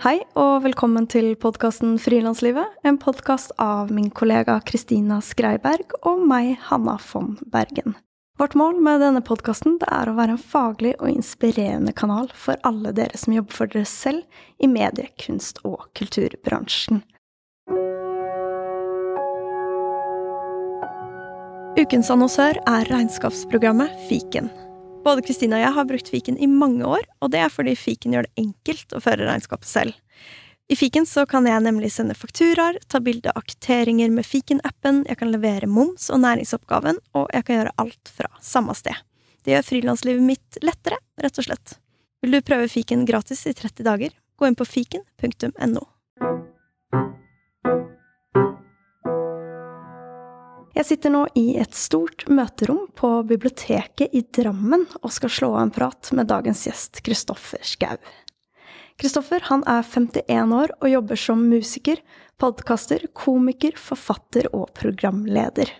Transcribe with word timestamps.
Hei 0.00 0.22
og 0.32 0.62
velkommen 0.64 1.04
til 1.12 1.34
podkasten 1.36 1.98
Frilanslivet, 2.00 2.70
en 2.88 2.96
podkast 2.96 3.50
av 3.60 3.90
min 3.92 4.06
kollega 4.16 4.54
Kristina 4.64 5.18
Skreiberg 5.20 5.92
og 6.08 6.22
meg, 6.24 6.54
Hanna 6.70 6.94
von 7.04 7.34
Bergen. 7.52 7.98
Vårt 8.40 8.56
mål 8.56 8.78
med 8.80 9.04
denne 9.04 9.20
podkasten 9.20 9.76
er 9.84 10.08
å 10.08 10.14
være 10.16 10.38
en 10.38 10.40
faglig 10.40 10.94
og 11.02 11.10
inspirerende 11.10 11.92
kanal 11.92 12.30
for 12.32 12.56
alle 12.64 12.94
dere 12.96 13.20
som 13.20 13.36
jobber 13.36 13.58
for 13.58 13.74
dere 13.74 13.84
selv 13.92 14.24
i 14.56 14.72
medie-, 14.72 15.12
kunst- 15.20 15.60
og 15.68 15.84
kulturbransjen. 16.00 17.04
Ukens 21.76 22.08
annonsør 22.08 22.56
er 22.64 22.88
regnskapsprogrammet 22.88 24.00
Fiken. 24.08 24.48
Både 25.04 25.22
Kristina 25.24 25.56
og 25.56 25.62
jeg 25.64 25.74
har 25.76 25.86
brukt 25.88 26.08
fiken 26.12 26.36
i 26.36 26.46
mange 26.50 26.84
år, 26.84 27.06
og 27.24 27.32
det 27.32 27.40
er 27.40 27.52
fordi 27.52 27.72
fiken 27.78 28.12
gjør 28.12 28.26
det 28.28 28.42
enkelt 28.42 28.92
å 28.92 29.00
føre 29.00 29.24
regnskapet 29.24 29.68
selv. 29.68 29.96
I 30.70 30.76
fiken 30.78 31.06
så 31.08 31.24
kan 31.26 31.48
jeg 31.48 31.64
nemlig 31.64 31.88
sende 31.94 32.14
fakturaer, 32.14 32.76
ta 32.86 33.00
bilde 33.02 33.32
av 33.34 33.42
kvitteringer 33.42 34.12
med 34.14 34.28
fiken-appen, 34.28 35.02
jeg 35.08 35.18
kan 35.18 35.32
levere 35.32 35.66
moms 35.66 36.10
og 36.14 36.20
næringsoppgaven, 36.22 37.00
og 37.16 37.32
jeg 37.34 37.46
kan 37.46 37.58
gjøre 37.58 37.76
alt 37.82 38.12
fra 38.12 38.28
samme 38.44 38.76
sted. 38.78 39.00
Det 39.42 39.56
gjør 39.56 39.66
frilanslivet 39.70 40.22
mitt 40.22 40.60
lettere, 40.62 41.00
rett 41.18 41.40
og 41.40 41.48
slett. 41.48 41.78
Vil 42.20 42.36
du 42.36 42.44
prøve 42.44 42.68
fiken 42.68 43.06
gratis 43.08 43.46
i 43.48 43.56
30 43.56 43.88
dager? 43.88 44.12
Gå 44.36 44.46
inn 44.46 44.58
på 44.58 44.68
fiken.no. 44.68 45.86
Jeg 50.70 50.86
sitter 50.86 51.10
nå 51.10 51.24
i 51.34 51.56
et 51.58 51.74
stort 51.74 52.28
møterom 52.30 52.84
på 52.94 53.08
biblioteket 53.26 54.14
i 54.14 54.22
Drammen 54.22 54.84
og 55.00 55.10
skal 55.10 55.32
slå 55.34 55.48
av 55.56 55.64
en 55.64 55.72
prat 55.74 56.12
med 56.14 56.30
dagens 56.30 56.62
gjest 56.68 57.00
Kristoffer 57.06 57.64
Schou. 57.66 57.98
Kristoffer 59.00 59.42
er 59.42 59.82
51 59.82 60.54
år 60.54 60.74
og 60.78 60.92
jobber 60.92 61.18
som 61.18 61.42
musiker, 61.50 61.98
podkaster, 62.38 63.08
komiker, 63.16 63.74
forfatter 63.80 64.46
og 64.54 64.70
programleder. 64.78 65.72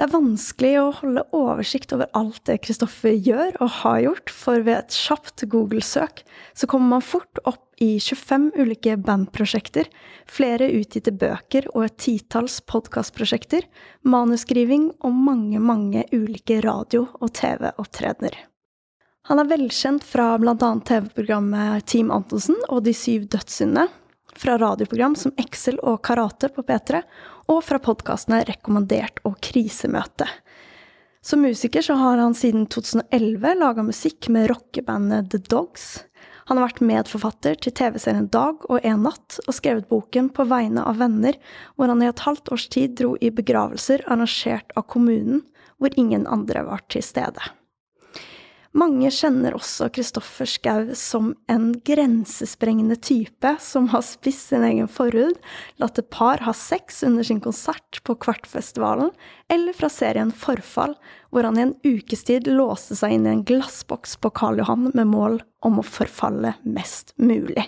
Det 0.00 0.06
er 0.06 0.14
vanskelig 0.14 0.68
å 0.80 0.84
holde 0.96 1.22
oversikt 1.36 1.90
over 1.92 2.08
alt 2.16 2.38
det 2.48 2.54
Kristoffer 2.64 3.12
gjør 3.20 3.58
og 3.60 3.68
har 3.82 3.98
gjort, 4.00 4.30
for 4.32 4.62
ved 4.64 4.78
et 4.78 4.96
kjapt 4.96 5.44
Google-søk 5.52 6.22
så 6.56 6.68
kommer 6.72 6.94
man 6.94 7.04
fort 7.04 7.42
opp 7.44 7.76
i 7.84 7.98
25 8.00 8.46
ulike 8.56 8.94
bandprosjekter, 8.96 9.90
flere 10.24 10.70
utgitte 10.78 11.12
bøker 11.12 11.68
og 11.74 11.84
et 11.84 11.98
titalls 12.00 12.62
podkastprosjekter, 12.72 13.68
manusskriving 14.08 14.88
og 15.04 15.20
mange, 15.28 15.60
mange 15.60 16.06
ulike 16.16 16.62
radio- 16.64 17.10
og 17.20 17.34
TV-opptredener. 17.36 18.46
Han 19.28 19.44
er 19.44 19.52
velkjent 19.52 20.08
fra 20.08 20.30
annet 20.40 20.86
TV-programmet 20.88 21.84
Team 21.92 22.08
Antonsen 22.08 22.56
og 22.70 22.86
De 22.88 22.96
syv 22.96 23.28
dødssyndene, 23.36 23.90
fra 24.40 24.56
radioprogram 24.58 25.14
som 25.18 25.34
Excel 25.36 25.76
og 25.84 26.00
Karate 26.06 26.48
på 26.54 26.64
P3, 26.64 27.02
og 27.52 27.60
fra 27.66 27.80
podkastene 27.82 28.40
Rekommandert 28.48 29.20
og 29.28 29.36
Krisemøte. 29.44 30.28
Som 31.20 31.42
musiker 31.44 31.84
så 31.84 31.98
har 32.00 32.16
han 32.16 32.34
siden 32.34 32.64
2011 32.72 33.58
laga 33.60 33.84
musikk 33.84 34.30
med 34.32 34.48
rockebandet 34.48 35.28
The 35.34 35.42
Dogs. 35.52 36.06
Han 36.48 36.56
har 36.56 36.70
vært 36.70 36.80
medforfatter 36.82 37.60
til 37.60 37.74
TV-serien 37.76 38.30
Dag 38.32 38.64
og 38.72 38.80
En 38.80 39.04
natt, 39.04 39.36
og 39.44 39.54
skrevet 39.54 39.90
boken 39.92 40.32
På 40.34 40.48
vegne 40.48 40.86
av 40.88 40.98
venner, 41.02 41.36
hvor 41.76 41.92
han 41.92 42.00
i 42.02 42.08
et 42.08 42.24
halvt 42.24 42.50
års 42.56 42.66
tid 42.72 42.96
dro 42.98 43.12
i 43.20 43.30
begravelser 43.30 44.06
arrangert 44.08 44.72
av 44.74 44.88
kommunen, 44.88 45.44
hvor 45.76 45.92
ingen 46.00 46.26
andre 46.26 46.64
var 46.64 46.82
til 46.88 47.04
stede. 47.04 47.52
Mange 48.70 49.08
kjenner 49.10 49.56
også 49.56 49.88
Kristoffer 49.90 50.46
Schou 50.46 50.92
som 50.94 51.32
en 51.50 51.72
grensesprengende 51.82 52.94
type 53.02 53.50
som 53.58 53.88
har 53.90 54.04
spist 54.06 54.52
sin 54.52 54.62
egen 54.62 54.86
forhud, 54.86 55.40
latt 55.82 55.98
et 55.98 56.10
par 56.14 56.44
ha 56.46 56.54
sex 56.54 57.02
under 57.06 57.26
sin 57.26 57.42
konsert 57.42 57.98
på 58.06 58.14
Kvartfestivalen, 58.22 59.10
eller 59.50 59.74
fra 59.74 59.90
serien 59.90 60.30
Forfall, 60.30 60.94
hvor 61.34 61.48
han 61.48 61.58
i 61.58 61.66
en 61.66 61.74
ukes 61.82 62.22
tid 62.30 62.46
låste 62.46 62.94
seg 62.94 63.16
inn 63.16 63.26
i 63.26 63.34
en 63.34 63.44
glassboks 63.48 64.14
på 64.22 64.30
Karl 64.38 64.62
Johan 64.62 64.92
med 64.94 65.10
mål 65.16 65.40
om 65.66 65.82
å 65.82 65.86
forfalle 65.86 66.54
mest 66.62 67.16
mulig. 67.18 67.66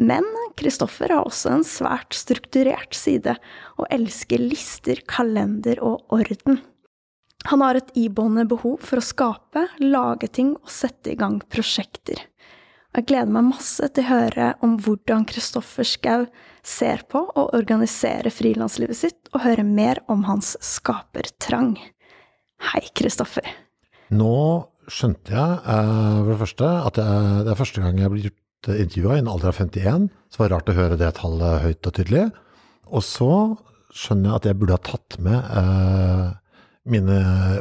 Men 0.00 0.24
Kristoffer 0.56 1.12
har 1.12 1.28
også 1.28 1.52
en 1.52 1.68
svært 1.68 2.16
strukturert 2.16 2.96
side, 2.96 3.36
og 3.76 3.92
elsker 3.92 4.40
lister, 4.40 5.04
kalender 5.04 5.84
og 5.84 6.00
orden. 6.16 6.64
Han 7.50 7.60
har 7.60 7.76
et 7.76 7.90
iboende 8.00 8.46
behov 8.48 8.78
for 8.84 9.00
å 9.00 9.04
skape, 9.04 9.66
lage 9.82 10.30
ting 10.32 10.54
og 10.56 10.70
sette 10.72 11.12
i 11.12 11.18
gang 11.20 11.42
prosjekter. 11.52 12.22
Jeg 12.94 13.08
gleder 13.10 13.32
meg 13.34 13.48
masse 13.48 13.88
til 13.90 14.06
å 14.06 14.10
høre 14.12 14.52
om 14.64 14.76
hvordan 14.80 15.26
Kristoffer 15.28 15.84
Schou 15.88 16.28
ser 16.64 17.02
på 17.10 17.24
og 17.26 17.56
organiserer 17.56 18.32
frilanslivet 18.32 18.96
sitt, 18.96 19.18
og 19.34 19.42
høre 19.44 19.64
mer 19.66 20.00
om 20.08 20.22
hans 20.28 20.54
skapertrang. 20.62 21.74
Hei, 22.70 22.84
Kristoffer. 22.96 23.50
Nå 24.14 24.36
skjønte 24.86 25.34
jeg 25.34 25.58
uh, 25.66 26.22
for 26.22 26.30
det 26.30 26.40
første 26.44 26.70
at 26.86 27.00
jeg, 27.02 27.42
det 27.44 27.52
er 27.52 27.60
første 27.60 27.82
gang 27.82 28.00
jeg 28.00 28.12
blir 28.14 28.28
gjort 28.28 28.70
intervjua 28.72 29.18
i 29.18 29.24
en 29.24 29.32
alder 29.34 29.50
av 29.50 29.60
51. 29.66 30.08
Så 30.30 30.40
var 30.40 30.48
det 30.48 30.54
rart 30.54 30.70
å 30.70 30.78
høre 30.78 31.00
det 31.00 31.12
tallet 31.18 31.64
høyt 31.66 31.90
og 31.90 31.96
tydelig. 31.98 32.24
Og 32.94 33.04
så 33.04 33.32
skjønner 33.94 34.30
jeg 34.30 34.38
at 34.38 34.48
jeg 34.48 34.60
burde 34.60 34.78
ha 34.78 34.84
tatt 34.86 35.18
med 35.24 35.50
uh, 35.50 36.30
mine 36.84 37.18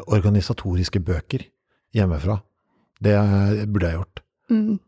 organisatoriske 0.08 1.00
bøker 1.00 1.46
hjemmefra. 1.96 2.40
Det 3.04 3.16
burde 3.72 3.90
jeg 3.90 4.00
gjort. 4.00 4.24
Mm. 4.52 4.80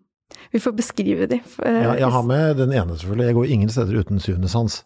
Vi 0.52 0.60
får 0.60 0.74
beskrive 0.76 1.28
de. 1.30 1.40
Eh, 1.66 1.82
ja, 1.84 1.94
jeg 2.00 2.12
har 2.12 2.24
med 2.24 2.58
den 2.60 2.74
ene, 2.74 2.98
selvfølgelig. 2.98 3.26
Jeg 3.26 3.38
går 3.38 3.46
ingen 3.46 3.70
steder 3.70 4.00
uten 4.00 4.20
syvende 4.20 4.50
sans. 4.50 4.84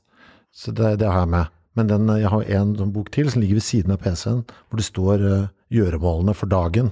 Så 0.52 0.72
det, 0.72 1.00
det, 1.00 1.08
har 1.08 1.24
jeg 1.24 1.34
med. 1.36 1.46
Men 1.76 1.90
den, 1.90 2.10
jeg 2.20 2.30
har 2.30 2.44
en 2.44 2.76
sånn 2.78 2.94
bok 2.94 3.12
til 3.14 3.30
som 3.32 3.42
ligger 3.42 3.60
ved 3.60 3.66
siden 3.66 3.94
av 3.94 4.02
PC-en, 4.04 4.44
hvor 4.68 4.82
det 4.82 4.88
står 4.88 5.24
uh, 5.24 5.48
gjøremålene 5.74 6.36
for 6.36 6.52
dagen. 6.52 6.92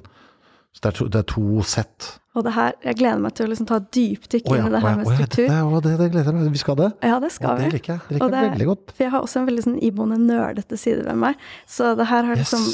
Så 0.73 0.83
det 0.83 0.89
er 0.91 0.97
to, 0.99 1.07
det 1.13 1.21
er 1.21 1.29
to 1.33 1.63
sett. 1.65 2.09
Og 2.37 2.43
det 2.45 2.53
her, 2.53 2.75
Jeg 2.85 2.99
gleder 2.99 3.21
meg 3.21 3.33
til 3.37 3.47
å 3.47 3.49
liksom 3.49 3.67
ta 3.69 3.79
dypdykk 3.81 4.49
inn 4.53 4.67
i 4.67 4.71
det 4.73 4.81
her 4.83 4.97
med 4.99 5.09
struktur. 5.09 5.47
Ja, 5.47 5.79
det, 5.81 5.93
det, 5.97 6.09
gleder 6.13 6.29
jeg 6.29 6.37
meg 6.37 6.53
Vi 6.53 6.61
skal 6.61 6.77
det? 6.77 6.89
Ja, 7.09 7.17
det 7.23 7.31
skal 7.33 7.57
vi. 7.57 7.65
Det 7.65 7.79
liker 7.79 7.93
jeg. 7.95 8.03
Det 8.05 8.17
liker 8.17 8.35
jeg 8.37 8.51
veldig 8.51 8.67
godt. 8.69 8.93
For 8.93 9.05
jeg 9.05 9.13
har 9.15 9.25
også 9.25 9.41
en 9.41 9.47
veldig 9.49 9.65
sånn 9.65 9.79
iboende 9.87 10.19
nerdete 10.21 10.79
side 10.79 11.07
ved 11.07 11.19
meg. 11.23 11.41
Så 11.65 11.95
det 11.97 12.07
her 12.11 12.27
har 12.27 12.35
jeg 12.35 12.43
liksom 12.43 12.67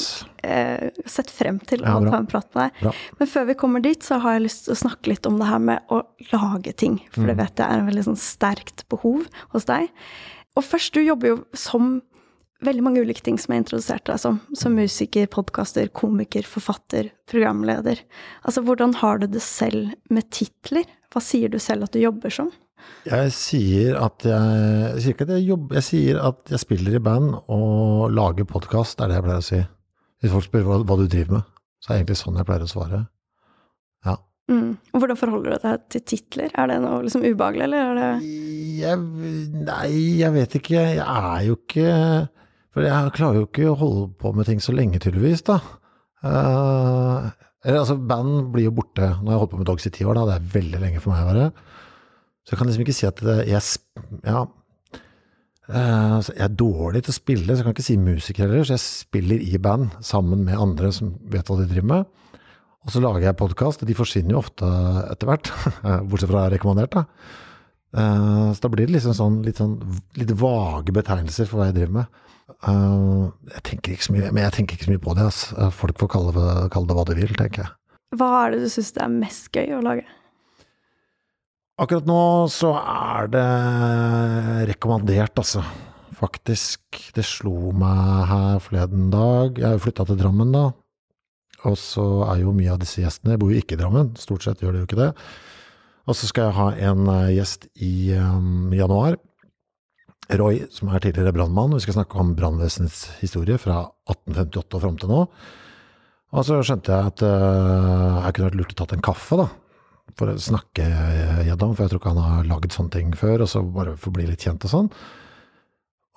eh, 0.50 1.02
sett 1.16 1.32
frem 1.32 1.62
til 1.70 1.86
å 1.88 1.96
ta 2.04 2.20
en 2.20 2.30
prat 2.30 2.50
med 2.52 2.66
deg. 2.66 2.84
Bra. 2.84 2.94
Men 3.22 3.32
før 3.38 3.50
vi 3.54 3.58
kommer 3.64 3.86
dit, 3.88 4.04
så 4.04 4.20
har 4.24 4.38
jeg 4.38 4.48
lyst 4.50 4.68
til 4.68 4.76
å 4.76 4.80
snakke 4.84 5.14
litt 5.14 5.32
om 5.32 5.40
det 5.40 5.50
her 5.50 5.64
med 5.72 5.94
å 5.94 6.04
lage 6.34 6.76
ting. 6.84 7.00
For 7.14 7.24
mm. 7.24 7.32
det 7.32 7.40
vet 7.40 7.64
jeg 7.64 7.68
er 7.68 7.84
en 7.84 7.92
veldig 7.92 8.08
sånn 8.12 8.20
sterkt 8.20 8.84
behov 8.92 9.30
hos 9.56 9.70
deg. 9.72 9.88
Og 10.60 10.68
først, 10.68 10.94
du 10.94 11.02
jobber 11.08 11.32
jo 11.32 11.38
som 11.58 12.02
veldig 12.68 12.84
mange 12.86 13.04
ulike 13.04 13.24
ting 13.26 13.38
som 13.42 13.54
jeg 13.54 13.64
introduserte 13.64 14.12
deg 14.12 14.22
som. 14.22 14.40
Som 14.58 14.76
musiker, 14.78 15.30
podkaster, 15.32 15.90
komiker, 15.96 16.46
forfatter, 16.48 17.12
programleder. 17.30 18.02
Altså, 18.44 18.64
hvordan 18.66 18.96
har 19.02 19.22
du 19.22 19.28
det 19.32 19.44
selv 19.46 19.94
med 20.14 20.30
titler? 20.34 20.88
Hva 21.14 21.22
sier 21.24 21.52
du 21.52 21.60
selv 21.62 21.88
at 21.88 21.96
du 21.96 22.02
jobber 22.02 22.34
som? 22.34 22.52
Jeg 23.08 23.32
sier 23.36 23.98
at 24.00 24.26
jeg, 24.28 24.60
jeg 24.98 25.04
sier 25.06 25.24
at 25.26 25.34
jeg 25.36 25.48
jobber, 25.48 25.78
jeg 25.80 25.88
sier 25.88 26.20
at 26.24 26.52
jeg 26.52 26.62
spiller 26.64 26.98
i 26.98 27.04
band 27.04 27.34
og 27.52 28.12
lager 28.12 28.48
podkast, 28.48 28.98
det 28.98 29.06
er 29.06 29.12
det 29.12 29.18
jeg 29.18 29.26
pleier 29.28 29.44
å 29.44 29.48
si. 29.48 29.62
Hvis 30.24 30.34
folk 30.34 30.48
spør 30.48 30.68
hva, 30.68 30.78
hva, 30.88 30.98
du 31.00 31.08
driver 31.08 31.40
med, 31.40 31.50
så 31.84 31.92
er 31.92 31.94
det 31.94 32.02
egentlig 32.02 32.20
sånn 32.22 32.40
jeg 32.40 32.48
pleier 32.48 32.66
å 32.66 32.72
svare. 32.72 33.02
Ja. 34.08 34.18
Mm. 34.52 34.70
Hvordan 34.96 35.20
forholder 35.20 35.56
du 35.56 35.68
deg 35.68 35.88
til 35.96 36.06
titler? 36.14 36.52
Er 36.60 36.72
det 36.72 36.80
noe 36.84 37.02
liksom 37.04 37.26
ubehagelig, 37.28 37.68
eller 37.68 37.90
er 37.90 38.00
det 38.00 38.10
jeg, 38.84 39.00
Nei, 39.54 39.92
jeg 40.20 40.36
vet 40.36 40.58
ikke. 40.60 40.86
Jeg 40.98 41.04
er 41.04 41.44
jo 41.48 41.58
ikke 41.60 41.90
for 42.74 42.86
jeg 42.88 43.14
klarer 43.14 43.42
jo 43.42 43.48
ikke 43.48 43.70
å 43.70 43.78
holde 43.78 44.08
på 44.20 44.34
med 44.34 44.50
ting 44.50 44.62
så 44.64 44.74
lenge, 44.74 45.02
tydeligvis, 45.02 45.46
da. 45.46 45.60
Uh, 46.24 47.30
eller 47.64 47.84
altså, 47.84 47.96
band 47.96 48.50
blir 48.54 48.68
jo 48.68 48.76
borte. 48.76 49.14
Nå 49.20 49.30
har 49.30 49.38
jeg 49.38 49.44
holdt 49.44 49.54
på 49.54 49.62
med 49.62 49.70
Dogs 49.70 49.88
i 49.88 49.94
ti 49.94 50.08
år, 50.08 50.18
da. 50.18 50.26
Det 50.32 50.36
er 50.40 50.52
veldig 50.58 50.82
lenge 50.82 51.04
for 51.04 51.14
meg 51.14 51.24
å 51.24 51.30
være. 51.30 51.46
Så 52.44 52.54
jeg 52.54 52.60
kan 52.60 52.70
liksom 52.70 52.86
ikke 52.86 52.98
si 52.98 53.08
at 53.08 53.24
jeg 53.48 53.62
Ja. 54.28 54.44
Uh, 55.64 56.20
jeg 56.28 56.44
er 56.44 56.58
dårlig 56.60 57.06
til 57.06 57.14
å 57.14 57.16
spille, 57.16 57.48
så 57.48 57.62
jeg 57.62 57.66
kan 57.70 57.76
ikke 57.78 57.86
si 57.86 57.96
musiker 57.96 58.44
heller. 58.44 58.66
Så 58.68 58.76
jeg 58.76 58.84
spiller 58.84 59.40
i 59.40 59.62
band 59.62 59.96
sammen 60.04 60.44
med 60.44 60.60
andre 60.60 60.92
som 60.92 61.14
vet 61.32 61.48
hva 61.48 61.62
de 61.62 61.70
driver 61.70 61.88
med. 61.94 62.20
Og 62.84 62.92
så 62.92 63.00
lager 63.00 63.30
jeg 63.30 63.40
podkast, 63.40 63.82
og 63.82 63.88
de 63.88 63.96
forsvinner 63.96 64.36
jo 64.36 64.42
ofte 64.42 64.68
etter 65.08 65.30
hvert. 65.30 65.54
Bortsett 66.10 66.34
fra 66.34 66.50
rekommandert, 66.52 66.98
da. 66.98 67.06
Uh, 67.94 68.52
så 68.52 68.66
da 68.66 68.74
blir 68.74 68.90
det 68.90 68.98
liksom 68.98 69.16
sånn, 69.16 69.40
litt, 69.46 69.62
sånn, 69.62 69.78
litt 70.20 70.34
vage 70.36 70.92
betegnelser 70.96 71.48
for 71.48 71.62
hva 71.62 71.70
jeg 71.70 71.78
driver 71.78 72.02
med. 72.02 72.22
Uh, 72.64 73.32
jeg 73.52 73.64
tenker 73.68 73.96
ikke 73.96 74.08
så 74.08 74.16
mye, 74.16 74.32
men 74.32 74.46
jeg 74.46 74.56
tenker 74.58 74.78
ikke 74.78 74.88
så 74.88 74.94
mye 74.94 75.04
på 75.04 75.16
det. 75.18 75.30
Altså. 75.30 75.70
Folk 75.76 76.00
får 76.00 76.12
kalle 76.16 76.36
det, 76.36 76.50
kalle 76.74 76.90
det, 76.90 76.98
hva 76.98 77.08
de 77.10 77.18
vil, 77.20 77.34
tenker 77.40 77.66
jeg. 77.66 77.74
Hva 78.14 78.30
er 78.44 78.54
det 78.54 78.62
du 78.64 78.70
syns 78.72 78.94
er 79.02 79.10
mest 79.12 79.50
gøy 79.54 79.74
å 79.78 79.82
lage? 79.84 80.06
Akkurat 81.82 82.06
nå 82.06 82.22
så 82.54 82.76
er 82.78 83.32
det 83.34 83.48
rekommandert, 84.70 85.34
altså. 85.42 85.64
Faktisk. 86.14 87.02
Det 87.16 87.26
slo 87.26 87.74
meg 87.76 88.30
her 88.30 88.62
forleden 88.64 89.10
dag. 89.12 89.58
Jeg 89.58 89.68
har 89.68 89.76
jo 89.80 89.84
flytta 89.88 90.06
til 90.08 90.20
Drammen, 90.22 90.54
da. 90.54 90.68
Og 91.68 91.76
så 91.80 92.06
er 92.28 92.44
jo 92.44 92.54
mye 92.56 92.74
av 92.74 92.82
disse 92.82 93.00
gjestene 93.00 93.38
Jeg 93.38 93.40
bor 93.40 93.52
jo 93.54 93.60
ikke 93.62 93.78
i 93.78 93.80
Drammen, 93.80 94.10
stort 94.20 94.44
sett 94.44 94.62
gjør 94.64 94.76
de 94.76 94.82
jo 94.82 94.88
ikke 94.90 95.00
det. 95.00 95.12
Og 96.04 96.18
så 96.20 96.28
skal 96.28 96.50
jeg 96.50 96.58
ha 96.58 96.92
en 96.92 97.08
eh, 97.08 97.36
gjest 97.38 97.70
i 97.80 97.94
um, 98.20 98.74
januar. 98.76 99.16
Roy, 100.32 100.64
som 100.72 100.90
er 100.90 101.04
tidligere 101.04 101.34
brannmann. 101.36 101.74
Vi 101.76 101.84
skal 101.84 101.98
snakke 101.98 102.20
om 102.22 102.32
brannvesenets 102.38 103.20
historie 103.20 103.58
fra 103.60 103.82
1858 104.08 104.78
og 104.78 104.84
fram 104.86 105.00
til 105.00 105.12
nå. 105.12 105.26
Og 106.34 106.46
så 106.48 106.62
skjønte 106.66 106.94
jeg 106.94 107.12
at 107.12 107.24
uh, 107.28 108.24
jeg 108.24 108.36
kunne 108.36 108.48
vært 108.48 108.60
lurt 108.62 108.74
å 108.74 108.78
tatt 108.80 108.96
en 108.96 109.04
kaffe, 109.06 109.38
da. 109.44 109.50
For 110.18 110.30
å 110.32 110.38
snakke 110.40 110.86
gjennom, 111.48 111.74
for 111.74 111.86
jeg 111.86 111.94
tror 111.94 112.02
ikke 112.02 112.14
han 112.14 112.24
har 112.24 112.48
lagd 112.50 112.74
sånne 112.74 112.94
ting 112.96 113.12
før. 113.18 113.44
Og 113.46 113.52
så 113.52 113.62
bare 113.66 113.98
få 114.00 114.14
bli 114.16 114.26
litt 114.30 114.46
kjent 114.46 114.66
og 114.68 114.74
sånn. 114.74 114.90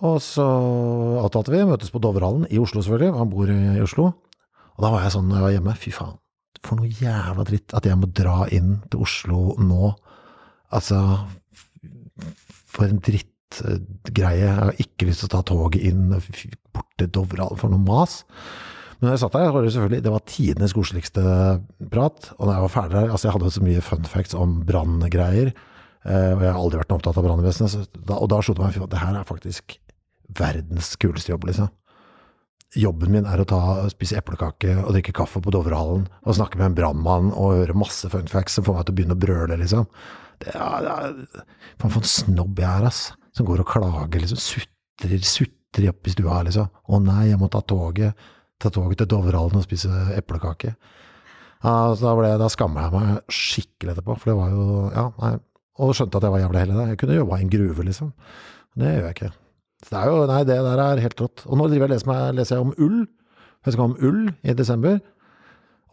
Og 0.07 0.21
så 0.21 0.45
avtalte 1.23 1.55
vi, 1.55 1.65
møtes 1.69 1.93
på 1.93 2.01
Dovrehallen 2.05 2.45
i 2.53 2.61
Oslo 2.61 2.83
selvfølgelig, 2.85 3.17
han 3.17 3.33
bor 3.33 3.53
i 3.53 3.83
Oslo. 3.85 4.11
Og 4.77 4.85
da 4.85 4.93
var 4.93 5.07
jeg 5.07 5.15
sånn 5.15 5.31
når 5.31 5.39
jeg 5.39 5.47
var 5.47 5.55
hjemme, 5.55 5.77
fy 5.81 5.93
faen, 5.97 6.19
for 6.67 6.81
noe 6.81 6.91
jævla 6.93 7.47
dritt 7.49 7.73
at 7.77 7.89
jeg 7.89 7.97
må 7.97 8.11
dra 8.13 8.45
inn 8.53 8.75
til 8.93 9.07
Oslo 9.07 9.41
nå. 9.63 9.95
Altså, 10.77 11.01
for 12.69 12.85
en 12.91 13.01
drittgreie. 13.55 14.41
Jeg 14.47 14.57
har 14.59 14.81
ikke 14.83 15.09
lyst 15.09 15.23
til 15.23 15.29
å 15.31 15.35
ta 15.37 15.43
toget 15.47 15.85
inn 15.89 16.09
bort 16.75 16.91
til 16.99 17.11
Dovral 17.15 17.57
for 17.61 17.73
noe 17.73 17.83
mas. 17.85 18.21
Men 18.99 19.11
når 19.11 19.15
jeg 19.17 19.23
satt 19.27 19.37
der, 19.37 19.51
var 19.53 19.63
det 19.67 19.73
selvfølgelig 19.75 20.05
det 20.07 20.13
var 20.15 20.27
tidenes 20.33 20.73
koseligste 20.77 21.23
prat. 21.93 22.31
Og 22.39 22.47
når 22.49 22.53
jeg 22.55 22.65
var 22.67 22.75
ferdig 22.75 22.97
der 22.97 23.11
Altså, 23.13 23.29
jeg 23.29 23.35
hadde 23.37 23.55
så 23.57 23.65
mye 23.67 23.83
fun 23.85 24.07
facts 24.09 24.35
om 24.37 24.55
branngreier. 24.69 25.51
eh, 26.07 26.31
Og 26.33 26.43
jeg 26.45 26.53
har 26.53 26.61
aldri 26.61 26.79
vært 26.81 26.89
noe 26.95 27.01
opptatt 27.03 27.19
av 27.21 27.27
brannvesenet. 27.27 27.99
Og 28.17 28.29
da 28.33 28.39
slo 28.43 28.55
det 28.57 28.65
meg 28.65 28.79
at 28.83 28.91
det 28.95 29.03
her 29.03 29.19
er 29.21 29.29
faktisk 29.29 29.77
verdens 30.37 30.97
kuleste 30.97 31.31
jobb, 31.35 31.45
liksom. 31.47 31.69
Jobben 32.77 33.13
min 33.15 33.25
er 33.31 33.41
å 33.41 33.47
ta, 33.47 33.59
spise 33.93 34.17
eplekake 34.19 34.73
og 34.83 34.91
drikke 34.97 35.13
kaffe 35.15 35.41
på 35.41 35.53
Dovrehallen 35.55 36.09
og 36.27 36.35
snakke 36.37 36.59
med 36.59 36.67
en 36.73 36.75
brannmann 36.77 37.29
og 37.33 37.55
høre 37.61 37.77
masse 37.79 38.09
fun 38.11 38.27
facts 38.29 38.57
som 38.59 38.65
får 38.67 38.75
meg 38.75 38.87
til 38.89 38.93
å 38.93 38.97
begynne 38.99 39.17
å 39.17 39.21
brøle, 39.23 39.57
liksom. 39.61 39.87
Det 40.43 40.51
er, 40.53 40.83
det 40.85 40.97
er, 40.97 41.45
for 41.81 42.01
en 42.03 42.09
snobb 42.11 42.59
jeg 42.61 42.69
er, 42.69 42.89
ass. 42.91 43.05
Som 43.37 43.49
går 43.49 43.63
og 43.63 43.69
klager, 43.69 44.23
liksom. 44.23 44.41
Sutrer, 44.41 45.19
sutrer 45.29 45.91
opp 45.93 46.09
i 46.09 46.15
stua, 46.15 46.41
liksom. 46.47 46.71
Å 46.89 47.01
nei, 47.05 47.27
jeg 47.31 47.41
må 47.41 47.51
ta 47.53 47.61
toget. 47.61 48.17
Ta 48.63 48.73
toget 48.73 49.03
til 49.03 49.11
Dovrehallen 49.13 49.61
og 49.61 49.67
spise 49.67 49.91
eplekake. 50.17 50.73
Ja, 51.65 51.75
da, 52.01 52.13
da 52.41 52.49
skamma 52.53 52.87
jeg 52.87 52.95
meg 52.95 53.33
skikkelig 53.33 53.95
etterpå, 53.95 54.17
for 54.21 54.31
det 54.31 54.37
var 54.39 54.53
jo 54.55 54.67
Ja, 54.95 55.09
nei. 55.23 55.35
Og 55.77 55.93
skjønte 55.93 56.17
at 56.17 56.25
jeg 56.25 56.33
var 56.33 56.41
jævlig 56.41 56.61
heldig. 56.63 56.85
Jeg 56.89 56.99
kunne 57.03 57.19
jobba 57.19 57.37
i 57.37 57.45
en 57.45 57.51
gruve, 57.53 57.85
liksom. 57.85 58.15
Det 58.81 58.93
gjør 58.95 59.05
jeg 59.05 59.17
ikke. 59.17 59.35
Så 59.85 59.93
det 59.93 59.99
er 60.01 60.09
jo, 60.09 60.23
nei, 60.31 60.39
det 60.49 60.57
der 60.65 60.81
er 60.81 61.03
helt 61.05 61.21
rått. 61.21 61.43
Og 61.45 61.61
nå 61.61 61.67
driver 61.69 61.85
jeg 61.85 61.93
leser, 61.93 62.09
meg, 62.09 62.23
leser 62.39 62.57
jeg 62.57 62.65
om 62.65 62.73
ull. 62.87 63.03
Jeg 63.67 63.75
skal 63.75 63.91
om 63.91 63.97
ull 64.09 64.23
i 64.47 64.55
desember. 64.57 64.97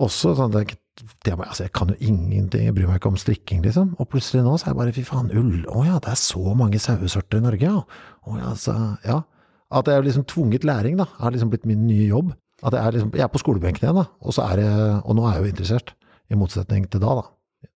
Også 0.04 0.32
sånn 0.38 0.56
at 0.56 0.72
jeg, 0.72 0.80
det, 1.02 1.34
altså, 1.34 1.64
jeg 1.64 1.74
kan 1.74 1.90
jo 1.90 1.96
ingenting, 2.00 2.68
jeg 2.68 2.76
bryr 2.76 2.90
meg 2.90 3.00
ikke 3.00 3.10
om 3.10 3.18
strikking, 3.18 3.64
liksom. 3.66 3.96
Og 3.98 4.08
plutselig 4.12 4.44
nå 4.46 4.54
så 4.58 4.68
er 4.68 4.74
jeg 4.74 4.80
bare 4.80 4.94
fy 4.96 5.04
faen, 5.08 5.32
ull. 5.34 5.64
Å 5.74 5.86
ja, 5.88 6.00
det 6.04 6.12
er 6.14 6.20
så 6.22 6.54
mange 6.58 6.82
sauesorter 6.82 7.42
i 7.42 7.46
Norge, 7.48 7.72
ja. 7.72 7.82
Å 8.30 8.38
ja, 8.38 8.54
så, 8.60 8.76
ja. 9.06 9.20
At 9.74 9.90
jeg 9.90 9.98
er 9.98 10.06
liksom 10.06 10.28
tvunget 10.30 10.68
læring, 10.70 11.00
da. 11.02 11.08
Har 11.18 11.34
liksom 11.34 11.50
blitt 11.54 11.66
min 11.70 11.88
nye 11.88 12.06
jobb. 12.12 12.34
At 12.62 12.78
jeg 12.78 12.86
er, 12.86 12.98
liksom, 12.98 13.14
jeg 13.18 13.26
er 13.26 13.32
på 13.34 13.42
skolebenken 13.42 13.88
igjen, 13.88 14.02
da. 14.04 14.06
Og, 14.22 14.36
så 14.38 14.46
er 14.52 14.62
jeg, 14.62 14.92
og 15.02 15.18
nå 15.18 15.26
er 15.26 15.40
jeg 15.40 15.48
jo 15.48 15.54
interessert. 15.56 15.96
I 16.32 16.38
motsetning 16.40 16.86
til 16.90 17.02
da, 17.04 17.18
da. 17.24 17.26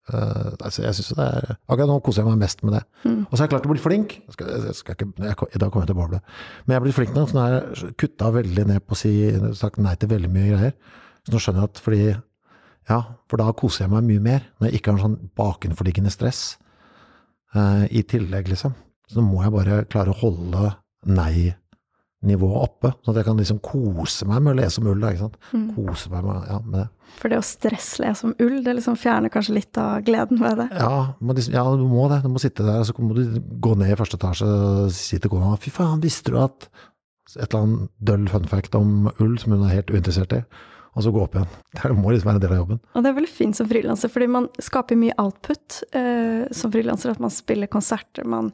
Uh, 0.07 0.53
altså 0.63 0.85
jeg 0.85 0.95
synes 0.95 1.17
det 1.17 1.25
er, 1.25 1.57
akkurat 1.67 1.89
nå 1.89 1.97
koser 2.03 2.21
jeg 2.21 2.29
meg 2.29 2.39
mest 2.45 2.61
med 2.63 2.77
det. 2.77 2.83
Og 3.27 3.33
så 3.33 3.41
har 3.41 3.47
jeg 3.47 3.53
klart 3.57 3.65
å 3.67 3.71
bli 3.73 3.81
flink. 3.83 4.15
Jeg 4.21 4.37
skal, 4.37 4.53
jeg 4.69 4.77
skal 4.77 4.95
ikke, 4.95 5.09
jeg, 5.19 5.35
I 5.51 5.61
dag 5.63 5.73
kommer 5.73 5.83
jeg 5.83 5.91
til 5.91 5.97
å 5.97 5.99
boble. 5.99 6.21
Men 6.63 6.75
jeg 6.75 6.79
er 6.79 6.85
blitt 6.85 6.97
flink 6.99 7.11
nå, 7.15 7.25
så 7.27 7.35
nå 7.35 7.43
har 7.43 7.57
jeg 7.57 7.91
kutta 7.99 8.31
veldig 8.37 8.65
ned 8.71 8.85
på 8.85 8.95
å 8.95 9.01
si 9.01 9.11
sagt 9.59 9.81
nei 9.83 9.97
til 9.99 10.13
veldig 10.13 10.31
mye 10.31 10.53
greier. 10.53 10.77
Så 11.27 11.33
nå 11.33 11.43
skjønner 11.43 11.65
jeg 11.65 11.71
at 11.73 11.83
fordi 11.83 12.01
Ja, 12.87 13.01
for 13.27 13.41
da 13.41 13.51
koser 13.57 13.85
jeg 13.85 13.91
meg 13.91 14.07
mye 14.07 14.23
mer. 14.23 14.49
Når 14.57 14.69
jeg 14.69 14.79
ikke 14.79 14.95
har 14.95 15.03
sånn 15.03 15.17
bakenforliggende 15.37 16.11
stress 16.13 16.41
eh, 17.55 17.85
i 17.91 18.03
tillegg, 18.07 18.47
liksom. 18.51 18.75
Så 19.11 19.23
må 19.23 19.41
jeg 19.43 19.53
bare 19.55 19.81
klare 19.91 20.11
å 20.13 20.19
holde 20.19 20.71
nei-nivået 21.07 22.61
oppe. 22.63 22.91
Sånn 23.03 23.13
at 23.13 23.21
jeg 23.21 23.27
kan 23.29 23.39
liksom 23.39 23.59
kose 23.63 24.27
meg 24.27 24.43
med 24.43 24.53
å 24.53 24.59
lese 24.61 24.81
om 24.81 24.89
ull. 24.91 25.03
da, 25.03 25.11
Ikke 25.11 25.25
sant? 25.25 25.37
Kose 25.75 26.11
meg 26.13 26.27
med, 26.27 26.47
ja, 26.51 26.59
med 26.63 26.79
det. 26.81 26.87
For 27.17 27.31
det 27.31 27.39
å 27.39 27.45
stresslese 27.45 28.27
om 28.27 28.35
ull, 28.43 28.57
det 28.65 28.75
liksom 28.79 28.97
fjerner 28.99 29.31
kanskje 29.33 29.55
litt 29.57 29.79
av 29.81 30.03
gleden 30.07 30.41
ved 30.43 30.59
det. 30.63 30.67
Ja, 30.75 31.15
liksom, 31.31 31.55
ja, 31.55 31.65
du 31.79 31.85
må 31.91 32.07
det. 32.11 32.21
Du 32.23 32.31
må 32.31 32.43
sitte 32.43 32.67
der, 32.67 32.81
og 32.83 32.87
så 32.87 32.95
må 32.99 33.15
du 33.17 33.39
gå 33.63 33.75
ned 33.79 33.93
i 33.93 33.99
første 33.99 34.19
etasje 34.19 34.47
og 34.47 34.95
si 34.95 35.19
til 35.19 35.31
kona 35.33 35.55
Fy 35.59 35.73
faen, 35.75 36.03
visste 36.03 36.35
du 36.35 36.39
at 36.43 36.69
Et 37.35 37.43
eller 37.43 37.63
annet 37.65 37.89
døll 38.07 38.27
fun 38.31 38.45
fact 38.47 38.75
om 38.79 39.09
ull 39.19 39.33
som 39.35 39.51
hun 39.51 39.65
er 39.67 39.73
helt 39.73 39.89
uinteressert 39.91 40.31
i. 40.31 40.37
Og 40.97 41.03
så 41.05 41.11
gå 41.13 41.21
opp 41.21 41.35
igjen. 41.37 41.49
Det 41.77 41.93
må 41.93 42.09
liksom 42.09 42.31
være 42.31 42.39
en 42.39 42.41
del 42.41 42.53
av 42.55 42.61
jobben. 42.63 42.77
Og 42.97 43.03
det 43.03 43.09
er 43.09 43.17
veldig 43.19 43.29
fint 43.29 43.57
som 43.57 43.67
frilanser, 43.69 44.09
fordi 44.09 44.27
man 44.33 44.47
skaper 44.65 44.97
mye 44.97 45.13
output 45.21 45.81
eh, 45.93 46.47
som 46.57 46.73
frilanser. 46.73 47.13
At 47.13 47.21
man 47.21 47.33
spiller 47.33 47.69
konserter, 47.69 48.25
man 48.25 48.49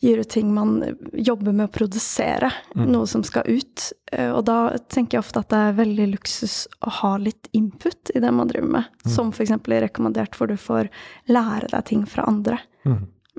gir 0.00 0.20
ut 0.20 0.28
ting, 0.32 0.52
man 0.54 0.78
jobber 1.12 1.52
med 1.52 1.68
å 1.68 1.72
produsere 1.72 2.50
noe 2.76 3.08
som 3.08 3.24
skal 3.24 3.48
ut. 3.48 3.86
Eh, 4.12 4.28
og 4.28 4.44
da 4.48 4.58
tenker 4.92 5.16
jeg 5.16 5.24
ofte 5.24 5.40
at 5.40 5.48
det 5.52 5.62
er 5.70 5.78
veldig 5.80 6.10
luksus 6.14 6.58
å 6.84 6.92
ha 7.00 7.14
litt 7.20 7.48
input 7.56 8.12
i 8.12 8.20
det 8.20 8.34
man 8.36 8.52
driver 8.52 8.76
med. 8.76 9.00
Som 9.08 9.32
f.eks. 9.32 9.56
i 9.56 9.80
Rekommandert, 9.86 10.36
hvor 10.36 10.52
du 10.52 10.58
får 10.60 10.92
lære 11.32 11.72
deg 11.72 11.88
ting 11.88 12.04
fra 12.08 12.28
andre. 12.28 12.60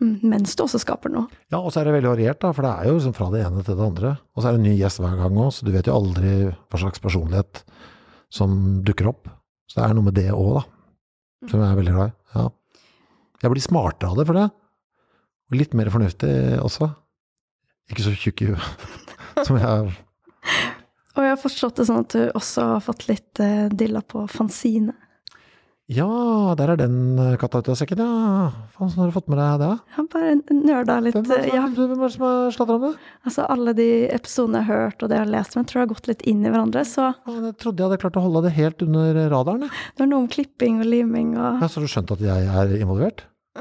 Mm, 0.02 0.18
mens 0.34 0.56
du 0.58 0.64
også 0.66 0.82
skaper 0.82 1.14
noe. 1.14 1.30
Ja, 1.54 1.60
og 1.60 1.70
så 1.74 1.82
er 1.82 1.90
det 1.90 1.98
veldig 2.00 2.14
variert, 2.16 2.42
da, 2.42 2.54
for 2.58 2.66
det 2.66 2.74
er 2.74 2.90
jo 2.90 2.98
liksom 2.98 3.16
fra 3.18 3.30
det 3.34 3.46
ene 3.46 3.66
til 3.66 3.78
det 3.78 3.86
andre. 3.86 4.14
Og 4.34 4.42
så 4.42 4.50
er 4.50 4.56
det 4.56 4.62
en 4.64 4.70
ny 4.70 4.76
gjest 4.80 5.02
hver 5.04 5.18
gang 5.20 5.42
òg, 5.42 5.52
så 5.54 5.68
du 5.68 5.74
vet 5.74 5.90
jo 5.90 5.98
aldri 5.98 6.36
hva 6.50 6.82
slags 6.82 7.04
personlighet 7.04 7.66
som 8.31 8.81
dukker 8.88 9.12
opp. 9.12 9.30
Så 9.69 9.80
det 9.80 9.88
er 9.88 9.95
noe 9.98 10.07
med 10.07 10.18
det 10.18 10.30
òg, 10.33 10.60
da. 10.60 10.63
Som 11.50 11.62
jeg 11.63 11.72
er 11.72 11.80
veldig 11.80 11.94
glad 11.95 12.12
i. 12.12 12.16
Ja. 12.36 12.48
Jeg 13.42 13.54
blir 13.54 13.63
smartere 13.66 14.12
av 14.12 14.19
det 14.19 14.28
for 14.30 14.38
det. 14.38 14.48
Og 15.51 15.57
litt 15.60 15.75
mer 15.78 15.89
fornuftig 15.92 16.33
også. 16.62 16.92
Ikke 17.92 18.06
så 18.06 18.16
tjukk 18.16 18.44
i 18.45 18.51
huet 18.51 18.86
som 19.48 19.57
jeg 19.60 19.68
er. 19.68 19.95
Og 21.12 21.25
jeg 21.25 21.33
har 21.33 21.42
forstått 21.42 21.81
det 21.81 21.88
sånn 21.89 22.06
at 22.06 22.13
du 22.16 22.22
også 22.30 22.68
har 22.75 22.83
fått 22.86 23.07
litt 23.10 23.42
eh, 23.44 23.68
dilla 23.74 24.04
på 24.06 24.24
fanzine. 24.31 24.95
Ja, 25.92 26.08
der 26.56 26.72
er 26.72 26.80
den 26.80 26.94
eh, 27.20 27.34
katta 27.42 27.60
ute 27.60 27.74
av 27.74 27.78
sekken, 27.80 28.00
ja. 28.00 28.52
Faen, 28.78 28.92
så 28.94 29.02
har 29.02 29.10
du 29.10 29.16
fått 29.16 29.28
med 29.32 29.40
deg 29.42 29.58
det? 29.60 29.72
Jeg 29.90 29.98
har 29.98 30.06
bare 30.14 30.30
nøla 30.56 30.96
litt. 31.04 31.18
Hvem 31.18 31.26
er 31.28 31.42
eh, 31.42 31.48
det, 31.50 31.56
Ja, 31.58 31.64
hvem 31.68 31.92
er 31.98 32.04
det 32.06 32.12
som 32.14 32.24
har 32.28 32.54
sladra 32.56 32.78
om 32.80 32.86
det? 32.86 32.92
altså 33.28 33.48
alle 33.52 33.74
de 33.76 33.88
episodene 34.16 34.62
jeg 34.62 34.70
har 34.70 34.86
hørt, 34.86 35.04
og 35.04 35.12
det 35.12 35.18
jeg 35.18 35.26
har 35.26 35.34
lest, 35.36 35.58
men 35.58 35.66
jeg 35.66 35.70
tror 35.72 35.82
jeg 35.82 35.88
har 35.88 35.92
gått 35.92 36.08
litt 36.13 36.24
inn 36.32 36.46
i 36.46 36.54
hverandre. 36.54 36.86
Så 36.88 37.10
Faen, 37.25 37.44
Jeg 37.50 37.58
trodde 37.60 37.84
jeg 37.84 37.89
hadde 37.89 38.00
klart 38.06 38.22
å 38.22 38.24
holde 38.24 38.44
det 38.48 38.54
helt 38.56 38.86
under 38.88 39.20
radaren. 39.36 39.68
jeg. 39.68 39.84
det 39.98 40.06
er 40.08 40.12
noe 40.13 40.24
om 40.24 40.32
klipping 40.32 40.80
og 40.80 40.88
liming 40.94 41.36
og 41.36 41.60
Ja, 41.65 41.68
så 41.68 41.82
har 41.82 41.88
du 41.89 41.92
skjønt 41.98 42.15
at 42.15 42.24
jeg 42.30 42.48
er 42.63 42.74
involvert? 42.80 43.25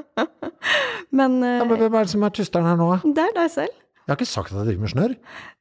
Men 1.11 1.40
Ja, 1.43 1.64
men 1.66 1.75
eh, 1.75 1.78
hvem 1.83 1.95
er 1.99 2.07
det 2.07 2.12
som 2.14 2.23
er 2.23 2.31
tysteren 2.38 2.69
her 2.71 2.78
nå? 2.78 2.93
det 3.02 3.26
er 3.26 3.35
deg 3.35 3.50
selv. 3.50 3.75
Jeg 4.07 4.14
har 4.14 4.19
ikke 4.23 4.31
sagt 4.31 4.52
at 4.54 4.59
jeg 4.62 4.66
driver 4.71 4.83
med 4.87 4.90
snørr. 4.95 5.12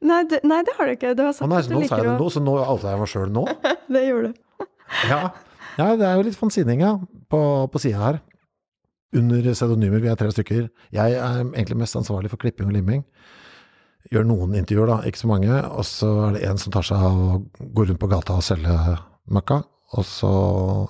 Nei, 0.09 0.21
nei, 0.45 0.59
det 0.65 0.73
har 0.77 0.85
du 0.89 0.93
ikke. 0.93 1.11
Du 1.17 1.21
har 1.25 1.33
sagt 1.37 1.49
nei, 1.49 1.59
at 1.61 1.67
du 1.69 1.75
liker 1.81 1.81
å 1.81 1.81
nå 1.81 1.89
sa 1.89 1.97
jeg 1.97 2.05
det 2.07 2.21
nå, 2.21 2.29
så 2.33 2.41
nå 2.45 2.53
outa 2.61 2.93
jeg 2.93 3.01
meg 3.01 3.09
sjøl 3.11 3.33
nå? 3.33 3.43
Det 3.93 4.01
gjorde 4.05 4.29
du. 4.29 4.67
Ja. 5.09 5.19
Ja, 5.79 5.93
det 5.95 6.05
er 6.05 6.17
jo 6.19 6.25
litt 6.27 6.37
fanzininga 6.37 6.93
på, 7.31 7.41
på 7.71 7.81
sida 7.81 8.01
her. 8.03 8.19
Under 9.15 9.41
pseudonymer, 9.47 10.03
vi 10.03 10.09
er 10.11 10.17
tre 10.19 10.29
stykker. 10.33 10.67
Jeg 10.93 11.15
er 11.17 11.39
egentlig 11.47 11.79
mest 11.79 11.97
ansvarlig 11.97 12.29
for 12.29 12.41
klipping 12.41 12.69
og 12.69 12.75
limming. 12.75 13.05
Gjør 14.13 14.27
noen 14.29 14.53
intervjuer, 14.59 14.89
da, 14.91 14.97
ikke 15.07 15.21
så 15.23 15.29
mange. 15.31 15.61
Og 15.73 15.85
så 15.87 16.09
er 16.27 16.35
det 16.35 16.43
en 16.49 16.61
som 16.61 16.73
tar 16.75 16.85
seg 16.85 17.05
av 17.09 17.23
å 17.23 17.39
gå 17.73 17.87
rundt 17.87 18.01
på 18.01 18.09
gata 18.11 18.37
og 18.37 18.45
selge 18.45 18.75
møkka. 19.33 19.63
Og 19.97 20.05
så, 20.05 20.33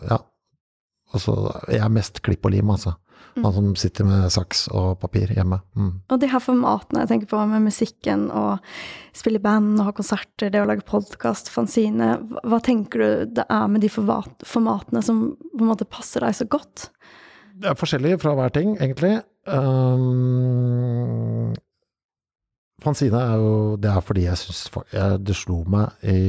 ja. 0.10 0.19
Og 1.13 1.24
så 1.24 1.36
jeg 1.72 1.81
er 1.86 1.96
mest 1.96 2.19
klipp 2.25 2.46
og 2.46 2.53
lim, 2.53 2.74
altså. 2.75 2.98
Han 3.36 3.53
som 3.53 3.69
sitter 3.79 4.07
med 4.07 4.27
saks 4.33 4.65
og 4.75 5.00
papir 5.01 5.31
hjemme. 5.36 5.62
Mm. 5.77 5.91
Og 6.09 6.21
de 6.21 6.29
her 6.31 6.43
formatene 6.43 7.03
jeg 7.03 7.12
tenker 7.13 7.31
på 7.31 7.41
med 7.51 7.65
musikken 7.67 8.27
og 8.36 8.65
spille 9.15 9.41
band 9.43 9.79
og 9.79 9.89
ha 9.89 9.95
konserter, 9.95 10.51
det 10.51 10.63
å 10.63 10.67
lage 10.69 10.88
podkast, 10.88 11.51
fanzine, 11.53 12.15
hva, 12.29 12.43
hva 12.53 12.62
tenker 12.63 13.03
du 13.03 13.33
det 13.39 13.48
er 13.50 13.71
med 13.71 13.86
de 13.86 13.91
formatene 13.91 15.03
som 15.05 15.25
på 15.39 15.63
en 15.63 15.71
måte 15.71 15.88
passer 15.89 16.25
deg 16.25 16.38
så 16.38 16.48
godt? 16.50 16.89
Det 17.59 17.71
er 17.71 17.79
forskjellig 17.79 18.19
fra 18.21 18.36
hver 18.38 18.53
ting, 18.55 18.75
egentlig. 18.79 19.17
Um, 19.50 21.55
fanzine 22.83 23.17
er 23.17 23.39
jo 23.41 23.53
Det 23.81 23.89
er 23.89 24.03
fordi 24.05 24.27
jeg 24.27 24.38
syns 24.38 24.67
Det 25.25 25.33
slo 25.33 25.63
meg 25.65 26.03
i 26.05 26.19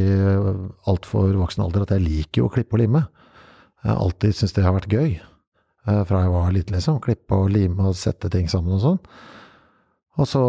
altfor 0.88 1.34
voksen 1.36 1.66
alder 1.66 1.84
at 1.84 1.92
jeg 1.96 2.06
liker 2.06 2.40
jo 2.40 2.48
å 2.48 2.54
klippe 2.54 2.78
og 2.78 2.82
lime. 2.82 3.04
Jeg 3.80 3.92
har 3.92 4.00
alltid 4.00 4.36
syntes 4.36 4.56
det 4.56 4.66
har 4.66 4.76
vært 4.76 4.92
gøy. 4.92 5.12
Eh, 5.86 6.02
Fra 6.08 6.24
jeg 6.24 6.32
var 6.34 6.54
liten, 6.54 6.76
liksom. 6.76 7.00
Klippe 7.04 7.36
og 7.36 7.52
lime 7.52 7.90
og 7.90 7.98
sette 7.98 8.30
ting 8.32 8.48
sammen 8.52 8.76
og 8.78 8.82
sånn. 8.84 9.02
Og 10.20 10.26
så 10.28 10.40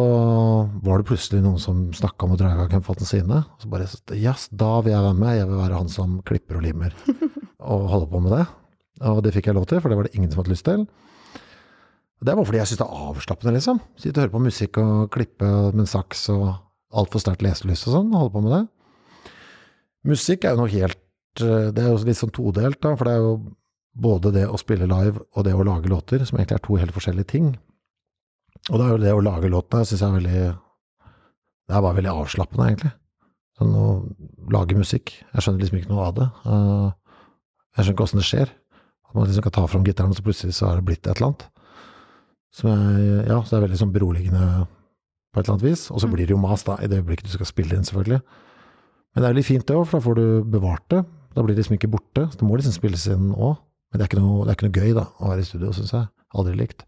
var 0.84 1.00
det 1.00 1.08
plutselig 1.08 1.40
noen 1.44 1.60
som 1.62 1.84
snakka 1.96 2.26
om 2.26 2.34
å 2.36 2.40
dra 2.40 2.50
i 2.52 2.58
gang 2.60 2.74
en 2.82 3.06
sine. 3.06 3.44
Og 3.46 3.62
så 3.62 3.70
bare 3.72 3.88
Yes, 4.18 4.50
da 4.52 4.82
vil 4.82 4.92
jeg 4.96 5.06
være 5.06 5.20
med. 5.20 5.38
Jeg 5.38 5.48
vil 5.48 5.62
være 5.62 5.78
han 5.80 5.92
som 5.92 6.18
klipper 6.28 6.60
og 6.60 6.66
limer. 6.66 6.96
Og 7.72 7.86
holde 7.92 8.10
på 8.10 8.20
med 8.20 8.34
det. 8.34 8.46
Og 9.06 9.22
det 9.24 9.34
fikk 9.36 9.48
jeg 9.48 9.56
lov 9.58 9.68
til, 9.70 9.80
for 9.82 9.90
det 9.90 9.98
var 9.98 10.08
det 10.08 10.18
ingen 10.18 10.32
som 10.32 10.42
hadde 10.42 10.54
lyst 10.54 10.66
til. 10.66 10.84
Det 12.22 12.36
var 12.38 12.46
fordi 12.46 12.60
jeg 12.60 12.70
syntes 12.70 12.82
det 12.82 12.88
var 12.90 13.08
avslappende, 13.12 13.54
liksom. 13.56 13.80
Sitte 13.98 14.20
og 14.20 14.26
høre 14.26 14.34
på 14.34 14.42
musikk 14.46 14.78
og 14.82 15.08
klippe 15.14 15.48
med 15.72 15.86
en 15.86 15.90
saks 15.90 16.28
og 16.34 16.44
altfor 16.94 17.24
sterkt 17.24 17.46
leselyst 17.46 17.88
og 17.90 17.96
sånn. 17.96 18.12
Holde 18.14 18.34
på 18.34 18.44
med 18.46 18.54
det. 18.54 19.32
Musikk 20.12 20.46
er 20.46 20.54
jo 20.56 20.64
noe 20.64 20.74
helt 20.74 21.42
eh, 21.46 21.70
Det 21.74 21.82
er 21.82 21.90
jo 21.90 21.98
litt 22.06 22.20
sånn 22.20 22.34
todelt, 22.34 22.82
da. 22.82 22.94
For 22.98 23.10
det 23.10 23.16
er 23.16 23.26
jo 23.26 23.34
både 23.94 24.32
det 24.36 24.46
å 24.48 24.60
spille 24.60 24.88
live 24.90 25.20
og 25.36 25.46
det 25.46 25.54
å 25.56 25.66
lage 25.68 25.92
låter, 25.92 26.24
som 26.26 26.40
egentlig 26.40 26.58
er 26.58 26.66
to 26.66 26.78
helt 26.80 26.96
forskjellige 26.96 27.32
ting. 27.34 27.52
Og 28.70 28.78
da 28.78 28.86
er 28.86 28.94
jo 28.94 29.04
det 29.04 29.14
å 29.16 29.24
lage 29.26 29.52
låtene, 29.52 29.86
syns 29.88 30.04
jeg 30.04 30.10
er 30.10 30.18
veldig 30.20 30.42
Det 30.52 31.78
er 31.78 31.84
bare 31.86 31.98
veldig 31.98 32.12
avslappende, 32.12 32.66
egentlig. 32.68 32.92
Sånn 33.58 33.76
å 33.78 33.86
lage 34.52 34.76
musikk. 34.76 35.14
Jeg 35.22 35.44
skjønner 35.44 35.64
liksom 35.64 35.80
ikke 35.80 35.92
noe 35.94 36.08
av 36.10 36.18
det. 36.18 36.28
Uh, 36.44 36.90
jeg 37.78 37.86
skjønner 37.86 37.96
ikke 37.96 38.06
åssen 38.08 38.22
det 38.22 38.28
skjer. 38.28 38.52
At 39.08 39.16
man 39.16 39.28
liksom 39.30 39.46
kan 39.46 39.56
ta 39.56 39.64
fram 39.72 39.86
gitaren, 39.88 40.12
og 40.12 40.20
så 40.20 40.26
plutselig 40.26 40.58
så 40.58 40.68
er 40.68 40.80
det 40.80 40.88
blitt 40.90 41.06
et 41.06 41.14
eller 41.14 41.30
annet. 41.30 41.48
Som 42.52 42.72
er, 42.74 43.00
ja, 43.30 43.40
så 43.40 43.54
det 43.54 43.58
er 43.58 43.66
veldig 43.70 43.80
sånn 43.80 43.96
beroligende 43.96 44.46
på 45.32 45.40
et 45.40 45.46
eller 45.46 45.56
annet 45.56 45.68
vis. 45.70 45.86
Og 45.94 46.04
så 46.04 46.12
blir 46.12 46.28
det 46.28 46.36
jo 46.36 46.42
mas, 46.44 46.66
da, 46.68 46.76
i 46.84 46.92
det 46.92 47.00
øyeblikket 47.00 47.30
du 47.30 47.36
skal 47.38 47.48
spille 47.48 47.78
inn, 47.78 47.88
selvfølgelig. 47.88 48.20
Men 49.12 49.24
det 49.24 49.28
er 49.28 49.34
veldig 49.34 49.48
fint 49.48 49.68
det 49.68 49.78
òg, 49.78 49.86
for 49.88 50.00
da 50.00 50.06
får 50.08 50.20
du 50.20 50.26
bevart 50.58 50.88
det. 50.92 51.02
Da 51.32 51.44
blir 51.44 51.56
det 51.56 51.64
liksom 51.64 51.78
ikke 51.78 51.92
borte. 51.92 52.28
Så 52.32 52.42
det 52.42 52.48
må 52.48 52.60
liksom 52.60 52.76
spilles 52.76 53.08
inn 53.12 53.32
òg. 53.32 53.56
Men 53.92 54.00
det 54.00 54.06
er, 54.06 54.10
ikke 54.10 54.22
noe, 54.24 54.46
er 54.46 54.56
ikke 54.56 54.70
noe 54.70 54.80
gøy, 54.80 54.94
da, 54.96 55.10
å 55.20 55.32
være 55.34 55.44
i 55.44 55.48
studio, 55.48 55.74
syns 55.76 55.92
jeg. 55.96 56.08
Aldri 56.40 56.56
likt. 56.56 56.86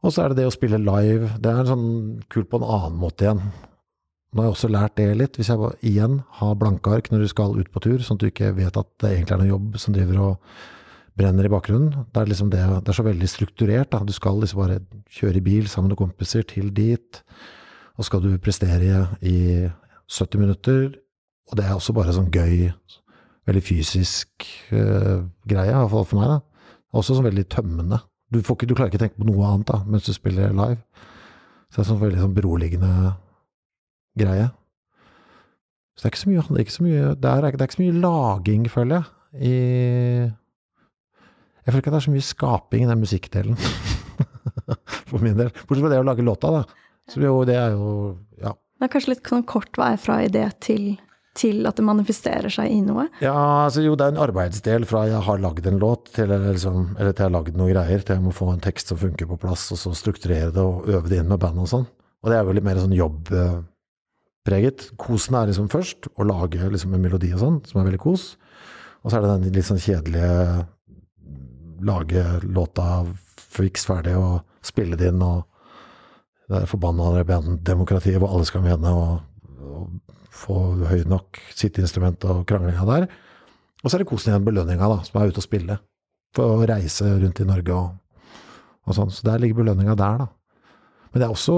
Og 0.00 0.14
så 0.14 0.22
er 0.22 0.32
det 0.32 0.40
det 0.40 0.46
å 0.48 0.54
spille 0.54 0.78
live. 0.80 1.32
Det 1.42 1.50
er 1.50 1.68
sånn 1.68 1.88
kult 2.32 2.48
på 2.52 2.60
en 2.60 2.68
annen 2.68 3.00
måte 3.00 3.26
igjen. 3.26 3.42
Nå 4.30 4.40
har 4.40 4.46
jeg 4.46 4.54
også 4.54 4.70
lært 4.70 4.94
det 5.00 5.08
litt. 5.18 5.36
Hvis 5.36 5.50
jeg 5.50 5.72
igjen 5.90 6.20
har 6.38 6.58
blanke 6.58 6.92
ark 6.94 7.10
når 7.10 7.24
du 7.24 7.32
skal 7.32 7.56
ut 7.58 7.70
på 7.74 7.82
tur, 7.82 7.98
sånn 8.06 8.20
at 8.20 8.22
du 8.22 8.28
ikke 8.30 8.52
vet 8.56 8.78
at 8.78 8.90
det 9.02 9.10
egentlig 9.10 9.34
er 9.34 9.42
noe 9.42 9.50
jobb 9.50 9.80
som 9.82 9.96
driver 9.96 10.22
og 10.28 10.54
brenner 11.18 11.48
i 11.48 11.52
bakgrunnen. 11.52 12.06
Det 12.14 12.22
er, 12.22 12.30
liksom 12.30 12.52
det, 12.52 12.62
det 12.86 12.92
er 12.92 12.98
så 13.00 13.04
veldig 13.04 13.28
strukturert. 13.28 13.90
Da. 13.92 14.00
Du 14.06 14.14
skal 14.14 14.38
liksom 14.40 14.62
bare 14.62 14.78
kjøre 15.18 15.42
i 15.42 15.44
bil 15.50 15.68
sammen 15.68 15.92
med 15.92 16.00
kompiser 16.00 16.46
til 16.48 16.70
dit. 16.76 17.20
Og 17.98 18.06
skal 18.06 18.22
du 18.24 18.30
prestere 18.40 19.04
i 19.26 19.66
70 20.06 20.40
minutter. 20.40 20.86
Og 21.50 21.58
det 21.58 21.66
er 21.66 21.74
også 21.74 21.92
bare 21.96 22.14
sånn 22.14 22.30
gøy, 22.30 22.70
veldig 23.50 23.64
fysisk 23.66 24.46
uh, 24.72 25.26
greie, 25.48 25.82
fall 25.92 26.06
for 26.08 26.20
meg. 26.20 26.36
da. 26.36 26.70
Også 26.96 27.16
sånn 27.16 27.28
veldig 27.28 27.46
tømmende. 27.52 28.00
Du, 28.30 28.40
ikke, 28.40 28.66
du, 28.66 28.76
klarer 28.78 28.90
ikke 28.90 29.00
å 29.00 29.04
tenke 29.04 29.20
på 29.20 29.26
noe 29.26 29.46
annet 29.48 29.70
da, 29.70 29.80
mens 29.90 30.06
du 30.06 30.14
spiller 30.14 30.54
live. 30.54 30.80
Så 31.70 31.80
det 31.80 31.84
er 31.84 31.90
sånn 31.90 32.02
veldig 32.02 32.22
sånn 32.22 32.36
beroligende 32.36 33.12
greie. 34.18 34.48
Så 35.94 36.02
det 36.02 36.08
er 36.08 36.14
ikke 36.14 36.22
så 36.22 36.30
mye, 36.30 36.44
det 36.48 36.56
er 36.56 36.64
ikke 36.64 36.76
så 36.76 36.84
mye, 36.86 37.08
det 37.14 37.30
er, 37.30 37.46
det 37.46 37.60
er 37.60 37.68
ikke 37.68 37.76
så 37.76 37.82
mye 37.82 38.02
laging, 38.02 38.68
føler 38.72 38.96
jeg, 38.96 39.10
i 39.30 39.54
Jeg 41.60 41.74
føler 41.74 41.82
ikke 41.82 41.90
at 41.90 41.94
det 41.94 42.00
er 42.00 42.06
så 42.06 42.14
mye 42.14 42.26
skaping 42.26 42.86
i 42.86 42.88
den 42.88 43.02
musikkdelen. 43.04 43.58
For 45.10 45.20
min 45.22 45.36
del. 45.38 45.50
Bortsett 45.66 45.84
fra 45.84 45.90
det 45.92 46.00
å 46.00 46.06
lage 46.06 46.24
låta, 46.24 46.50
da. 46.54 46.62
Så 47.10 47.20
jo, 47.22 47.42
det 47.46 47.58
er 47.58 47.76
jo 47.76 47.90
Ja. 48.40 48.54
Det 48.80 48.88
er 48.88 48.92
kanskje 48.94 49.12
litt 49.12 49.28
sånn 49.28 49.44
kort 49.44 49.76
vei 49.76 49.92
fra 50.00 50.22
idé 50.24 50.46
til, 50.64 50.94
til 51.38 51.66
at 51.68 51.78
det 51.78 51.84
manifesterer 51.86 52.50
seg 52.52 52.72
i 52.74 52.80
noe? 52.82 53.06
Ja, 53.22 53.66
altså 53.66 53.84
jo, 53.84 53.94
det 53.98 54.06
er 54.06 54.14
en 54.14 54.22
arbeidsdel 54.24 54.86
fra 54.88 55.04
jeg 55.08 55.22
har 55.26 55.42
lagd 55.42 55.66
en 55.70 55.78
låt, 55.82 56.10
til, 56.16 56.32
liksom, 56.46 56.96
eller 56.98 57.14
til 57.14 57.24
jeg 57.24 57.28
har 57.28 57.36
lagd 57.36 57.58
noen 57.58 57.72
greier, 57.72 58.02
til 58.02 58.18
jeg 58.18 58.24
må 58.24 58.34
få 58.34 58.50
en 58.52 58.62
tekst 58.64 58.90
som 58.90 58.98
funker 59.00 59.30
på 59.30 59.38
plass, 59.44 59.68
og 59.74 59.80
så 59.80 59.94
strukturere 59.96 60.50
det 60.54 60.64
og 60.64 60.88
øve 60.90 61.10
det 61.10 61.20
inn 61.22 61.30
med 61.30 61.40
band 61.42 61.62
og 61.62 61.70
sånn. 61.70 61.86
Og 62.20 62.32
det 62.32 62.36
er 62.36 62.44
jo 62.44 62.56
litt 62.56 62.66
mer 62.66 62.82
sånn 62.82 62.96
jobbpreget. 62.98 64.90
Kosen 65.00 65.38
er 65.38 65.52
liksom 65.52 65.70
først, 65.72 66.10
å 66.18 66.26
lage 66.26 66.72
liksom 66.74 66.96
en 66.96 67.04
melodi 67.06 67.32
og 67.36 67.44
sånn, 67.44 67.60
som 67.70 67.80
er 67.80 67.88
veldig 67.88 68.02
kos. 68.02 68.34
Og 69.00 69.08
så 69.08 69.16
er 69.16 69.24
det 69.24 69.32
den 69.32 69.56
litt 69.56 69.68
sånn 69.68 69.80
kjedelige 69.80 70.66
lage 71.86 72.24
låta 72.44 73.06
fiks 73.50 73.86
ferdig 73.88 74.18
og 74.18 74.42
spille 74.66 74.98
det 75.00 75.08
inn 75.10 75.22
og 75.24 75.46
det 76.50 76.64
er 76.64 76.68
forbanna 76.68 77.22
demokratiet 77.62 78.18
hvor 78.18 78.34
alle 78.34 78.46
skal 78.48 78.64
mene 78.64 78.90
og, 78.90 79.20
og 79.62 79.86
få 80.40 80.56
høy 80.88 81.04
nok 81.08 81.40
sitteinstrument 81.52 82.24
og 82.30 82.42
kranglinga 82.48 82.86
der. 82.88 83.06
Og 83.80 83.88
så 83.88 83.96
er 83.96 84.02
det 84.02 84.10
kosen 84.10 84.32
igjen 84.32 84.46
belønninga, 84.46 84.88
da, 84.92 84.98
som 85.06 85.20
er 85.20 85.30
ute 85.30 85.40
og 85.42 85.46
spille. 85.46 85.78
For 86.36 86.56
å 86.56 86.66
reise 86.68 87.08
rundt 87.20 87.40
i 87.42 87.48
Norge 87.48 87.76
og, 87.76 88.34
og 88.86 88.96
sånn. 88.96 89.12
Så 89.14 89.26
der 89.26 89.40
ligger 89.42 89.62
belønninga 89.62 89.96
der, 89.98 90.24
da. 90.24 90.28
Men 91.10 91.22
det 91.22 91.26
er 91.26 91.32
også 91.34 91.54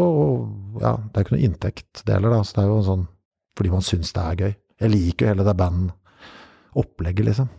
Ja, 0.80 0.94
det 0.96 1.18
er 1.18 1.26
ikke 1.26 1.34
noe 1.34 1.48
inntekt, 1.48 2.04
det 2.06 2.14
heller, 2.16 2.38
da. 2.38 2.44
Så 2.46 2.56
det 2.56 2.64
er 2.64 2.70
jo 2.72 2.84
sånn 2.86 3.08
fordi 3.52 3.68
man 3.68 3.84
syns 3.84 4.14
det 4.16 4.22
er 4.22 4.38
gøy. 4.40 4.54
Jeg 4.80 4.92
liker 4.94 5.26
jo 5.26 5.32
hele 5.34 5.44
det 5.44 5.52
bandopplegget, 5.58 7.26
liksom. 7.28 7.50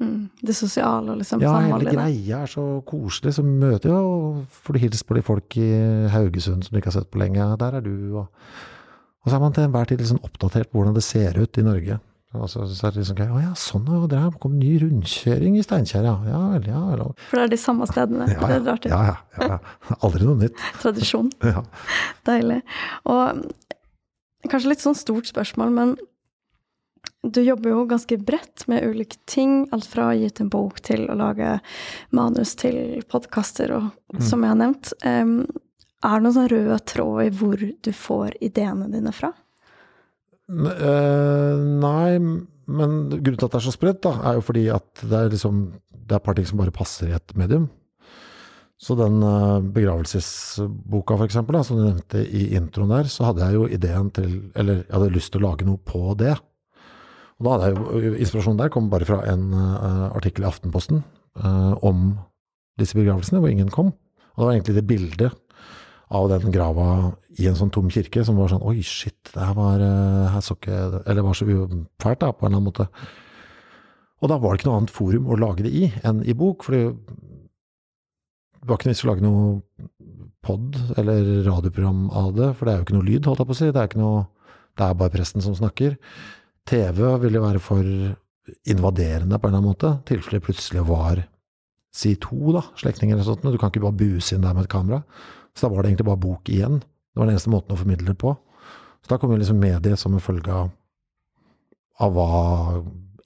Mm, 0.00 0.30
det 0.40 0.56
sosiale 0.56 1.12
og 1.12 1.20
liksom 1.20 1.42
Ja, 1.44 1.52
hele 1.60 1.68
Ja, 1.68 1.76
hele 1.76 1.92
greia 1.92 2.40
er 2.42 2.50
så 2.50 2.64
koselig. 2.88 3.34
Så 3.36 3.44
møter 3.44 3.92
jo 3.92 4.46
Får 4.48 4.74
du 4.74 4.80
hilst 4.80 5.06
på 5.06 5.14
de 5.14 5.22
folk 5.22 5.56
i 5.60 5.70
Haugesund 6.08 6.64
som 6.64 6.72
du 6.72 6.80
ikke 6.80 6.90
har 6.90 6.98
sett 6.98 7.10
på 7.12 7.20
lenge. 7.20 7.44
Der 7.60 7.76
er 7.78 7.84
du, 7.84 7.94
og 8.16 8.26
Og 9.24 9.30
så 9.30 9.36
er 9.36 9.42
man 9.42 9.52
til 9.52 9.64
enhver 9.66 9.86
tid 9.90 10.00
liksom 10.00 10.20
oppdatert 10.24 10.70
på 10.70 10.78
hvordan 10.80 10.94
det 10.96 11.02
ser 11.04 11.36
ut 11.40 11.58
i 11.60 11.64
Norge. 11.66 11.98
Og 12.38 12.46
så, 12.48 12.62
så 12.70 12.86
er 12.86 12.92
det 12.94 13.02
liksom. 13.02 13.18
Å 13.34 13.40
ja, 13.42 13.50
sånn, 13.58 13.88
og 13.90 14.12
her 14.14 14.30
kom 14.40 14.52
ny 14.60 14.76
rundkjøring 14.78 15.56
i 15.58 15.64
Steinkjer, 15.66 16.04
ja. 16.06 16.12
Ja 16.30 16.42
vel, 16.52 16.68
ja 16.70 16.82
vel. 16.92 17.00
For 17.26 17.40
det 17.40 17.48
er 17.48 17.50
de 17.56 17.58
samme 17.58 17.88
stedene. 17.90 18.28
Ja, 18.30 18.38
Det 18.38 18.52
ja, 18.54 18.58
er 18.60 18.68
rart. 18.68 18.86
ja, 18.86 19.00
ja, 19.08 19.16
ja, 19.40 19.48
ja. 19.56 19.96
Aldri 20.06 20.28
noe 20.28 20.38
nytt. 20.44 20.62
Tradisjon. 20.82 21.32
Ja. 21.42 21.64
Deilig. 22.28 22.60
Og 23.10 23.42
kanskje 24.48 24.70
litt 24.72 24.84
sånn 24.86 24.96
stort 24.96 25.26
spørsmål, 25.28 25.74
men 25.74 25.96
du 27.26 27.42
jobber 27.44 27.74
jo 27.74 27.82
ganske 27.90 28.16
bredt 28.24 28.64
med 28.70 28.86
ulike 28.86 29.18
ting. 29.28 29.66
Alt 29.74 29.90
fra 29.90 30.06
å 30.08 30.14
gi 30.16 30.30
ut 30.30 30.40
en 30.40 30.48
bok 30.54 30.78
til 30.86 31.02
å 31.10 31.16
lage 31.18 31.58
manus 32.16 32.54
til 32.62 33.02
podkaster, 33.10 33.74
og 33.76 33.90
Mm. 34.14 34.22
som 34.26 34.40
jeg 34.42 34.50
har 34.50 34.56
nevnt. 34.58 34.92
Em, 35.06 35.34
er 36.00 36.16
det 36.16 36.24
noen 36.24 36.36
sånn 36.36 36.50
rød 36.52 36.84
tråd 36.88 37.18
i 37.26 37.32
hvor 37.36 37.60
du 37.60 37.90
får 37.96 38.38
ideene 38.44 38.88
dine 38.92 39.12
fra? 39.12 39.32
Eh, 40.50 41.56
nei, 41.80 42.18
men 42.70 42.96
grunnen 43.10 43.38
til 43.38 43.46
at 43.46 43.52
det 43.52 43.60
er 43.60 43.66
så 43.68 43.74
spredt, 43.74 44.08
er 44.10 44.38
jo 44.38 44.46
fordi 44.46 44.64
at 44.72 45.04
det 45.04 45.18
er 45.18 45.30
liksom 45.34 45.62
Det 46.10 46.16
er 46.16 46.18
et 46.18 46.26
par 46.26 46.34
ting 46.34 46.46
som 46.48 46.58
bare 46.58 46.74
passer 46.74 47.06
i 47.06 47.14
et 47.14 47.36
medium. 47.38 47.68
Så 48.80 48.96
den 48.98 49.20
eh, 49.22 49.60
begravelsesboka, 49.76 51.14
for 51.14 51.28
eksempel, 51.28 51.54
da, 51.54 51.62
som 51.62 51.78
du 51.78 51.84
nevnte 51.84 52.22
i 52.24 52.48
introen 52.56 52.90
der, 52.90 53.10
så 53.12 53.28
hadde 53.28 53.44
jeg 53.44 53.58
jo 53.58 53.68
ideen 53.68 54.08
til 54.16 54.32
Eller 54.58 54.80
jeg 54.80 54.94
hadde 54.96 55.12
lyst 55.14 55.30
til 55.34 55.44
å 55.44 55.50
lage 55.50 55.68
noe 55.68 55.78
på 55.78 56.16
det. 56.18 56.32
Og 57.38 57.46
da 57.46 57.52
hadde 57.54 57.68
jeg 57.68 57.76
jo 58.08 58.16
Inspirasjonen 58.24 58.58
der 58.58 58.72
kom 58.72 58.88
bare 58.90 59.06
fra 59.06 59.20
en 59.30 59.52
eh, 59.54 60.06
artikkel 60.16 60.46
i 60.46 60.50
Aftenposten 60.50 61.04
eh, 61.38 61.72
om 61.86 62.16
disse 62.80 62.96
begravelsene, 62.96 63.38
hvor 63.44 63.52
ingen 63.52 63.70
kom. 63.70 63.92
Og 64.34 64.40
det 64.40 64.48
var 64.48 64.56
egentlig 64.56 64.78
det 64.80 64.88
bildet 64.88 65.38
av 66.10 66.28
den 66.32 66.52
grava 66.54 66.86
i 67.38 67.46
en 67.46 67.56
sånn 67.58 67.70
tom 67.70 67.90
kirke 67.92 68.24
som 68.26 68.38
var 68.40 68.50
sånn 68.50 68.64
Oi, 68.66 68.80
shit, 68.82 69.18
det 69.30 69.40
her 69.40 69.54
var, 69.54 69.82
eh, 69.84 70.30
her 70.34 70.42
så 70.42 70.56
ikke 70.56 71.02
Eller 71.06 71.22
var 71.22 71.38
så 71.38 71.46
fælt, 71.46 72.20
da, 72.20 72.32
på 72.32 72.46
en 72.46 72.50
eller 72.50 72.58
annen 72.58 72.68
måte. 72.68 72.88
Og 74.20 74.28
da 74.28 74.38
var 74.38 74.52
det 74.52 74.60
ikke 74.60 74.70
noe 74.70 74.80
annet 74.80 74.94
forum 74.94 75.30
å 75.30 75.38
lage 75.38 75.64
det 75.64 75.72
i 75.72 75.86
enn 76.04 76.24
i 76.26 76.34
bok, 76.36 76.66
for 76.66 76.76
det 76.76 76.84
var 78.66 78.76
ikke 78.76 78.90
noe 78.90 78.94
vits 78.94 79.04
å 79.06 79.10
lage 79.10 79.24
noe 79.24 79.60
pod 80.44 80.76
eller 81.00 81.44
radioprogram 81.46 82.10
av 82.16 82.34
det, 82.36 82.50
for 82.56 82.66
det 82.66 82.72
er 82.72 82.80
jo 82.80 82.86
ikke 82.88 82.98
noe 82.98 83.08
lyd, 83.08 83.26
holdt 83.28 83.42
jeg 83.42 83.48
på 83.48 83.56
å 83.56 83.60
si. 83.60 83.70
Det 83.70 83.80
er, 83.80 83.88
ikke 83.88 84.02
noe, 84.02 84.26
det 84.76 84.86
er 84.86 85.00
bare 85.00 85.14
presten 85.14 85.44
som 85.44 85.56
snakker. 85.56 85.96
TV 86.68 87.00
ville 87.22 87.42
være 87.42 87.62
for 87.62 87.84
invaderende 88.68 89.38
på 89.38 89.48
en 89.48 89.54
eller 89.54 89.60
annen 89.62 89.70
måte, 89.70 89.92
i 90.00 90.08
tilfelle 90.10 90.40
det 90.40 90.46
plutselig 90.48 90.84
var 90.88 91.24
si 91.94 92.14
to 92.22 92.54
da, 92.54 92.62
slektninger 92.78 93.16
eller 93.16 93.26
sånt, 93.26 93.44
du 93.44 93.58
kan 93.58 93.72
ikke 93.72 93.82
bare 93.82 93.98
buse 93.98 94.36
inn 94.36 94.44
der 94.44 94.54
med 94.54 94.66
et 94.66 94.72
kamera. 94.72 95.02
Så 95.54 95.66
da 95.66 95.74
var 95.74 95.82
det 95.82 95.92
egentlig 95.92 96.08
bare 96.08 96.22
bok 96.22 96.50
igjen. 96.52 96.80
Det 96.80 97.20
var 97.20 97.28
den 97.28 97.36
eneste 97.36 97.52
måten 97.52 97.74
å 97.74 97.80
formidle 97.80 98.12
det 98.12 98.20
på. 98.20 98.34
Så 99.00 99.12
da 99.12 99.18
kom 99.20 99.32
jo 99.34 99.40
liksom 99.40 99.60
mediet 99.60 100.00
som 100.00 100.14
en 100.14 100.22
følge 100.22 100.54
av, 100.54 100.70
av 102.00 102.16
hva 102.16 102.30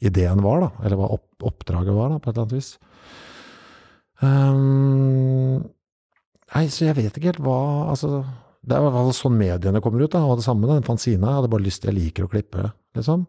ideen 0.05 0.43
var, 0.45 0.63
da, 0.65 0.71
eller 0.85 1.01
hva 1.01 1.11
opp, 1.17 1.29
oppdraget 1.45 1.97
var, 1.97 2.13
da, 2.13 2.21
på 2.21 2.31
et 2.31 2.35
eller 2.35 2.47
annet 2.47 2.57
vis. 2.57 2.71
Um, 4.23 5.65
nei, 6.55 6.65
så 6.73 6.89
jeg 6.89 6.97
vet 6.97 7.17
ikke 7.19 7.33
helt 7.33 7.43
hva 7.43 7.59
Altså, 7.91 8.21
det 8.65 8.77
er 8.77 8.81
i 8.81 8.85
hvert 8.87 8.95
fall 8.95 9.11
sånn 9.17 9.35
mediene 9.37 9.83
kommer 9.85 10.05
ut, 10.05 10.13
da, 10.15 10.23
og 10.25 10.39
det 10.41 10.47
samme, 10.47 10.69
den 10.71 10.87
fanzina. 10.87 11.33
Jeg 11.33 11.41
hadde 11.41 11.53
bare 11.53 11.67
lyst 11.67 11.89
Jeg 11.89 11.97
liker 11.97 12.27
å 12.27 12.31
klippe, 12.33 12.71
liksom. 12.97 13.27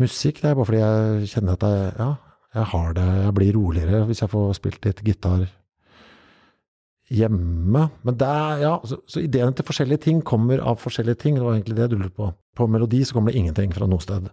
Musikk, 0.00 0.42
det 0.42 0.50
er 0.50 0.58
bare 0.58 0.68
fordi 0.68 0.82
jeg 0.82 1.32
kjenner 1.34 1.58
at 1.58 1.66
jeg, 1.66 1.88
ja, 1.98 2.12
jeg 2.52 2.68
har 2.72 2.94
det 2.96 3.04
Jeg 3.08 3.34
blir 3.36 3.56
roligere 3.56 4.00
hvis 4.08 4.22
jeg 4.22 4.32
får 4.32 4.54
spilt 4.58 4.86
litt 4.86 5.02
gitar 5.04 5.44
hjemme. 7.12 7.86
Men 8.06 8.18
det 8.20 8.28
er, 8.28 8.62
ja, 8.64 8.72
så, 8.88 8.98
så 9.10 9.22
ideene 9.22 9.54
til 9.56 9.66
forskjellige 9.68 10.04
ting 10.08 10.22
kommer 10.26 10.62
av 10.64 10.80
forskjellige 10.82 11.20
ting. 11.22 11.36
Det 11.38 11.44
var 11.46 11.56
egentlig 11.56 11.78
det 11.78 11.90
du 11.92 11.96
lurte 12.00 12.16
på. 12.18 12.30
På 12.56 12.68
melodi 12.68 13.02
så 13.04 13.16
kommer 13.16 13.32
det 13.32 13.40
ingenting 13.42 13.72
fra 13.76 13.88
noe 13.90 14.02
sted. 14.04 14.28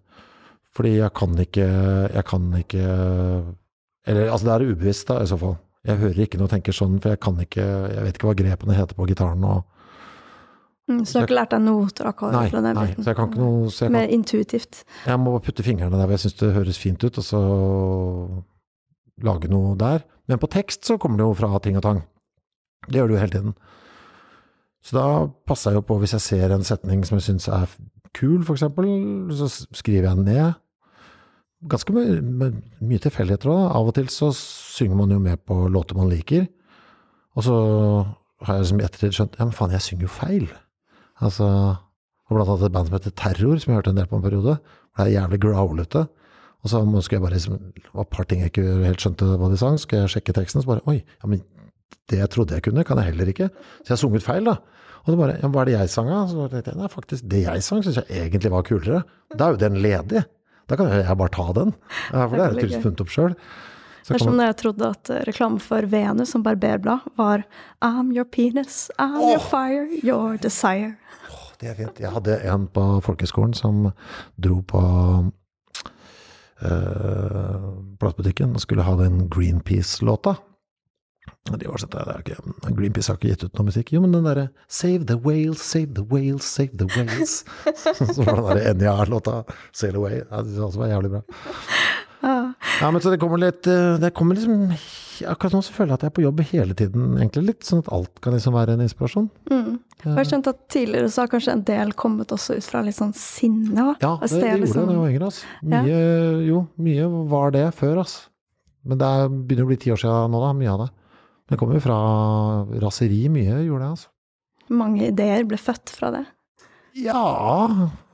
Fordi 0.76 0.98
jeg 1.00 1.14
kan 1.18 1.32
ikke 1.42 1.66
Jeg 2.14 2.24
kan 2.30 2.44
ikke 2.60 2.84
Eller 4.06 4.28
altså, 4.30 4.46
det 4.46 4.54
er 4.54 4.68
ubevisst, 4.70 5.08
da, 5.10 5.18
i 5.24 5.28
så 5.30 5.38
fall. 5.42 5.56
Jeg 5.88 5.98
hører 5.98 6.20
ikke 6.26 6.38
noe 6.38 6.46
og 6.46 6.52
tenker 6.54 6.76
sånn, 6.76 7.00
for 7.02 7.16
jeg 7.16 7.22
kan 7.24 7.40
ikke 7.42 7.66
Jeg 7.66 8.06
vet 8.06 8.20
ikke 8.20 8.30
hva 8.30 8.36
grepene 8.38 8.78
heter 8.78 8.98
på 9.00 9.08
gitaren. 9.10 9.44
og 9.44 9.66
Mm, 10.90 11.04
så 11.06 11.12
du 11.14 11.18
har 11.20 11.28
ikke 11.28 11.36
lært 11.38 11.52
deg 11.54 11.62
noter 11.62 12.08
og 12.08 12.16
akkorder? 12.16 12.34
Nei, 12.34 12.50
fra 12.50 12.62
den 12.66 12.74
nei, 12.74 12.84
biten? 12.88 13.04
så 13.06 13.12
jeg 13.12 13.18
kan 13.20 13.28
ikke 13.30 13.42
noe 13.44 13.68
kan, 13.70 13.92
Mer 13.94 14.08
intuitivt. 14.10 14.80
jeg 15.06 15.20
må 15.22 15.36
bare 15.36 15.44
putte 15.46 15.62
fingrene 15.62 15.94
der 15.94 16.08
hvor 16.08 16.16
jeg 16.16 16.24
syns 16.24 16.38
det 16.40 16.54
høres 16.56 16.80
fint 16.82 17.04
ut, 17.06 17.20
og 17.22 17.26
så 17.28 17.42
lage 19.22 19.52
noe 19.52 19.76
der. 19.78 20.02
Men 20.30 20.42
på 20.42 20.50
tekst 20.50 20.90
så 20.90 20.98
kommer 20.98 21.22
det 21.22 21.28
jo 21.28 21.36
fra 21.38 21.60
ting 21.62 21.78
og 21.78 21.86
tang. 21.86 22.02
Det 22.88 23.00
gjør 23.00 23.10
du 23.10 23.16
jo 23.16 23.22
hele 23.22 23.36
tiden. 23.36 23.58
Så 24.86 24.96
da 24.96 25.08
passer 25.50 25.74
jeg 25.74 25.82
jo 25.82 25.88
på, 25.90 25.98
hvis 26.00 26.16
jeg 26.16 26.26
ser 26.26 26.54
en 26.56 26.64
setning 26.64 27.04
som 27.08 27.20
jeg 27.20 27.28
syns 27.28 27.50
er 27.52 27.68
kul, 28.16 28.40
eksempel, 28.42 28.88
så 29.36 29.50
skriver 29.76 30.08
jeg 30.08 30.18
den 30.18 30.26
ned. 30.26 30.54
ganske 31.68 31.92
mye, 31.92 32.54
mye 32.80 33.02
tilfeldigheter 33.04 33.52
òg. 33.52 33.66
Av 33.76 33.90
og 33.90 33.96
til 33.98 34.08
så 34.14 34.32
synger 34.34 34.96
man 34.96 35.12
jo 35.12 35.20
med 35.20 35.42
på 35.44 35.68
låter 35.68 35.98
man 36.00 36.10
liker. 36.10 36.48
Og 37.36 37.44
så 37.44 37.56
har 38.46 38.56
jeg 38.56 38.64
liksom 38.64 38.80
i 38.80 38.86
ettertid 38.88 39.18
skjønt 39.18 39.36
ja, 39.38 39.46
men 39.46 39.56
faen, 39.56 39.76
jeg 39.76 39.84
synger 39.84 40.08
jo 40.08 40.14
feil. 40.16 40.48
Altså, 41.20 41.46
og 42.30 42.38
blant 42.38 42.54
annet 42.54 42.66
et 42.70 42.76
band 42.78 42.88
som 42.88 42.96
heter 42.96 43.16
Terror, 43.20 43.60
som 43.60 43.74
jeg 43.74 43.82
hørte 43.82 43.92
en 43.92 44.00
del 44.00 44.08
på 44.08 44.16
en 44.16 44.24
periode. 44.24 44.56
Det 44.96 45.06
er 45.06 45.16
jævlig 45.18 45.42
growlete. 45.44 46.08
Og 46.64 46.72
så 46.72 46.82
skulle 47.02 47.18
jeg 47.20 47.26
bare 47.26 47.36
liksom, 47.36 47.60
var 47.94 48.08
et 48.08 48.16
par 48.16 48.28
ting 48.28 48.42
jeg 48.44 48.52
ikke 48.52 48.80
helt 48.84 49.04
skjønte 49.04 49.28
hva 49.40 49.52
de 49.52 49.60
sang. 49.60 49.80
Skal 49.80 50.04
jeg 50.04 50.14
sjekke 50.16 50.36
teksten, 50.36 50.64
så 50.64 50.72
bare 50.72 50.84
oi, 50.88 51.02
ja, 51.04 51.30
men 51.30 51.44
det 52.10 52.20
jeg 52.22 52.32
trodde 52.34 52.58
jeg 52.58 52.66
kunne, 52.66 52.84
kan 52.88 53.00
jeg 53.02 53.12
heller 53.12 53.32
ikke. 53.32 53.50
Så 53.80 53.92
jeg 53.92 53.96
har 53.96 54.02
sunget 54.04 54.26
feil, 54.26 54.50
da. 54.50 54.58
Og 55.04 55.14
det 55.14 55.20
bare, 55.20 55.38
ja, 55.40 55.50
hva 55.50 55.62
er 55.64 55.70
det 55.70 55.78
jeg 55.78 55.94
sang 55.94 56.10
da? 56.12 56.20
Så 56.30 56.50
tenkte 56.52 56.74
jeg, 56.74 56.80
nei, 56.82 56.92
faktisk, 56.92 57.30
det 57.32 57.46
jeg 57.46 57.64
sang 57.66 57.82
syns 57.86 58.02
jeg 58.02 58.26
egentlig 58.26 58.52
var 58.54 58.68
kulere. 58.68 59.02
Da 59.34 59.48
er 59.48 59.56
jo 59.56 59.62
den 59.62 59.80
ledig. 59.84 60.24
Da 60.70 60.78
kan 60.78 60.92
jeg 60.92 61.18
bare 61.18 61.34
ta 61.34 61.48
den. 61.58 61.74
For 62.12 62.36
det 62.36 62.40
er 62.40 62.46
jeg 62.46 62.58
tydeligvis 62.60 62.84
funnet 62.86 63.04
opp 63.06 63.14
sjøl. 63.14 63.36
Det 64.10 64.16
er 64.18 64.24
som 64.24 64.38
når 64.38 64.48
jeg 64.50 64.58
trodde 64.58 64.88
at 64.90 65.10
eh, 65.14 65.26
reklame 65.28 65.60
for 65.62 65.86
Venus 65.86 66.32
som 66.34 66.42
barberblad 66.42 67.00
var 67.20 67.44
I'm 67.86 68.10
your 68.16 68.26
penis, 68.26 68.90
I'm 68.98 69.20
oh. 69.22 69.30
your 69.30 69.44
fire, 69.44 69.86
your 70.02 70.38
desire. 70.42 70.96
Oh, 71.30 71.52
det 71.62 71.70
er 71.70 71.76
fint. 71.78 72.00
Jeg 72.02 72.10
hadde 72.16 72.40
en 72.50 72.66
på 72.74 72.86
folkeskolen 73.06 73.54
som 73.54 73.92
dro 74.42 74.62
på 74.66 74.82
uh, 76.66 77.68
platebutikken 78.02 78.56
og 78.58 78.62
skulle 78.66 78.88
ha 78.88 78.98
den 78.98 79.28
Greenpeace-låta. 79.30 80.40
De 80.40 80.40
var 80.40 80.40
sånn, 80.40 80.40
det 80.40 81.28
er 81.28 81.28
ikke, 81.28 81.29
Greenpeace 81.50 83.10
har 83.10 83.18
ikke 83.18 83.32
gitt 83.32 83.46
ut 83.48 83.58
noe 83.58 83.70
musikk. 83.70 83.94
Jo, 83.96 84.02
men 84.04 84.14
den 84.14 84.28
derre 84.28 84.50
Save 84.68 85.08
the 85.10 85.18
whales, 85.18 85.64
save 85.64 85.96
the 85.98 86.06
whales, 86.06 86.46
save 86.46 86.78
the 86.78 86.86
whales. 86.96 87.44
så 88.16 88.22
var 88.24 88.36
den 88.36 88.50
derre 88.50 88.74
NJA-låta 88.76 89.44
Sail 89.72 89.96
Away. 89.96 90.22
Ja, 90.26 90.44
det 90.46 90.62
også 90.62 90.84
var 90.84 90.94
jævlig 90.94 91.14
bra. 91.16 91.24
Ja. 92.22 92.54
ja, 92.82 92.92
men 92.92 93.02
så 93.02 93.14
det 93.14 93.22
kommer 93.22 93.40
litt 93.40 93.68
eh, 93.72 93.94
Det 93.96 94.10
kommer 94.12 94.36
liksom 94.36 94.74
Akkurat 95.30 95.54
nå 95.56 95.62
så 95.64 95.72
føler 95.72 95.94
jeg 95.94 96.00
at 96.00 96.02
jeg 96.04 96.12
er 96.12 96.16
på 96.18 96.24
jobb 96.26 96.42
hele 96.50 96.76
tiden, 96.80 97.06
egentlig 97.18 97.42
litt. 97.44 97.64
Sånn 97.68 97.82
at 97.84 97.90
alt 97.96 98.22
kan 98.24 98.36
liksom 98.36 98.54
være 98.56 98.78
en 98.78 98.84
inspirasjon. 98.86 99.26
Mm. 99.52 99.74
Jeg 100.00 100.16
har 100.16 100.28
skjønt 100.30 100.48
at 100.48 100.62
tidligere 100.72 101.10
så 101.12 101.26
har 101.26 101.32
kanskje 101.34 101.56
en 101.58 101.64
del 101.68 101.92
kommet 102.00 102.32
også 102.32 102.56
ut 102.56 102.64
fra 102.64 102.80
litt 102.86 102.96
sånn 102.96 103.12
sinne? 103.20 103.98
Ja, 104.00 104.14
det, 104.22 104.30
det 104.32 104.40
gjorde 104.46 104.62
liksom. 104.62 104.80
det 104.80 104.86
da 104.88 104.96
jeg 104.96 105.02
var 105.02 105.12
yngre. 105.12 105.28
Altså. 105.28 105.50
Mye, 105.74 105.98
ja. 105.98 106.30
Jo, 106.48 106.62
mye 106.88 107.10
var 107.34 107.52
det 107.58 107.66
før, 107.82 108.00
altså. 108.06 108.30
Men 108.88 109.02
det 109.02 109.12
begynner 109.50 109.68
å 109.68 109.72
bli 109.74 109.80
ti 109.84 109.92
år 109.92 110.00
siden 110.00 110.32
nå, 110.32 110.40
da. 110.46 110.54
Mye 110.62 110.72
av 110.72 110.86
det. 110.86 110.90
Det 111.50 111.58
kommer 111.58 111.80
jo 111.80 111.82
fra 111.82 112.00
raseri 112.84 113.24
mye, 113.34 113.64
gjorde 113.66 113.84
det, 113.84 113.92
altså. 113.96 114.10
Mange 114.70 115.08
ideer 115.10 115.48
ble 115.50 115.58
født 115.58 115.90
fra 115.90 116.12
det? 116.14 116.26
Ja 117.00 117.24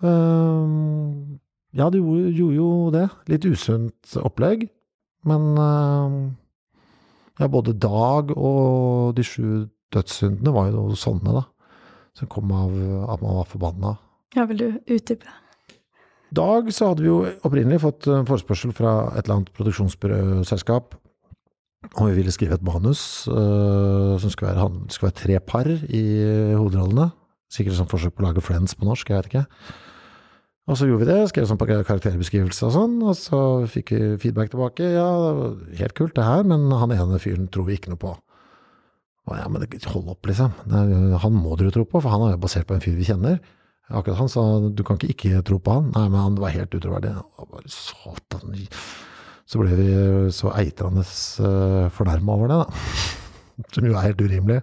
øh, 0.04 0.65
Ja, 1.75 1.89
det 1.92 2.00
gjorde, 2.00 2.32
gjorde, 2.32 2.56
jo 2.56 2.70
det. 2.96 3.06
Litt 3.27 3.48
usunt 3.50 4.15
opplegg. 4.22 4.70
Men 5.27 5.58
øh, 5.60 6.15
ja, 7.42 7.50
både 7.51 7.74
Dag 7.75 8.32
og 8.38 9.15
de 9.18 9.25
sju 9.27 9.65
dødssyndene 9.92 10.54
var 10.56 10.70
jo 10.70 10.86
noe 10.86 11.00
sånne, 11.00 11.36
da. 11.36 11.44
Som 12.15 12.32
kom 12.32 12.54
av 12.56 12.72
at 13.12 13.20
man 13.20 13.42
var 13.42 13.50
forbanna. 13.51 13.98
Ja, 14.38 14.46
vil 14.48 14.62
du 14.62 14.70
utdype? 14.96 15.27
Dag 16.36 16.72
så 16.74 16.94
hadde 16.94 17.04
vi 17.04 17.10
jo 17.10 17.18
opprinnelig 17.48 17.82
fått 17.84 18.08
en 18.12 18.27
forespørsel 18.27 18.72
fra 18.75 19.10
et 19.12 19.25
eller 19.25 19.42
annet 19.42 19.51
produksjonsselskap 19.56 20.96
og 21.94 22.10
vi 22.10 22.18
ville 22.18 22.34
skrive 22.34 22.58
et 22.58 22.65
manus 22.65 23.25
uh, 23.30 24.15
som 24.22 24.32
skulle 24.34 24.51
være, 24.51 24.68
skulle 24.89 25.12
være, 25.12 25.22
tre 25.22 25.39
par 25.39 25.70
i 25.70 26.06
hovedrollene. 26.58 27.12
Sikkert 27.51 27.77
som 27.77 27.89
forsøk 27.89 28.15
på 28.15 28.24
å 28.24 28.30
lage 28.30 28.44
Friends 28.44 28.75
på 28.75 28.88
norsk, 28.88 29.10
jeg 29.10 29.22
vet 29.22 29.32
ikke. 29.32 29.46
Og 30.65 30.80
så 30.80 30.88
gjorde 30.89 31.06
vi 31.06 31.12
det, 31.12 31.30
skrev 31.30 31.46
sånn 31.46 31.60
karakterbeskrivelse 31.62 32.65
og 32.65 32.72
sånn, 32.74 32.93
og 33.06 33.13
så 33.19 33.39
fikk 33.69 33.91
vi 33.93 34.06
feedback 34.24 34.50
tilbake. 34.50 34.88
Ja, 34.95 35.10
helt 35.78 35.93
kult 35.98 36.15
det 36.17 36.26
her, 36.26 36.41
men 36.48 36.71
han 36.74 36.93
ene 36.95 37.21
fyren 37.21 37.45
tror 37.54 37.67
vi 37.69 37.78
ikke 37.78 37.93
noe 37.93 38.02
på. 38.02 38.15
Og 39.26 39.38
ja, 39.38 39.45
men 39.50 39.65
hold 39.89 40.10
opp, 40.13 40.26
liksom. 40.30 40.54
Er, 40.69 40.95
han 41.21 41.38
må 41.38 41.54
dere 41.58 41.74
tro 41.74 41.86
på, 41.86 42.02
for 42.02 42.13
han 42.13 42.26
er 42.26 42.34
jo 42.34 42.41
basert 42.41 42.67
på 42.69 42.78
en 42.78 42.82
fyr 42.82 42.98
vi 42.98 43.06
kjenner. 43.08 43.38
Akkurat 43.93 44.17
han 44.17 44.30
sa 44.32 44.41
du 44.74 44.82
kan 44.86 44.98
ikke 44.98 45.13
ikke 45.13 45.43
tro 45.45 45.60
på 45.62 45.78
han. 45.78 45.91
Nei, 45.93 46.08
men 46.10 46.21
han 46.21 46.38
var 46.41 46.54
helt 46.54 46.74
utroverdig. 46.74 47.13
Satan 47.69 48.58
så 49.45 49.62
ble 49.62 49.77
vi 49.77 49.89
så 50.34 50.49
eitrende 50.58 51.03
uh, 51.05 51.86
fornærma 51.93 52.38
over 52.38 52.51
det, 52.51 52.60
da. 52.63 53.15
Som 53.75 53.86
jo 53.88 53.93
er 53.93 54.08
helt 54.10 54.21
urimelig. 54.21 54.62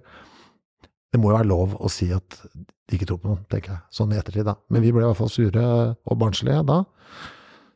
Det 1.12 1.20
må 1.20 1.30
jo 1.30 1.36
være 1.36 1.48
lov 1.50 1.76
å 1.78 1.90
si 1.92 2.08
at 2.12 2.38
de 2.52 2.96
ikke 2.96 3.06
tror 3.08 3.20
på 3.22 3.30
noen, 3.30 3.44
tenker 3.52 3.74
jeg. 3.74 3.82
Sånn 3.94 4.12
i 4.12 4.18
ettertid, 4.18 4.46
da. 4.48 4.56
Men 4.72 4.84
vi 4.84 4.90
ble 4.92 5.04
i 5.04 5.08
hvert 5.08 5.20
fall 5.20 5.30
sure 5.32 5.62
og 5.92 6.18
barnslige 6.20 6.64
da. 6.68 6.82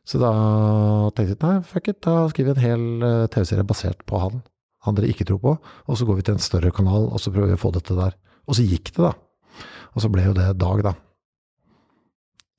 Så 0.07 0.19
da 0.21 0.31
tenkte 1.15 1.33
jeg 1.35 1.41
nei, 1.43 1.55
fuck 1.67 1.89
it, 1.91 1.99
da 2.05 2.27
skriver 2.31 2.55
vi 2.55 2.59
en 2.59 2.65
hel 2.65 2.85
uh, 3.03 3.25
TV-serie 3.31 3.67
basert 3.67 4.03
på 4.07 4.19
han. 4.23 4.41
Han 4.87 4.95
dere 4.97 5.09
ikke 5.11 5.27
tror 5.27 5.41
på. 5.43 5.55
Og 5.87 5.99
så 5.99 6.07
går 6.07 6.19
vi 6.19 6.27
til 6.27 6.37
en 6.37 6.43
større 6.43 6.71
kanal, 6.75 7.09
og 7.11 7.23
så 7.23 7.33
prøver 7.33 7.51
vi 7.51 7.57
å 7.57 7.61
få 7.61 7.73
dette 7.75 7.97
der. 7.97 8.15
Og 8.47 8.59
så 8.59 8.67
gikk 8.67 8.93
det, 8.93 9.03
da. 9.03 9.13
Og 9.95 10.03
så 10.03 10.11
ble 10.13 10.27
jo 10.27 10.35
det 10.37 10.51
Dag, 10.61 10.83
da. 10.85 10.93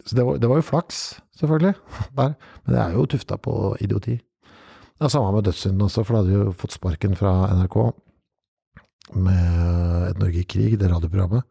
Så 0.08 0.16
det 0.16 0.24
var, 0.24 0.38
det 0.40 0.48
var 0.48 0.60
jo 0.60 0.64
flaks, 0.64 1.02
selvfølgelig, 1.40 1.74
der. 2.20 2.34
Men 2.64 2.74
det 2.74 2.82
er 2.84 2.96
jo 2.96 3.08
tufta 3.08 3.38
på 3.40 3.54
idioti. 3.84 4.18
Ja, 4.98 5.06
Samme 5.06 5.30
med 5.36 5.44
dødssynden 5.46 5.84
også, 5.86 6.02
for 6.02 6.16
da 6.16 6.20
hadde 6.24 6.32
vi 6.32 6.38
jo 6.40 6.54
fått 6.58 6.74
sparken 6.74 7.12
fra 7.14 7.30
NRK 7.54 7.76
med 9.14 10.08
Et 10.08 10.18
Norge 10.18 10.40
i 10.40 10.48
krig, 10.48 10.74
det 10.80 10.88
radioprogrammet. 10.90 11.44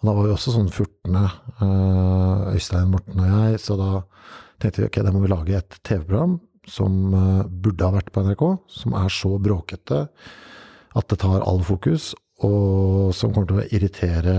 Og 0.00 0.08
da 0.08 0.14
var 0.16 0.24
vi 0.24 0.32
også 0.32 0.54
sånn 0.54 0.70
furtne, 0.72 1.26
eh, 1.60 2.54
Øystein, 2.56 2.88
Morten 2.90 3.20
og 3.20 3.28
jeg, 3.28 3.60
så 3.60 3.76
da 3.76 3.90
tenkte 4.58 4.80
vi 4.80 4.88
ok, 4.88 4.98
da 5.04 5.12
må 5.12 5.20
vi 5.20 5.30
lage 5.30 5.58
et 5.58 5.76
TV-program 5.84 6.38
som 6.66 7.14
eh, 7.14 7.44
burde 7.44 7.84
ha 7.84 7.92
vært 7.98 8.10
på 8.14 8.24
NRK, 8.24 8.44
som 8.72 8.96
er 8.98 9.12
så 9.12 9.36
bråkete 9.36 10.00
at 10.96 11.08
det 11.12 11.20
tar 11.20 11.44
all 11.44 11.60
fokus, 11.66 12.14
og 12.42 13.12
som 13.14 13.34
kommer 13.34 13.52
til 13.52 13.60
å 13.60 13.68
irritere 13.68 14.34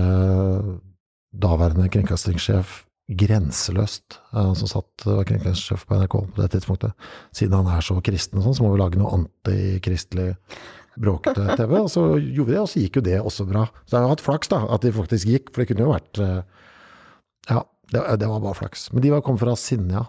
daværende 1.30 1.86
kringkastingssjef 1.88 2.83
grenseløst, 3.04 4.18
han 4.32 4.54
som 4.56 4.70
satt 4.70 5.04
var 5.04 5.26
kringkastingssjef 5.28 5.84
på 5.84 5.98
NRK 6.00 6.14
på 6.14 6.40
det 6.40 6.48
tidspunktet. 6.54 6.94
Siden 7.36 7.58
han 7.58 7.68
er 7.74 7.84
så 7.84 7.98
kristen 8.04 8.40
og 8.40 8.46
sånn, 8.46 8.56
så 8.56 8.64
må 8.64 8.72
vi 8.72 8.80
lage 8.80 9.00
noe 9.00 9.12
antikristelig 9.18 10.30
bråkete 11.00 11.56
TV. 11.58 11.74
Og 11.82 11.90
så 11.92 12.04
gjorde 12.16 12.48
vi 12.48 12.54
det, 12.54 12.62
og 12.62 12.70
så 12.70 12.82
gikk 12.82 13.00
jo 13.00 13.04
det 13.04 13.18
også 13.20 13.46
bra. 13.48 13.66
Så 13.84 13.98
jeg 13.98 14.06
har 14.06 14.14
hatt 14.14 14.24
flaks, 14.24 14.50
da, 14.52 14.62
at 14.72 14.86
de 14.86 14.94
faktisk 14.94 15.30
gikk, 15.30 15.52
for 15.52 15.62
det 15.62 15.70
kunne 15.70 15.84
jo 15.84 15.92
vært 15.92 16.22
eh, 16.24 16.68
Ja, 17.50 17.64
det, 17.92 18.04
det 18.22 18.30
var 18.30 18.44
bare 18.44 18.60
flaks. 18.62 18.88
Men 18.94 19.04
de 19.04 19.12
var 19.12 19.24
kom 19.26 19.40
fra 19.40 19.56
Sinja. 19.60 20.06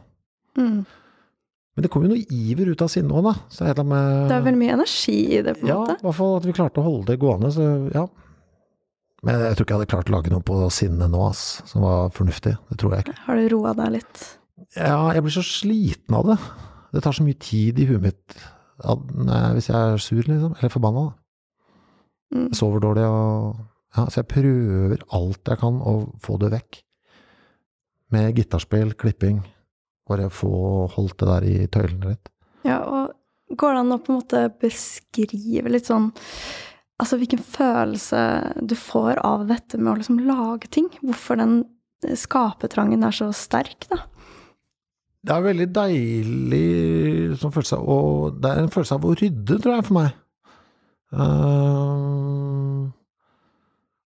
Mm. 0.56 0.86
Men 1.76 1.84
det 1.84 1.92
kom 1.92 2.06
jo 2.06 2.14
noe 2.14 2.24
iver 2.32 2.72
ut 2.72 2.84
av 2.86 2.88
sinne 2.92 3.12
òg, 3.12 3.26
da. 3.28 3.34
det 4.30 4.38
er 4.38 4.46
veldig 4.46 4.62
mye 4.62 4.76
energi 4.78 5.18
i 5.36 5.42
det, 5.44 5.58
på 5.60 5.68
en 5.68 5.74
ja, 5.74 5.80
måte. 5.82 5.98
Ja, 5.98 6.00
i 6.00 6.08
hvert 6.08 6.20
fall 6.22 6.38
at 6.38 6.48
vi 6.48 6.56
klarte 6.56 6.80
å 6.80 6.86
holde 6.86 7.10
det 7.10 7.20
gående. 7.20 7.52
Så 7.52 7.66
ja, 7.92 8.06
men 9.24 9.42
jeg 9.42 9.56
tror 9.56 9.66
ikke 9.66 9.74
jeg 9.74 9.80
hadde 9.80 9.92
klart 9.94 10.10
å 10.12 10.16
lage 10.18 10.32
noe 10.34 10.44
på 10.46 10.58
sinne 10.74 11.08
nå, 11.10 11.22
ass, 11.30 11.62
som 11.70 11.86
var 11.86 12.12
fornuftig. 12.14 12.56
Det 12.72 12.80
tror 12.82 12.96
jeg 12.96 13.06
ikke. 13.06 13.16
Har 13.26 13.40
du 13.40 13.48
roa 13.56 13.72
deg 13.78 13.94
litt? 13.96 14.26
Ja, 14.76 15.00
jeg 15.16 15.24
blir 15.26 15.36
så 15.36 15.44
sliten 15.46 16.18
av 16.18 16.28
det. 16.30 16.36
Det 16.96 17.04
tar 17.04 17.16
så 17.16 17.26
mye 17.26 17.40
tid 17.40 17.80
i 17.80 17.88
huet 17.90 18.04
mitt 18.04 18.38
hvis 18.76 19.70
jeg 19.70 19.76
er 19.76 20.02
sur, 20.04 20.20
liksom. 20.20 20.56
Eller 20.60 20.72
forbanna. 20.74 21.06
Mm. 22.36 22.50
Jeg 22.50 22.60
sover 22.60 22.84
dårlig 22.84 23.06
og 23.08 23.62
ja, 23.96 24.04
Så 24.12 24.20
jeg 24.20 24.28
prøver 24.28 25.04
alt 25.16 25.48
jeg 25.48 25.62
kan 25.62 25.78
å 25.80 25.94
få 26.24 26.36
det 26.42 26.52
vekk. 26.52 26.82
Med 28.12 28.36
gitarspill, 28.36 28.92
klipping. 29.00 29.40
Bare 30.06 30.28
få 30.30 30.86
holdt 30.92 31.18
det 31.22 31.30
der 31.30 31.48
i 31.48 31.56
tøylene 31.72 32.12
litt. 32.12 32.30
Ja, 32.68 32.82
og 32.84 33.56
går 33.58 33.78
det 33.78 33.84
an 33.86 33.96
å 33.96 34.00
på 34.04 34.12
en 34.12 34.20
måte 34.20 34.42
beskrive 34.62 35.72
litt 35.72 35.88
sånn 35.88 36.12
Altså 37.02 37.18
hvilken 37.20 37.42
følelse 37.44 38.20
du 38.64 38.76
får 38.80 39.20
av 39.28 39.48
dette 39.50 39.80
med 39.80 39.92
å 39.92 39.96
liksom 40.00 40.22
lage 40.28 40.70
ting. 40.72 40.88
Hvorfor 41.04 41.40
den 41.42 41.64
skapetrangen 42.16 43.04
er 43.04 43.16
så 43.16 43.32
sterk, 43.36 43.88
da. 43.92 44.04
Det 45.26 45.34
er 45.34 45.48
veldig 45.48 45.66
deilig 45.74 47.38
som 47.42 47.50
følelse 47.54 47.80
av 47.82 48.36
Det 48.38 48.52
er 48.52 48.60
en 48.62 48.70
følelse 48.74 48.98
av 49.00 49.08
å 49.10 49.16
rydde, 49.18 49.58
tror 49.58 49.74
jeg, 49.74 49.86
for 49.88 49.98
meg. 49.98 50.12
Uh, 51.16 52.86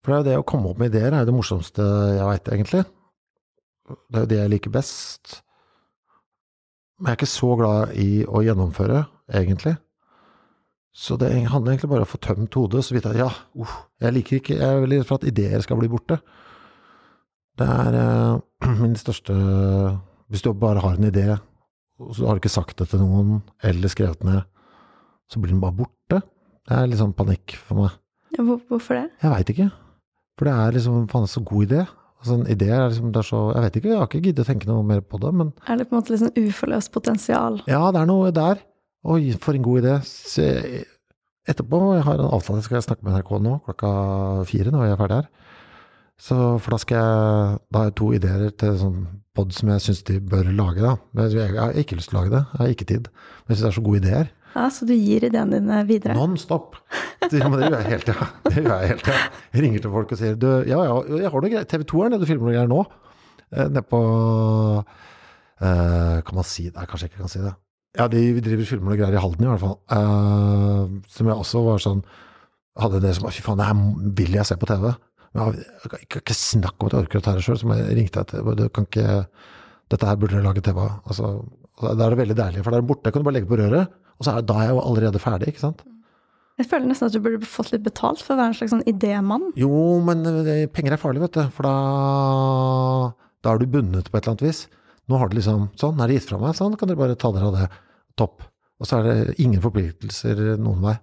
for 0.04 0.12
det 0.12 0.18
er 0.18 0.22
jo 0.22 0.28
det 0.28 0.38
å 0.44 0.46
komme 0.48 0.70
opp 0.72 0.80
med 0.82 0.94
ideer 0.94 1.12
er 1.12 1.24
jo 1.24 1.32
det 1.32 1.36
morsomste 1.36 1.84
jeg 2.20 2.30
veit, 2.30 2.54
egentlig. 2.54 2.84
Det 3.88 4.20
er 4.20 4.24
jo 4.24 4.32
det 4.32 4.40
jeg 4.40 4.54
liker 4.54 4.76
best. 4.78 5.40
Men 6.98 7.10
jeg 7.10 7.16
er 7.16 7.20
ikke 7.20 7.34
så 7.34 7.50
glad 7.60 7.98
i 7.98 8.12
å 8.24 8.44
gjennomføre, 8.46 9.04
egentlig. 9.42 9.76
Så 10.98 11.18
det 11.22 11.30
handler 11.30 11.76
egentlig 11.76 11.92
bare 11.92 12.02
om 12.02 12.08
å 12.08 12.10
få 12.10 12.20
tømt 12.26 12.56
hodet, 12.58 12.82
så 12.86 12.96
vidt 12.96 13.06
at 13.06 13.18
ja, 13.20 13.28
uh, 13.30 13.74
jeg 14.02 14.16
liker 14.16 14.40
ikke 14.40 14.56
Jeg 14.58 14.66
er 14.66 14.80
veldig 14.82 14.98
redd 14.98 15.10
for 15.10 15.20
at 15.20 15.28
ideer 15.30 15.62
skal 15.62 15.78
bli 15.78 15.90
borte. 15.92 16.18
Det 17.58 17.68
er 17.70 17.98
uh, 17.98 18.40
min 18.82 18.98
største 18.98 19.36
Hvis 20.28 20.42
du 20.46 20.50
bare 20.58 20.82
har 20.82 20.98
en 20.98 21.10
idé, 21.10 21.28
og 22.02 22.16
så 22.18 22.26
har 22.26 22.38
du 22.38 22.42
ikke 22.42 22.54
sagt 22.54 22.80
det 22.82 22.90
til 22.90 23.04
noen, 23.04 23.44
eller 23.66 23.94
skrevet 23.94 24.26
ned, 24.26 24.42
så 25.30 25.40
blir 25.42 25.54
den 25.54 25.62
bare 25.62 25.78
borte. 25.78 26.22
Det 26.68 26.76
er 26.76 26.90
litt 26.90 27.00
sånn 27.00 27.16
panikk 27.18 27.56
for 27.62 27.84
meg. 27.84 28.02
Hvor, 28.38 28.60
hvorfor 28.70 28.98
det? 28.98 29.06
Jeg 29.22 29.34
veit 29.34 29.54
ikke. 29.54 29.70
For 30.38 30.50
det 30.50 30.58
er 30.58 30.76
liksom 30.76 31.08
faen 31.14 31.30
så 31.30 31.46
god 31.46 31.70
idé, 31.70 31.86
Altså, 32.18 32.34
en 32.34 32.48
idé 32.50 32.70
er 32.74 32.88
liksom, 32.90 33.12
det 33.14 33.20
er 33.22 33.28
så 33.28 33.40
Jeg 33.54 33.62
vet 33.64 33.76
ikke, 33.78 33.90
jeg 33.92 33.98
har 34.00 34.08
ikke 34.10 34.22
giddet 34.26 34.42
å 34.42 34.48
tenke 34.48 34.70
noe 34.70 34.86
mer 34.86 35.04
på 35.06 35.20
det, 35.22 35.30
men 35.38 35.52
Er 35.70 35.78
det 35.78 35.86
på 35.86 35.94
en 35.94 36.00
måte 36.02 36.18
sånn 36.18 36.34
uforløst 36.34 36.92
potensial? 36.94 37.60
ja, 37.70 37.82
det 37.94 38.02
er 38.02 38.10
noe 38.10 38.32
der. 38.34 38.64
Oi, 39.08 39.32
for 39.40 39.56
en 39.56 39.64
god 39.64 39.82
idé. 39.84 39.94
Se, 40.08 40.46
etterpå, 41.48 41.80
jeg 41.96 42.04
har 42.08 42.20
en 42.20 42.32
avtale, 42.36 42.64
skal 42.66 42.80
jeg 42.82 42.88
snakke 42.90 43.06
med 43.08 43.16
NRK 43.16 43.30
nå, 43.46 43.54
klokka 43.68 43.92
fire 44.50 44.74
når 44.74 44.84
jeg 44.90 44.96
er 44.96 45.00
ferdig 45.02 45.20
her. 45.22 45.30
Så, 46.18 46.36
for 46.66 46.74
da 46.74 46.80
skal 46.82 46.98
jeg 46.98 47.58
Da 47.70 47.78
har 47.84 47.90
jeg 47.92 47.96
to 48.00 48.08
ideer 48.18 48.48
til 48.58 48.78
sånn 48.82 49.04
pod 49.38 49.52
som 49.54 49.70
jeg 49.70 49.84
syns 49.86 50.00
de 50.08 50.16
bør 50.20 50.48
lage, 50.50 50.82
da. 50.82 50.96
Men 51.14 51.28
jeg, 51.30 51.52
jeg 51.54 51.60
har 51.62 51.78
ikke 51.78 52.00
lyst 52.00 52.10
til 52.10 52.18
å 52.18 52.24
lage 52.24 52.34
det, 52.34 52.42
jeg 52.56 52.60
har 52.64 52.74
ikke 52.74 52.88
tid. 52.90 53.10
Men 53.14 53.54
jeg 53.54 53.60
syns 53.60 53.66
det 53.68 53.70
er 53.70 53.78
så 53.78 53.84
gode 53.86 54.02
ideer. 54.02 54.32
Ja, 54.58 54.64
Så 54.74 54.88
du 54.90 54.94
gir 54.98 55.28
ideene 55.28 55.60
dine 55.60 55.84
videre? 55.86 56.16
Non 56.18 56.34
stop! 56.42 56.80
Ja, 57.28 57.46
men 57.52 57.60
det 57.60 57.68
gjør 57.70 57.78
jeg 57.84 57.90
hele 57.92 58.06
tida. 58.08 58.28
Det 58.48 58.64
gjør 58.64 58.72
jeg 58.82 58.90
hele 58.94 59.04
tida. 59.06 59.20
Jeg 59.54 59.64
ringer 59.68 59.84
til 59.84 59.94
folk 59.94 60.12
og 60.16 60.20
sier 60.24 60.38
du, 60.42 60.48
ja, 60.66 60.80
ja, 60.88 60.96
jeg 61.22 61.30
har 61.34 61.44
noe 61.44 61.52
greier. 61.54 61.68
TV 61.70 61.84
2 61.92 62.02
er 62.08 62.14
nede 62.16 62.26
og 62.26 62.30
filmer 62.32 62.48
noe 62.50 62.56
greier 62.58 62.72
nå. 62.72 62.82
Eh, 63.54 63.68
Nede 63.70 63.84
på 63.88 64.00
eh, 65.62 66.18
Kan 66.26 66.40
man 66.40 66.48
si 66.48 66.68
det? 66.72 66.88
Kanskje 66.90 67.06
jeg 67.08 67.14
ikke 67.14 67.22
kan 67.26 67.32
si 67.36 67.44
det. 67.46 67.54
Ja, 67.96 68.08
de 68.12 68.22
driver 68.44 68.68
filmer 68.68 68.94
og 68.94 69.00
greier 69.00 69.16
i 69.16 69.22
Halden 69.22 69.46
i 69.46 69.50
hvert 69.50 69.64
fall. 69.64 69.78
Uh, 69.90 70.98
som 71.10 71.30
jeg 71.30 71.38
også 71.38 71.64
var 71.66 71.84
sånn 71.84 72.04
Hadde 72.78 73.00
det 73.02 73.16
som 73.18 73.26
Fy 73.34 73.42
faen, 73.42 73.58
det 73.58 73.66
her 73.66 73.78
vil 74.20 74.36
jeg 74.38 74.46
se 74.46 74.58
på 74.62 74.68
TV. 74.70 74.92
Men 75.34 75.48
jeg, 75.48 75.64
jeg 75.82 76.10
kan 76.14 76.22
ikke- 76.22 76.36
snakke 76.38 76.78
om 76.78 76.88
at 76.88 76.94
jeg 76.94 77.06
orker 77.08 77.20
å 77.20 77.24
ta 77.26 77.34
det 77.34 77.42
sjøl, 77.42 77.58
så 77.58 77.72
jeg 77.74 77.96
ringte 77.98 78.22
etter. 78.22 78.56
du 78.56 78.70
kan 78.70 78.86
ikke 78.86 79.26
Dette 79.90 80.06
her 80.06 80.16
burde 80.20 80.36
dere 80.36 80.44
lage 80.46 80.62
TV 80.62 80.78
av. 80.84 81.00
Altså, 81.08 81.46
da 81.82 82.06
er 82.06 82.10
det 82.12 82.20
veldig 82.20 82.36
deilig, 82.36 82.64
for 82.64 82.72
der 82.76 82.82
borte 82.86 83.12
kan 83.12 83.24
du 83.24 83.26
bare 83.26 83.38
legge 83.40 83.48
på 83.48 83.58
røret, 83.58 83.88
og 84.20 84.26
så 84.26 84.34
er, 84.36 84.42
da 84.42 84.54
er 84.60 84.68
jeg 84.68 84.76
jo 84.76 84.82
allerede 84.84 85.20
ferdig, 85.24 85.48
ikke 85.48 85.64
sant? 85.64 85.82
Jeg 86.58 86.68
føler 86.68 86.90
nesten 86.90 87.08
at 87.08 87.14
du 87.14 87.22
burde 87.22 87.46
fått 87.48 87.72
litt 87.72 87.84
betalt 87.86 88.20
for 88.20 88.34
å 88.34 88.40
være 88.42 88.52
en 88.52 88.58
slags 88.58 88.74
sånn 88.74 88.84
idémann. 88.90 89.52
Jo, 89.56 90.02
men 90.02 90.26
penger 90.74 90.96
er 90.96 91.02
farlig, 91.02 91.22
vet 91.22 91.38
du. 91.38 91.44
For 91.54 91.64
da, 91.64 93.14
da 93.46 93.54
er 93.54 93.62
du 93.62 93.68
bundet 93.78 94.10
på 94.10 94.18
et 94.18 94.24
eller 94.26 94.34
annet 94.36 94.46
vis. 94.48 94.64
Nå 95.08 95.18
har 95.22 95.30
du 95.32 95.38
liksom 95.38 95.70
Sånn, 95.80 96.00
er 96.04 96.08
det 96.12 96.18
gitt 96.20 96.30
fra 96.30 96.40
meg? 96.42 96.56
Sånn, 96.58 96.76
kan 96.80 96.90
dere 96.90 97.00
bare 97.00 97.16
ta 97.20 97.32
dere 97.36 97.48
av 97.52 97.56
det. 97.56 97.68
Topp. 98.20 98.44
Og 98.82 98.86
så 98.90 99.00
er 99.00 99.08
det 99.08 99.38
ingen 99.42 99.62
forpliktelser 99.64 100.58
noen 100.62 100.82
vei. 100.84 100.98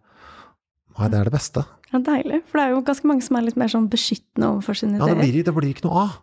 Nei, 0.98 1.08
det 1.10 1.18
er 1.20 1.30
det 1.30 1.34
beste. 1.34 1.64
Ja, 1.92 1.98
Deilig. 2.04 2.42
For 2.50 2.58
det 2.60 2.64
er 2.66 2.74
jo 2.74 2.82
ganske 2.86 3.08
mange 3.10 3.24
som 3.26 3.38
er 3.38 3.46
litt 3.48 3.56
mer 3.58 3.70
sånn 3.72 3.88
beskyttende 3.90 4.52
overfor 4.52 4.78
sine 4.78 4.98
Ja, 5.00 5.08
det 5.08 5.16
ideer. 5.16 5.22
blir, 5.24 5.44
det 5.48 5.54
blir 5.56 5.72
ikke 5.74 5.88
noe 5.88 6.04
av. 6.04 6.14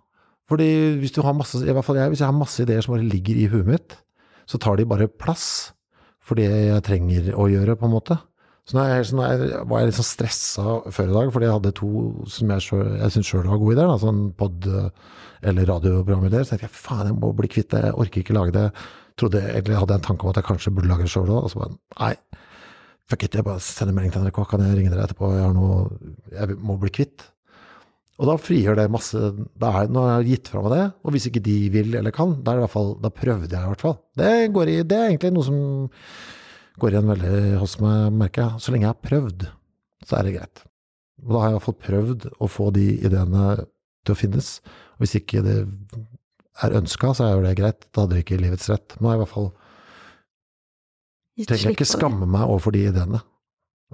Fordi 0.52 0.68
hvis 1.00 1.14
du 1.16 1.22
har 1.24 1.36
masse, 1.38 1.60
i 1.64 1.72
hvert 1.72 1.86
fall 1.88 2.00
jeg, 2.00 2.12
hvis 2.12 2.22
jeg 2.24 2.28
har 2.28 2.36
masse 2.38 2.64
ideer 2.64 2.84
som 2.84 2.96
bare 2.96 3.08
ligger 3.08 3.40
i 3.40 3.48
huet 3.52 3.68
mitt, 3.68 3.98
så 4.48 4.60
tar 4.60 4.76
de 4.80 4.86
bare 4.88 5.08
plass 5.08 5.72
for 6.22 6.36
det 6.40 6.48
jeg 6.50 6.84
trenger 6.88 7.32
å 7.40 7.48
gjøre, 7.52 7.76
på 7.80 7.88
en 7.88 7.94
måte. 7.96 8.18
Så 8.70 8.78
nå, 8.78 8.84
jeg, 8.86 9.64
var 9.68 9.82
jeg 9.82 9.90
litt 9.90 9.98
sånn 9.98 10.06
stressa 10.08 10.66
før 10.94 11.10
i 11.10 11.16
dag, 11.18 11.32
fordi 11.34 11.48
jeg 11.48 11.56
hadde 11.58 11.72
to 11.80 11.90
som 12.30 12.52
jeg, 12.54 12.62
selv- 12.68 12.94
jeg 13.02 13.16
syns 13.16 13.32
sjøl 13.32 13.48
var 13.50 13.58
gode 13.62 13.74
ideer. 13.76 13.90
Da, 13.90 13.98
sånn 14.04 14.22
pod- 14.38 14.70
eller 15.42 15.66
radioprogramidéer. 15.66 16.46
Så 16.46 16.54
tenkte 16.54 16.68
jeg 16.70 16.76
faen, 16.78 17.08
jeg 17.10 17.18
må 17.18 17.32
bli 17.36 17.50
kvitt 17.50 17.72
det, 17.74 17.82
jeg 17.88 17.98
orker 17.98 18.22
ikke 18.22 18.38
lage 18.38 18.54
det. 18.56 18.68
Trodde, 19.20 19.42
egentlig 19.42 19.80
hadde 19.80 19.96
jeg 19.98 20.02
en 20.04 20.08
tanke 20.12 20.24
om 20.28 20.32
at 20.32 20.38
jeg 20.40 20.48
kanskje 20.52 20.74
burde 20.78 20.92
lage 20.92 21.08
det 21.08 21.12
sjøl 21.14 21.32
òg, 21.34 21.44
og 21.48 21.52
så 21.52 21.64
bare 21.64 21.74
nei. 22.00 22.14
Fuck 23.12 23.26
it, 23.26 23.34
jeg 23.36 23.44
bare 23.44 23.60
sender 23.66 23.96
melding 23.98 24.14
til 24.14 24.24
NRK, 24.24 24.38
kan 24.48 24.62
jeg 24.64 24.78
ringe 24.78 24.92
dere 24.94 25.04
etterpå, 25.10 25.32
jeg 25.36 25.44
har 25.44 25.56
noe 25.58 25.82
jeg 26.32 26.56
må 26.62 26.78
bli 26.80 26.94
kvitt. 26.96 27.26
Og 28.22 28.30
da 28.30 28.36
frigjør 28.38 28.78
det 28.78 28.86
masse 28.94 29.18
da 29.58 29.72
er, 29.82 29.90
Nå 29.90 30.04
har 30.06 30.22
jeg 30.22 30.36
gitt 30.38 30.52
fra 30.54 30.62
meg 30.62 30.76
det, 30.76 30.84
og 31.02 31.16
hvis 31.16 31.26
ikke 31.28 31.42
de 31.44 31.56
vil 31.74 31.96
eller 31.98 32.14
kan, 32.14 32.38
da, 32.46 32.54
det 32.62 32.70
fall, 32.72 32.94
da 33.02 33.10
prøvde 33.10 33.50
jeg 33.50 33.58
i 33.66 33.72
hvert 33.74 33.82
fall. 33.84 33.98
Det, 34.22 34.30
går 34.54 34.70
i, 34.70 34.78
det 34.86 35.00
er 35.00 35.10
egentlig 35.10 35.34
noe 35.34 35.48
som 35.50 35.58
går 36.80 36.96
igjen 36.96 37.12
veldig 37.12 37.40
hos 37.62 37.78
meg, 37.84 38.12
merker 38.16 38.46
jeg. 38.46 38.64
Så 38.64 38.74
lenge 38.74 38.88
jeg 38.88 38.94
har 38.94 39.08
prøvd, 39.10 39.48
så 40.08 40.18
er 40.18 40.28
det 40.28 40.36
greit. 40.38 40.64
Og 41.22 41.34
da 41.34 41.42
har 41.42 41.50
jeg 41.50 41.54
i 41.54 41.58
hvert 41.58 41.68
fall 41.68 41.82
prøvd 41.88 42.30
å 42.42 42.50
få 42.50 42.70
de 42.76 42.86
ideene 43.06 43.48
til 44.06 44.16
å 44.16 44.18
finnes. 44.18 44.54
Og 44.96 45.06
hvis 45.06 45.18
ikke 45.20 45.44
det 45.46 45.58
er 46.62 46.78
ønska, 46.80 47.12
så 47.18 47.28
er 47.28 47.36
jo 47.36 47.44
det 47.46 47.58
greit. 47.60 47.86
Da 47.92 48.06
hadde 48.06 48.18
det 48.18 48.24
ikke 48.26 48.40
livets 48.42 48.70
rett. 48.72 48.96
Nå 49.00 49.10
har 49.10 49.18
jeg 49.18 49.22
i 49.22 49.24
hvert 49.26 49.36
fall 49.36 49.52
trenger 51.48 51.70
jeg 51.70 51.78
ikke 51.78 51.90
skamme 51.90 52.28
meg 52.30 52.48
overfor 52.48 52.76
de 52.76 52.86
ideene. 52.90 53.22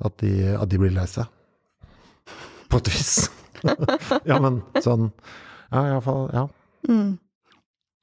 At 0.06 0.20
de, 0.22 0.32
at 0.54 0.70
de 0.70 0.80
blir 0.82 0.94
lei 0.94 1.06
seg. 1.10 1.26
På 2.70 2.82
et 2.82 2.92
vis. 2.92 3.30
ja, 4.30 4.38
men 4.44 4.62
sånn 4.84 5.10
Ja, 5.72 5.82
i 5.82 5.94
hvert 5.96 6.06
fall. 6.06 6.28
Ja. 6.36 6.44
Mm. 6.88 7.16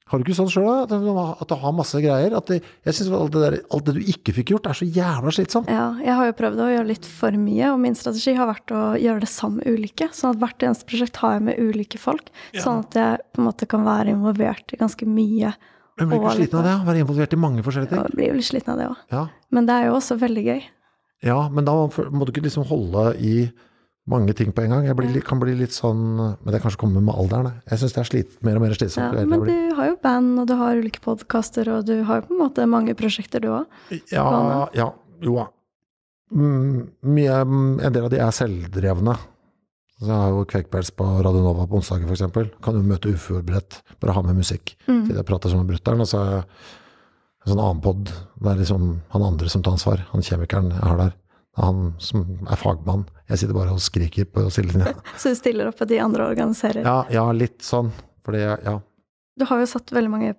Har 0.07 0.19
du 0.21 0.23
ikke 0.27 0.35
sånn 0.37 0.51
sjøl, 0.53 0.67
da? 0.67 0.81
At 0.83 0.89
du 1.01 1.07
har- 1.15 1.37
At 1.41 1.47
du 1.49 1.55
har 1.55 1.71
masse 1.73 1.97
greier? 1.97 2.35
At 2.37 2.45
det, 2.45 2.61
jeg 2.85 2.93
syns 2.93 3.09
alt, 3.11 3.35
alt 3.73 3.85
det 3.85 3.93
du 3.95 4.01
ikke 4.01 4.33
fikk 4.35 4.51
gjort, 4.53 4.67
er 4.69 4.73
så 4.77 4.85
jævla 4.85 5.31
slitsomt. 5.33 5.67
Ja, 5.67 5.97
jeg 5.97 6.13
har 6.13 6.25
jo 6.27 6.33
prøvd 6.33 6.59
å 6.61 6.67
gjøre 6.77 6.87
litt 6.87 7.05
for 7.05 7.31
mye, 7.31 7.71
og 7.73 7.79
min 7.79 7.95
strategi 7.95 8.35
har 8.37 8.45
vært 8.53 8.69
å 8.69 8.81
gjøre 9.01 9.19
det 9.21 9.29
sammen 9.29 9.57
med 9.63 9.65
ulike. 9.73 10.09
Sånn 10.13 10.29
at 10.35 10.37
hvert 10.37 10.59
eneste 10.61 10.85
prosjekt 10.85 11.15
har 11.17 11.33
jeg 11.39 11.41
med 11.41 11.57
ulike 11.57 11.97
folk, 11.97 12.29
sånn 12.53 12.79
at 12.85 12.91
jeg 12.93 13.19
på 13.33 13.39
en 13.41 13.45
måte 13.49 13.67
kan 13.67 13.83
være 13.83 14.13
involvert 14.13 14.73
i 14.73 14.77
ganske 14.77 15.05
mye. 15.09 15.55
Men 15.97 16.09
blir 16.09 16.19
ikke 16.19 16.35
sliten 16.37 16.59
av 16.59 16.63
det? 16.65 16.75
å 16.75 16.85
Være 16.85 17.01
involvert 17.07 17.33
i 17.33 17.37
mange 17.41 17.63
forskjellige 17.63 17.89
ting? 17.89 17.97
Ja, 17.97 18.07
blir 18.13 18.27
jo 18.27 18.33
litt 18.33 18.51
sliten 18.51 18.69
av 18.73 18.77
det 18.77 18.87
òg. 18.89 18.97
Ja. 19.11 19.27
Men 19.49 19.65
det 19.65 19.73
er 19.73 19.85
jo 19.89 19.93
også 19.95 20.19
veldig 20.19 20.45
gøy. 20.45 20.63
ja, 21.23 21.49
men 21.49 21.65
da 21.65 21.71
må 21.71 22.25
du 22.25 22.31
ikke 22.31 22.43
liksom 22.43 22.65
holde 22.67 23.15
i 23.17 23.51
mange 24.09 24.35
ting 24.37 24.51
på 24.53 24.65
en 24.65 24.73
gang. 24.75 24.85
Jeg 24.85 24.97
blir, 24.99 25.17
kan 25.25 25.41
bli 25.41 25.55
litt 25.57 25.73
sånn 25.73 26.03
Men 26.19 26.53
det 26.53 26.61
kanskje 26.63 26.81
kommer 26.83 27.01
med 27.01 27.17
alderen. 27.17 27.59
Jeg 27.71 27.81
syns 27.81 27.95
det 27.95 28.01
er 28.03 28.09
slit, 28.11 28.37
mer 28.45 28.59
og 28.59 28.65
mer 28.65 28.75
slitsomt. 28.77 29.17
Ja, 29.17 29.25
men 29.25 29.45
du 29.47 29.75
har 29.77 29.91
jo 29.91 29.97
band, 30.03 30.39
og 30.43 30.49
du 30.49 30.55
har 30.59 30.77
ulike 30.77 31.01
podkaster, 31.03 31.69
og 31.73 31.87
du 31.89 31.97
har 32.05 32.21
jo 32.21 32.27
på 32.29 32.35
en 32.35 32.43
måte 32.43 32.67
mange 32.69 32.95
prosjekter, 32.97 33.41
du 33.41 33.51
òg. 33.55 33.95
Ja, 34.13 34.25
ja, 34.77 34.91
jo 35.25 35.39
da. 35.39 35.47
Mm, 36.35 36.85
mye, 37.15 37.39
en 37.45 37.95
del 37.95 38.05
av 38.05 38.11
de 38.13 38.21
er 38.21 38.35
selvdrevne. 38.35 39.17
Så 39.95 40.09
jeg 40.09 40.19
har 40.19 40.33
jo 40.33 40.47
Kvekpels 40.51 40.89
på 40.91 41.05
Radio 41.23 41.41
Nova 41.45 41.65
på 41.69 41.79
onsdager 41.79 42.09
f.eks. 42.09 42.55
Kan 42.63 42.75
jo 42.75 42.83
møte 42.83 43.13
uforberedt, 43.13 43.79
bare 44.03 44.15
ha 44.17 44.23
med 44.25 44.41
musikk. 44.41 44.75
Mm. 44.89 45.05
Til 45.07 45.15
jeg 45.15 45.27
prater 45.27 45.53
som 45.53 45.61
en 45.63 45.69
brutter'n. 45.69 46.03
Og 46.03 46.09
så 46.09 46.19
er 46.19 46.33
jeg 46.33 46.41
en 47.45 47.53
sånn 47.53 47.61
annen 47.63 47.83
pod. 47.85 48.09
Det 48.11 48.51
er 48.51 48.59
liksom 48.59 48.89
han 49.13 49.27
andre 49.29 49.51
som 49.53 49.63
tar 49.63 49.77
ansvar. 49.77 50.03
Han 50.11 50.25
kjemikeren 50.25 50.73
jeg 50.73 50.83
har 50.83 50.99
der. 50.99 51.15
Han 51.59 51.93
som 52.03 52.25
er 52.49 52.59
fagmann. 52.59 53.05
Jeg 53.29 53.41
sitter 53.41 53.55
bare 53.57 53.75
og 53.75 53.83
skriker 53.83 54.27
på 54.27 54.47
sidelinja. 54.53 54.95
Så 55.21 55.31
du 55.31 55.39
stiller 55.39 55.71
opp, 55.71 55.79
at 55.81 55.91
de 55.91 56.01
andre 56.03 56.27
organiserer. 56.27 56.83
Ja, 56.83 57.05
ja, 57.13 57.29
litt 57.31 57.63
sånn. 57.65 57.93
Fordi, 58.25 58.43
ja. 58.43 58.79
Du 59.39 59.45
har 59.47 59.61
jo 59.61 59.69
satt 59.69 59.93
veldig 59.95 60.11
mange 60.11 60.35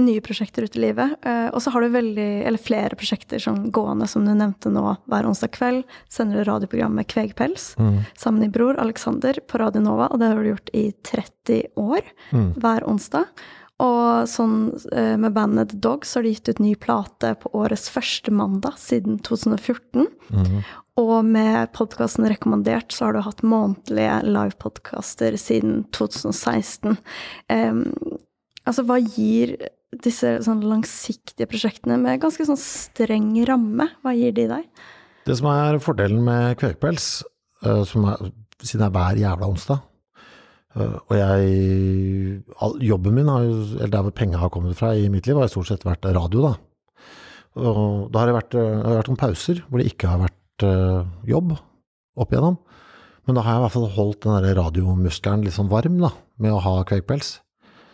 nye 0.00 0.20
prosjekter 0.24 0.64
ut 0.64 0.76
i 0.78 0.80
livet, 0.80 1.16
eh, 1.26 1.48
og 1.52 1.60
så 1.60 1.70
har 1.74 1.84
du 1.84 1.88
veldig, 1.92 2.28
eller 2.48 2.62
flere 2.62 2.96
prosjekter 2.96 3.42
som 3.42 3.66
gående, 3.74 4.06
som 4.08 4.24
du 4.24 4.32
nevnte 4.32 4.70
nå, 4.72 4.84
hver 5.10 5.26
onsdag 5.28 5.52
kveld. 5.52 5.82
Sender 6.08 6.40
du 6.40 6.46
radioprogrammet 6.48 7.08
Kvegpels 7.10 7.74
Mm, 7.76 8.04
sammen 8.16 8.38
med 8.40 8.46
din 8.48 8.54
bror 8.54 8.78
Alexander 8.80 9.36
på 9.48 9.58
Radio 9.60 9.82
Nova, 9.82 10.08
og 10.12 10.20
det 10.20 10.30
har 10.30 10.40
du 10.40 10.48
gjort 10.54 10.70
i 10.72 10.86
30 11.04 11.62
år, 11.76 12.00
mm, 12.32 12.54
hver 12.62 12.86
onsdag. 12.88 13.26
Og 13.82 14.28
sånn 14.30 14.70
eh, 14.94 15.16
med 15.18 15.34
bandet 15.34 15.72
The 15.72 15.80
Dogs 15.82 16.14
har 16.14 16.22
de 16.22 16.30
gitt 16.36 16.48
ut 16.52 16.60
ny 16.62 16.74
plate 16.78 17.32
på 17.40 17.50
årets 17.58 17.88
første 17.90 18.30
mandag 18.34 18.78
siden 18.78 19.18
2014. 19.26 20.06
mm. 20.30 20.58
Og 21.02 21.24
med 21.26 21.72
podkasten 21.74 22.28
Rekommandert 22.30 22.94
så 22.94 23.08
har 23.08 23.16
du 23.16 23.24
hatt 23.26 23.40
månedlige 23.42 24.20
livepodkaster 24.28 25.34
siden 25.42 25.80
2016. 25.90 26.94
Um, 27.50 27.80
altså, 28.62 28.84
hva 28.86 29.00
gir 29.02 29.56
disse 30.04 30.36
sånn 30.46 30.62
langsiktige 30.62 31.48
prosjektene 31.50 31.98
med 31.98 32.22
ganske 32.22 32.46
sånn 32.46 32.60
streng 32.60 33.32
ramme, 33.48 33.88
hva 34.06 34.14
gir 34.14 34.36
de 34.38 34.46
deg? 34.52 34.86
Det 35.26 35.34
som 35.40 35.50
er 35.50 35.80
fordelen 35.82 36.22
med 36.22 36.54
Kvekpels, 36.62 37.08
uh, 37.66 37.82
som 37.88 38.06
er, 38.12 38.30
siden 38.62 38.84
det 38.84 38.88
er 38.88 38.94
hver 38.94 39.22
jævla 39.24 39.50
onsdag 39.50 39.82
eh, 39.82 39.93
Og 40.74 41.12
jeg 41.14 42.38
all, 42.58 42.78
Jobben 42.82 43.14
min, 43.14 43.28
har 43.30 43.44
jo, 43.46 43.58
eller 43.78 43.92
der 43.92 44.06
hvor 44.08 44.14
penga 44.16 44.40
har 44.42 44.50
kommet 44.50 44.74
fra 44.78 44.90
i 44.98 45.06
mitt 45.12 45.28
liv, 45.28 45.38
har 45.38 45.46
jeg 45.46 45.54
stort 45.54 45.70
sett 45.70 45.86
vært 45.86 46.08
radio, 46.08 46.48
da. 46.48 46.54
Og 47.62 48.10
da 48.10 48.20
har 48.20 48.30
det 48.30 48.34
vært, 48.34 48.56
eh, 48.58 48.80
har 48.82 48.98
vært 48.98 49.10
noen 49.12 49.20
pauser 49.20 49.60
hvor 49.68 49.78
det 49.78 49.92
ikke 49.92 50.10
har 50.10 50.24
vært 50.24 50.64
uh, 50.66 51.06
jobb 51.28 51.54
opp 51.54 52.32
igjennom. 52.32 52.58
Men 53.24 53.38
da 53.38 53.44
har 53.44 53.54
jeg 53.54 53.60
i 53.60 53.64
hvert 53.64 53.76
fall 53.76 53.92
holdt 53.94 54.26
den 54.26 54.48
radiomuskelen 54.58 55.44
litt 55.46 55.54
sånn 55.54 55.70
varm, 55.70 56.00
da, 56.02 56.10
med 56.42 56.52
å 56.52 56.62
ha 56.64 56.74
kvegpels. 56.88 57.38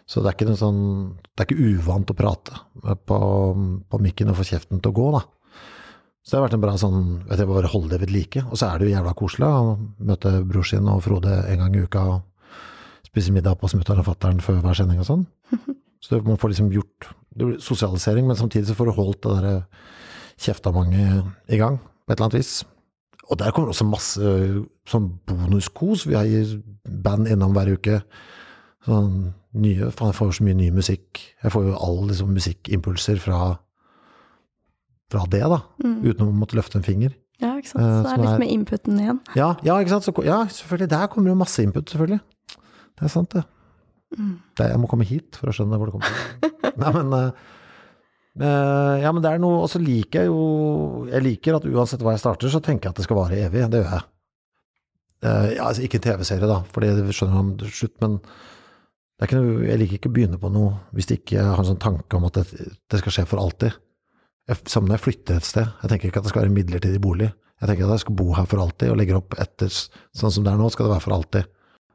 Så 0.09 0.25
det 0.25 0.33
er 0.33 0.39
ikke, 0.39 0.57
sånn, 0.59 0.81
det 1.23 1.45
er 1.45 1.47
ikke 1.47 1.77
uvant 1.77 2.11
å 2.11 2.17
prate 2.19 2.57
på, 3.07 3.19
på 3.87 4.01
mikken 4.03 4.33
og 4.33 4.41
få 4.41 4.49
kjeften 4.49 4.81
til 4.81 4.91
å 4.91 4.97
gå, 4.97 5.07
da. 5.15 5.23
Så 6.25 6.35
det 6.35 6.41
har 6.41 6.47
vært 6.49 6.57
en 6.57 6.65
bra 6.65 6.73
sånn 6.81 7.05
vet 7.29 7.41
jeg, 7.41 7.49
bare 7.49 7.71
holde 7.71 7.93
det 7.95 8.01
ved 8.03 8.13
like. 8.13 8.43
Og 8.49 8.59
så 8.59 8.67
er 8.67 8.81
det 8.81 8.89
jo 8.89 8.97
jævla 8.97 9.15
koselig 9.17 9.47
å 9.47 9.77
møte 10.09 10.33
bror 10.49 10.67
sin 10.67 10.91
og 10.91 11.05
Frode 11.05 11.37
en 11.47 11.63
gang 11.63 11.77
i 11.79 11.85
uka 11.87 12.03
og 12.11 12.19
spise 13.11 13.33
middag 13.35 13.59
på 13.61 13.69
smutteren 13.69 14.01
og 14.03 14.07
fatter'n 14.07 14.41
før 14.41 14.61
hver 14.63 14.75
sending 14.79 15.01
og 15.03 15.07
sånn. 15.09 15.27
Så 16.01 16.15
det- 16.17 16.25
man 16.27 16.39
får 16.41 16.55
liksom 16.55 16.71
gjort 16.73 17.11
det 17.37 17.47
blir 17.47 17.59
sosialisering, 17.63 18.27
men 18.27 18.37
samtidig 18.37 18.67
så 18.67 18.75
får 18.75 18.87
du 18.89 18.93
holdt 18.97 19.21
det 19.23 19.31
derre 19.37 19.67
kjeftamanget 20.41 21.25
i 21.53 21.59
gang 21.61 21.77
på 21.79 22.11
et 22.13 22.17
eller 22.19 22.27
annet 22.27 22.39
vis. 22.41 22.65
Og 23.31 23.39
der 23.39 23.53
kommer 23.55 23.71
også 23.71 23.87
masse 23.87 24.31
sånn 24.91 25.11
bonuskos. 25.29 26.07
Vi 26.11 26.17
har 26.19 26.27
band 27.05 27.29
innom 27.31 27.53
hver 27.55 27.71
uke. 27.77 28.01
Sånn 28.87 29.35
nye, 29.55 29.91
faen, 29.95 30.11
jeg 30.11 30.19
får 30.19 30.33
så 30.41 30.47
mye 30.49 30.57
ny 30.59 30.71
musikk. 30.75 31.21
Jeg 31.45 31.53
får 31.55 31.69
jo 31.69 31.77
alle 31.79 32.09
liksom 32.11 32.33
musikkimpulser 32.35 33.21
fra, 33.23 33.39
fra 35.11 35.25
det, 35.31 35.43
da. 35.53 35.61
Mm. 35.85 35.97
Uten 36.07 36.27
å 36.27 36.33
måtte 36.35 36.59
løfte 36.59 36.81
en 36.81 36.87
finger. 36.87 37.15
Ja, 37.41 37.55
ikke 37.61 37.71
sant? 37.73 37.85
Eh, 37.85 38.03
Så 38.03 38.03
det 38.03 38.13
er 38.13 38.23
litt 38.25 38.35
er- 38.35 38.43
med 38.43 38.51
inputen 38.57 38.99
igjen. 39.01 39.21
Ja, 39.37 39.55
ja, 39.63 39.79
ikke 39.79 39.95
sant? 39.95 40.05
Så, 40.11 40.25
ja, 40.27 40.43
selvfølgelig. 40.47 40.89
Der 40.91 41.07
kommer 41.07 41.31
jo 41.31 41.39
masse 41.39 41.63
input, 41.63 41.87
selvfølgelig. 41.91 42.21
Det 43.01 43.09
er 43.09 43.13
sant, 43.13 43.33
det. 43.33 43.47
Det, 44.59 44.67
jeg 44.67 44.81
må 44.83 44.89
komme 44.91 45.07
hit 45.07 45.39
for 45.39 45.51
å 45.51 45.55
skjønne 45.55 45.79
hvor 45.79 45.89
det 45.89 45.97
kommer 45.97 46.13
fra. 46.13 46.71
Nei, 46.81 46.93
men 46.97 47.13
eh, 47.17 48.97
Ja, 49.05 49.13
men 49.13 49.21
det 49.23 49.31
er 49.31 49.41
noe 49.43 49.61
Og 49.63 49.69
så 49.71 49.79
liker 49.83 50.23
jeg 50.23 50.31
jo 50.31 51.07
Jeg 51.11 51.23
liker 51.25 51.57
at 51.59 51.67
uansett 51.67 52.03
hva 52.03 52.15
jeg 52.15 52.23
starter, 52.23 52.51
så 52.53 52.61
tenker 52.63 52.89
jeg 52.89 52.95
at 52.95 53.01
det 53.01 53.07
skal 53.07 53.19
vare 53.19 53.39
evig. 53.47 53.67
Det 53.71 53.83
gjør 53.83 53.95
jeg. 53.95 54.07
Eh, 55.21 55.49
ja, 55.57 55.67
altså 55.69 55.85
ikke 55.85 56.01
en 56.01 56.07
TV-serie, 56.07 56.49
da, 56.49 56.61
for 56.73 56.85
det 56.85 57.15
skjønner 57.17 57.37
man 57.37 57.53
til 57.61 57.73
slutt, 57.77 57.97
men 58.03 58.19
noe, 59.21 59.67
jeg 59.69 59.81
liker 59.83 59.99
ikke 59.99 60.09
å 60.09 60.15
begynne 60.17 60.41
på 60.41 60.49
noe 60.53 60.79
hvis 60.97 61.11
det 61.11 61.21
ikke 61.21 61.45
har 61.45 61.61
en 61.61 61.69
sånn 61.69 61.83
tanke 61.83 62.17
om 62.17 62.25
at 62.31 62.39
det, 62.41 62.71
det 62.89 63.01
skal 63.03 63.17
skje 63.19 63.27
for 63.29 63.43
alltid. 63.43 63.77
Jeg, 64.49 64.63
når 64.81 64.97
jeg 64.97 65.05
flytter 65.05 65.37
et 65.39 65.47
sted. 65.47 65.69
Jeg 65.83 65.93
tenker 65.93 66.09
ikke 66.09 66.23
at 66.23 66.27
det 66.27 66.33
skal 66.33 66.43
være 66.43 66.51
en 66.51 66.57
midlertidig 66.57 67.03
bolig. 67.05 67.29
Jeg 67.61 67.69
tenker 67.69 67.85
at 67.85 67.99
jeg 67.99 68.05
skal 68.07 68.17
bo 68.17 68.31
her 68.35 68.49
for 68.49 68.63
alltid, 68.65 68.89
og 68.91 68.97
legger 68.99 69.21
opp 69.21 69.37
etter 69.43 69.69
sånn 69.71 70.33
som 70.33 70.47
det 70.47 70.55
er 70.55 70.59
nå, 70.59 70.71
skal 70.73 70.89
det 70.89 70.95
være 70.95 71.05
for 71.05 71.17
alltid. 71.19 71.51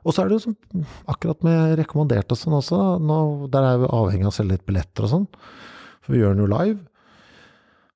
Og 0.06 0.14
så 0.14 0.22
er 0.22 0.30
det 0.30 0.38
jo 0.38 0.44
som, 0.44 0.56
akkurat 1.10 1.42
med 1.46 1.80
rekommandert 1.80 2.30
og 2.32 2.38
sånn 2.38 2.58
også, 2.60 2.80
nå, 3.02 3.18
der 3.54 3.66
er 3.72 3.80
vi 3.82 3.90
avhengig 3.90 4.28
av 4.28 4.34
å 4.34 4.36
selge 4.38 4.54
litt 4.54 4.66
billetter 4.68 5.08
og 5.08 5.12
sånn, 5.12 5.28
for 6.06 6.14
vi 6.14 6.22
gjør 6.22 6.36
den 6.36 6.44
jo 6.46 6.50
live. 6.52 6.78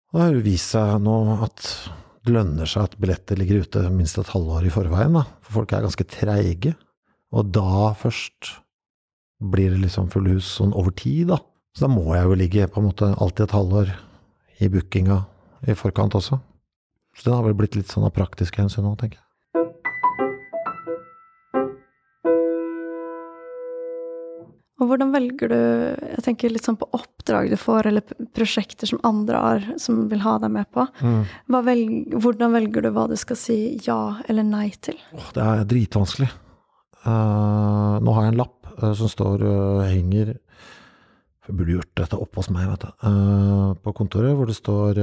Og 0.10 0.18
det 0.18 0.24
har 0.26 0.34
jo 0.34 0.46
vist 0.48 0.74
seg 0.74 0.96
nå 1.06 1.18
at 1.46 1.68
det 2.26 2.34
lønner 2.34 2.70
seg 2.70 2.88
at 2.88 2.98
billetter 3.02 3.38
ligger 3.38 3.62
ute 3.62 3.84
minst 3.94 4.18
et 4.18 4.34
halvår 4.34 4.66
i 4.66 4.74
forveien, 4.74 5.14
da. 5.20 5.24
For 5.46 5.62
folk 5.62 5.76
er 5.76 5.86
ganske 5.86 6.08
treige. 6.10 6.74
Og 7.30 7.54
da 7.54 7.94
først 8.00 8.56
blir 9.40 9.76
det 9.76 9.84
liksom 9.86 10.10
fulle 10.12 10.34
hus 10.36 10.50
sånn 10.58 10.74
over 10.74 10.96
tid, 10.98 11.30
da. 11.30 11.38
Så 11.78 11.86
da 11.86 11.94
må 11.94 12.08
jeg 12.18 12.26
jo 12.26 12.40
ligge 12.42 12.70
på 12.74 12.82
en 12.82 12.90
måte 12.90 13.14
alltid 13.14 13.46
et 13.46 13.56
halvår 13.56 13.94
i 14.60 14.72
bookinga 14.74 15.22
i 15.70 15.78
forkant 15.78 16.18
også. 16.18 16.42
Så 17.16 17.28
det 17.28 17.36
har 17.36 17.46
vel 17.46 17.58
blitt 17.58 17.78
litt 17.78 17.92
sånn 17.92 18.08
av 18.08 18.16
praktiske 18.18 18.62
hensyn 18.62 18.88
nå, 18.88 18.98
tenker 18.98 19.22
jeg. 19.22 19.29
Og 24.80 24.88
hvordan 24.88 25.12
velger 25.12 25.52
du 25.52 25.58
Jeg 25.60 26.24
tenker 26.26 26.54
litt 26.54 26.68
sånn 26.68 26.80
på 26.80 26.88
oppdrag 26.96 27.52
du 27.52 27.58
får, 27.60 27.90
eller 27.90 28.26
prosjekter 28.36 28.90
som 28.90 29.02
andre 29.08 29.42
har, 29.44 29.66
som 29.82 30.06
vil 30.12 30.24
ha 30.24 30.38
deg 30.42 30.54
med 30.56 30.70
på. 30.76 30.86
Mm. 31.04 31.24
Velg, 31.68 32.16
hvordan 32.16 32.56
velger 32.56 32.86
du 32.86 32.92
hva 32.96 33.08
du 33.12 33.18
skal 33.20 33.40
si 33.40 33.60
ja 33.86 34.00
eller 34.32 34.48
nei 34.48 34.70
til? 34.82 34.98
Oh, 35.16 35.28
det 35.36 35.44
er 35.44 35.68
dritvanskelig. 35.70 36.30
Uh, 37.04 37.96
nå 38.04 38.16
har 38.16 38.26
jeg 38.26 38.34
en 38.34 38.42
lapp 38.42 38.72
uh, 38.80 38.92
som 38.98 39.08
står 39.12 39.44
uh, 39.46 39.86
henger 39.88 40.34
Jeg 40.36 41.54
burde 41.56 41.78
gjort 41.78 41.94
dette 42.02 42.20
oppe 42.20 42.42
hos 42.42 42.50
meg, 42.54 42.68
vet 42.70 42.84
du. 42.84 42.92
på 43.82 43.94
kontoret, 43.98 44.36
hvor 44.38 44.46
det 44.46 44.54
står 44.54 45.00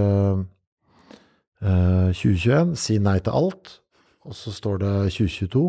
2021, 1.58 2.76
si 2.78 3.00
nei 3.02 3.16
til 3.18 3.34
alt. 3.34 3.80
Og 4.22 4.36
så 4.36 4.52
står 4.54 4.78
det 4.78 4.92
2022. 5.16 5.64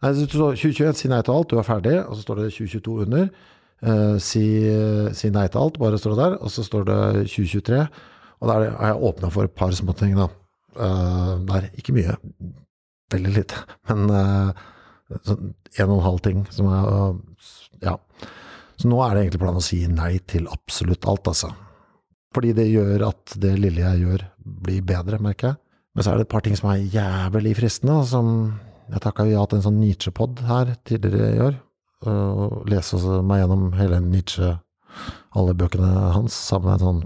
Nei, 0.00 0.12
så 0.16 0.26
2021, 0.32 0.94
si 0.96 1.10
nei 1.12 1.20
til 1.24 1.34
alt, 1.34 1.50
du 1.50 1.60
er 1.60 1.66
ferdig. 1.66 1.96
Og 2.06 2.16
så 2.16 2.24
står 2.24 2.40
det 2.40 2.52
2022 2.56 2.96
under. 3.06 3.30
si, 4.20 4.44
si 5.16 5.30
nei 5.32 5.46
til 5.48 5.60
alt, 5.60 5.78
bare 5.80 6.00
står 6.00 6.14
det 6.14 6.24
der. 6.24 6.36
Og 6.40 6.52
så 6.52 6.64
står 6.64 6.88
det 6.88 7.00
2023. 7.28 7.82
Og 8.40 8.48
der 8.48 8.70
har 8.78 8.92
jeg 8.92 9.08
åpna 9.10 9.30
for 9.32 9.48
et 9.48 9.56
par 9.56 9.72
småting, 9.76 10.16
da. 10.16 10.28
der, 11.50 11.68
ikke 11.76 11.96
mye. 11.96 12.16
Veldig 13.12 13.32
lite. 13.36 13.64
Men 13.90 14.08
sånn 15.26 15.50
en 15.78 15.90
og 15.90 15.98
en 15.98 16.06
halv 16.06 16.22
ting 16.26 16.46
som 16.54 16.70
er 16.70 17.18
Ja. 17.84 17.96
Så 18.80 18.88
nå 18.88 18.96
er 19.04 19.12
det 19.12 19.26
egentlig 19.26 19.42
planen 19.42 19.60
å 19.60 19.64
si 19.64 19.82
nei 19.92 20.14
til 20.24 20.46
absolutt 20.48 21.04
alt, 21.08 21.28
altså. 21.28 21.50
Fordi 22.32 22.54
det 22.56 22.70
gjør 22.70 23.10
at 23.10 23.34
det 23.42 23.58
lille 23.58 23.82
jeg 23.82 24.06
gjør, 24.06 24.24
blir 24.64 24.84
bedre, 24.86 25.18
merker 25.20 25.50
jeg. 25.50 25.60
Men 25.92 26.06
så 26.06 26.12
er 26.12 26.20
det 26.20 26.24
et 26.24 26.32
par 26.32 26.44
ting 26.46 26.56
som 26.56 26.70
er 26.70 26.86
jævlig 26.88 27.52
fristende, 27.58 27.98
som 28.08 28.30
jeg 28.90 29.02
takka 29.04 29.26
ja 29.28 29.42
til 29.46 29.60
en 29.60 29.66
sånn 29.68 29.80
Nietzsche-pod 29.80 30.42
her 30.48 30.74
tidligere 30.88 31.30
i 31.34 31.42
år. 31.48 31.58
Og 32.10 32.68
lese 32.70 32.98
meg 33.26 33.42
gjennom 33.42 33.70
hele 33.76 34.00
Nietzsche, 34.04 34.54
alle 35.36 35.54
bøkene 35.54 35.90
hans, 36.16 36.34
sammen 36.34 36.70
med 36.70 36.78
en 36.78 36.86
sånn 36.86 37.02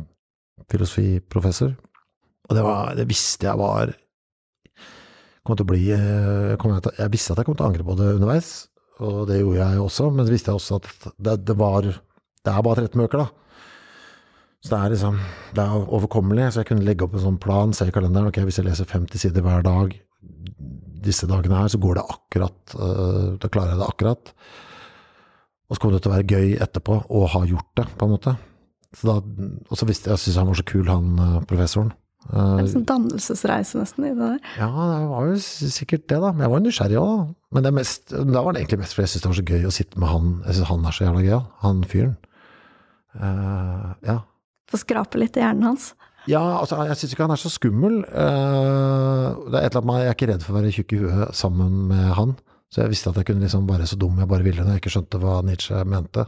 filosofiprofessor. 0.73 1.75
Og 2.49 2.57
det, 2.57 2.65
var, 2.65 2.95
det 2.97 3.09
visste 3.09 3.49
jeg 3.49 3.61
var 3.61 3.93
kom 5.45 5.59
til 5.59 5.67
å 5.67 5.71
bli 5.71 5.83
jeg, 5.91 6.57
til, 6.57 6.95
jeg 6.97 7.13
visste 7.13 7.35
at 7.35 7.43
jeg 7.43 7.49
kom 7.49 7.57
til 7.59 7.67
å 7.67 7.71
angre 7.71 7.87
på 7.87 7.97
det 7.99 8.15
underveis, 8.17 8.51
og 9.05 9.25
det 9.29 9.41
gjorde 9.41 9.61
jeg 9.61 9.83
også, 9.85 10.11
men 10.15 10.27
så 10.27 10.33
visste 10.33 10.53
jeg 10.53 10.61
også 10.61 10.79
at 10.81 11.09
det, 11.19 11.39
det 11.51 11.57
var 11.59 11.89
Det 12.45 12.53
er 12.53 12.63
bare 12.63 12.85
13 12.85 13.01
bøker, 13.01 13.25
da. 13.25 13.27
Så 14.65 14.71
det 14.71 14.79
er 14.79 14.93
liksom 14.95 15.19
Det 15.57 15.65
er 15.65 15.93
overkommelig, 15.99 16.53
så 16.53 16.63
jeg 16.63 16.71
kunne 16.71 16.87
legge 16.87 17.05
opp 17.05 17.17
en 17.17 17.25
sånn 17.27 17.41
plan, 17.41 17.73
se 17.77 17.89
i 17.89 17.93
kalenderen, 17.93 18.31
ok, 18.31 18.41
hvis 18.47 18.61
jeg 18.61 18.69
leser 18.69 18.89
50 18.89 19.21
sider 19.21 19.45
hver 19.45 19.65
dag 19.67 19.93
disse 21.05 21.29
dagene 21.29 21.61
her, 21.61 21.73
så 21.73 21.81
går 21.81 21.99
det 21.99 22.07
akkurat 22.15 22.77
uh, 22.79 23.35
Da 23.41 23.51
klarer 23.53 23.75
jeg 23.75 23.83
det 23.83 23.91
akkurat. 23.91 24.33
Og 25.69 25.77
så 25.77 25.83
kommer 25.83 25.97
det 25.97 26.05
til 26.05 26.13
å 26.13 26.15
være 26.15 26.37
gøy 26.37 26.57
etterpå 26.65 26.99
å 27.09 27.27
ha 27.35 27.45
gjort 27.49 27.71
det, 27.81 27.87
på 27.99 28.07
en 28.07 28.15
måte. 28.15 28.35
Så 28.95 29.09
da, 29.09 29.19
og 29.69 29.79
så 29.79 29.89
visste 29.89 30.11
jeg, 30.11 30.15
jeg 30.15 30.23
syntes 30.23 30.41
han 30.41 30.51
var 30.51 30.61
så 30.61 30.67
kul, 30.71 30.89
han 30.89 31.13
uh, 31.21 31.39
professoren. 31.49 31.93
Det 32.25 32.41
er 32.41 32.61
en 32.63 32.69
sånn 32.73 32.87
dannelsesreise 32.89 33.81
nesten 33.83 34.07
i 34.09 34.13
det 34.15 34.29
der. 34.31 34.53
Ja, 34.57 34.69
det 34.73 35.09
var 35.11 35.27
jo 35.29 35.35
sikkert 35.45 36.07
det, 36.09 36.21
da. 36.23 36.31
Men 36.33 36.47
jeg 36.47 36.53
var 36.53 36.61
jo 36.61 36.65
nysgjerrig 36.65 37.01
òg, 37.01 37.11
da. 37.11 37.27
Men 37.55 37.69
mest, 37.77 38.15
da 38.15 38.43
var 38.43 38.55
det 38.55 38.63
egentlig 38.63 38.81
mest 38.81 38.97
fordi 38.97 39.05
jeg 39.05 39.13
syntes 39.13 39.25
det 39.25 39.31
var 39.31 39.41
så 39.41 39.49
gøy 39.51 39.67
å 39.69 39.75
sitte 39.77 40.01
med 40.01 40.11
han. 40.11 40.31
Jeg 40.47 40.57
syns 40.57 40.71
han 40.71 40.87
er 40.89 40.97
så 40.97 41.05
jævla 41.05 41.25
gøy, 41.27 41.37
han 41.65 41.83
fyren. 41.91 42.15
Uh, 43.15 43.91
ja. 44.09 44.17
Få 44.73 44.81
skrape 44.81 45.21
litt 45.21 45.37
i 45.39 45.45
hjernen 45.45 45.69
hans? 45.69 45.93
Ja, 46.31 46.43
altså, 46.61 46.79
jeg 46.89 46.97
syns 46.97 47.13
ikke 47.15 47.27
han 47.27 47.35
er 47.35 47.41
så 47.41 47.53
skummel. 47.53 47.99
Uh, 48.09 49.51
det 49.53 49.59
er 49.59 49.67
et 49.67 49.75
eller 49.75 49.83
annet 49.83 50.01
Jeg 50.01 50.11
er 50.13 50.17
ikke 50.17 50.31
redd 50.33 50.47
for 50.47 50.55
å 50.55 50.59
være 50.61 50.73
tjukk 50.75 50.95
i 50.97 51.03
huet 51.03 51.37
sammen 51.37 51.83
med 51.91 52.07
han. 52.19 52.37
Så 52.73 52.83
jeg 52.83 52.95
visste 52.95 53.13
at 53.13 53.21
jeg 53.21 53.29
kunne 53.29 53.45
liksom 53.45 53.69
være 53.69 53.87
så 53.87 53.99
dum 54.01 54.17
jeg 54.19 54.31
bare 54.31 54.47
ville 54.47 54.65
når 54.65 54.77
jeg 54.77 54.83
ikke 54.83 54.95
skjønte 54.97 55.21
hva 55.23 55.37
Nietzsche 55.47 55.83
mente. 55.87 56.25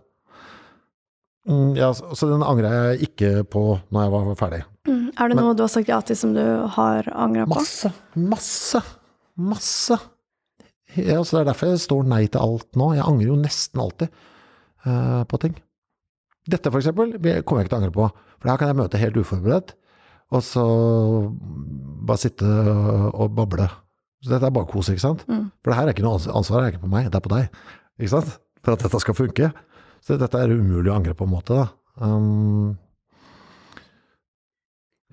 Mm, 1.47 1.77
ja, 1.79 1.93
så 1.95 2.27
den 2.27 2.43
angra 2.43 2.73
jeg 2.75 3.09
ikke 3.09 3.31
på 3.51 3.63
når 3.95 4.05
jeg 4.05 4.13
var 4.13 4.39
ferdig. 4.39 4.61
Mm. 4.87 5.07
Er 5.15 5.31
det 5.31 5.39
noe 5.39 5.49
Men, 5.49 5.57
du 5.59 5.65
har 5.65 5.73
sagt 5.73 5.91
ja 5.91 5.99
til 6.05 6.19
som 6.19 6.35
du 6.37 6.43
har 6.77 7.09
angra 7.15 7.47
på? 7.47 7.57
Masse. 7.57 7.91
Masse. 8.15 8.83
Masse. 9.37 9.99
Ja, 10.97 11.21
så 11.23 11.37
det 11.37 11.43
er 11.43 11.51
derfor 11.51 11.71
jeg 11.71 11.83
står 11.83 12.07
nei 12.09 12.25
til 12.27 12.43
alt 12.43 12.79
nå. 12.79 12.93
Jeg 12.97 13.07
angrer 13.07 13.31
jo 13.31 13.39
nesten 13.39 13.83
alltid 13.83 14.13
uh, 14.87 15.23
på 15.29 15.41
ting. 15.43 15.57
Dette 16.47 16.71
for 16.71 16.79
eksempel 16.79 17.17
kommer 17.19 17.63
jeg 17.63 17.67
ikke 17.67 17.73
til 17.73 17.77
å 17.77 17.81
angre 17.81 17.95
på, 17.95 18.07
for 18.39 18.51
her 18.53 18.61
kan 18.61 18.71
jeg 18.71 18.79
møte 18.79 19.01
helt 19.03 19.19
uforberedt, 19.19 19.75
og 20.35 20.43
så 20.43 20.65
bare 22.07 22.23
sitte 22.23 22.47
og 22.47 23.35
bable. 23.37 23.69
Så 24.25 24.33
dette 24.33 24.49
er 24.49 24.55
bare 24.55 24.69
kos, 24.71 24.91
ikke 24.91 25.05
sant? 25.05 25.23
Mm. 25.31 25.47
For 25.63 25.71
det 25.71 25.79
her 25.79 25.87
er 25.87 25.95
ikke 25.95 26.07
noe 26.07 26.19
ansvar, 26.19 26.63
det 26.63 26.67
er 26.67 26.75
ikke 26.75 26.87
på 26.87 26.95
meg, 26.97 27.11
det 27.13 27.19
er 27.19 27.27
på 27.27 27.35
deg. 27.35 27.61
Ikke 28.01 28.15
sant? 28.17 28.33
For 28.65 28.75
at 28.75 28.83
dette 28.83 29.03
skal 29.03 29.17
funke. 29.19 29.53
Så 30.03 30.19
dette 30.19 30.41
er 30.41 30.55
umulig 30.55 30.91
å 30.91 30.97
angre 30.97 31.15
på 31.19 31.27
en 31.27 31.33
måte, 31.33 31.57
da. 31.61 31.69
Um, 32.03 32.75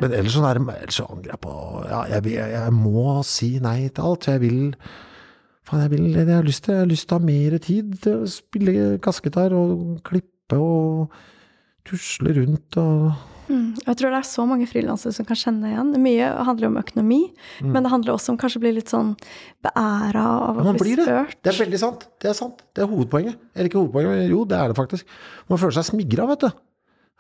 men 0.02 0.14
ellers, 0.18 0.34
sånn 0.36 0.48
ellers 0.50 0.98
så 0.98 1.06
angrer 1.08 1.32
jeg 1.32 1.40
på 1.46 1.54
Ja, 1.88 2.02
jeg, 2.12 2.26
jeg, 2.34 2.48
jeg, 2.58 2.72
må 2.76 3.22
si 3.28 3.52
nei 3.64 3.78
til 3.94 4.08
alt. 4.10 4.28
Jeg 4.28 4.42
vil 4.44 4.64
Faen, 5.64 5.80
jeg, 5.86 5.94
vil, 5.94 6.08
jeg, 6.12 6.28
har 6.28 6.44
lyst 6.44 6.66
til, 6.66 6.74
jeg 6.76 6.84
har 6.84 6.90
lyst 6.90 7.08
til 7.08 7.16
å 7.16 7.20
ha 7.22 7.28
mer 7.30 7.54
tid 7.64 7.94
til 8.04 8.18
å 8.20 8.28
spille 8.28 8.74
kassegitar 9.04 9.54
og 9.56 10.02
klippe 10.04 10.58
og 10.60 11.14
tusle 11.88 12.34
rundt 12.36 12.76
og 12.82 13.14
mm, 13.48 13.84
Jeg 13.86 13.98
tror 14.00 14.14
det 14.14 14.20
er 14.20 14.28
så 14.28 14.46
mange 14.50 14.68
frilansere 14.70 15.16
som 15.16 15.28
kan 15.28 15.40
kjenne 15.40 15.72
igjen. 15.72 15.94
Mye 16.04 16.30
handler 16.50 16.70
om 16.70 16.80
økonomi, 16.82 17.22
mm. 17.60 17.72
men 17.72 17.86
det 17.86 17.94
handler 17.94 18.16
også 18.16 18.34
om 18.34 18.40
kanskje 18.42 18.62
å 18.62 18.66
bli 18.66 18.74
litt 18.80 18.92
sånn 18.94 19.14
beæra 19.66 20.26
av 20.50 20.62
å 20.62 20.76
bli 20.78 20.96
spurt. 20.96 21.08
Det. 21.08 21.40
det 21.44 21.54
er 21.54 21.60
veldig 21.64 21.82
sant. 21.82 22.06
Det 22.22 22.32
er 22.32 22.38
sant. 22.38 22.64
Det 22.76 22.86
er 22.86 22.92
hovedpoenget. 22.92 23.40
Eller 23.56 23.72
ikke 23.72 23.82
hovedpoenget, 23.82 24.30
jo, 24.32 24.44
det 24.50 24.60
er 24.60 24.74
det 24.74 24.80
faktisk. 24.80 25.18
Man 25.52 25.62
føler 25.62 25.80
seg 25.80 25.90
smigra, 25.92 26.28
vet 26.34 26.46
du. 26.46 26.64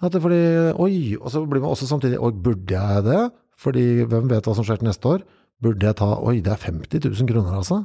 At 0.03 0.15
det 0.15 0.21
fordi 0.23 0.43
Oi! 0.83 0.93
Og 1.19 1.31
så 1.31 1.43
blir 1.47 1.63
man 1.63 1.73
også 1.73 1.87
samtidig 1.87 2.19
Oi, 2.19 2.31
burde 2.45 2.75
jeg 2.75 3.05
det? 3.07 3.21
Fordi 3.61 3.85
hvem 4.09 4.29
vet 4.31 4.47
hva 4.47 4.55
som 4.57 4.65
skjer 4.67 4.81
til 4.81 4.89
neste 4.89 5.09
år? 5.09 5.25
Burde 5.63 5.87
jeg 5.87 5.99
ta 5.99 6.09
Oi, 6.19 6.39
det 6.43 6.51
er 6.55 6.63
50 6.65 7.05
000 7.07 7.29
kroner, 7.29 7.59
altså. 7.61 7.83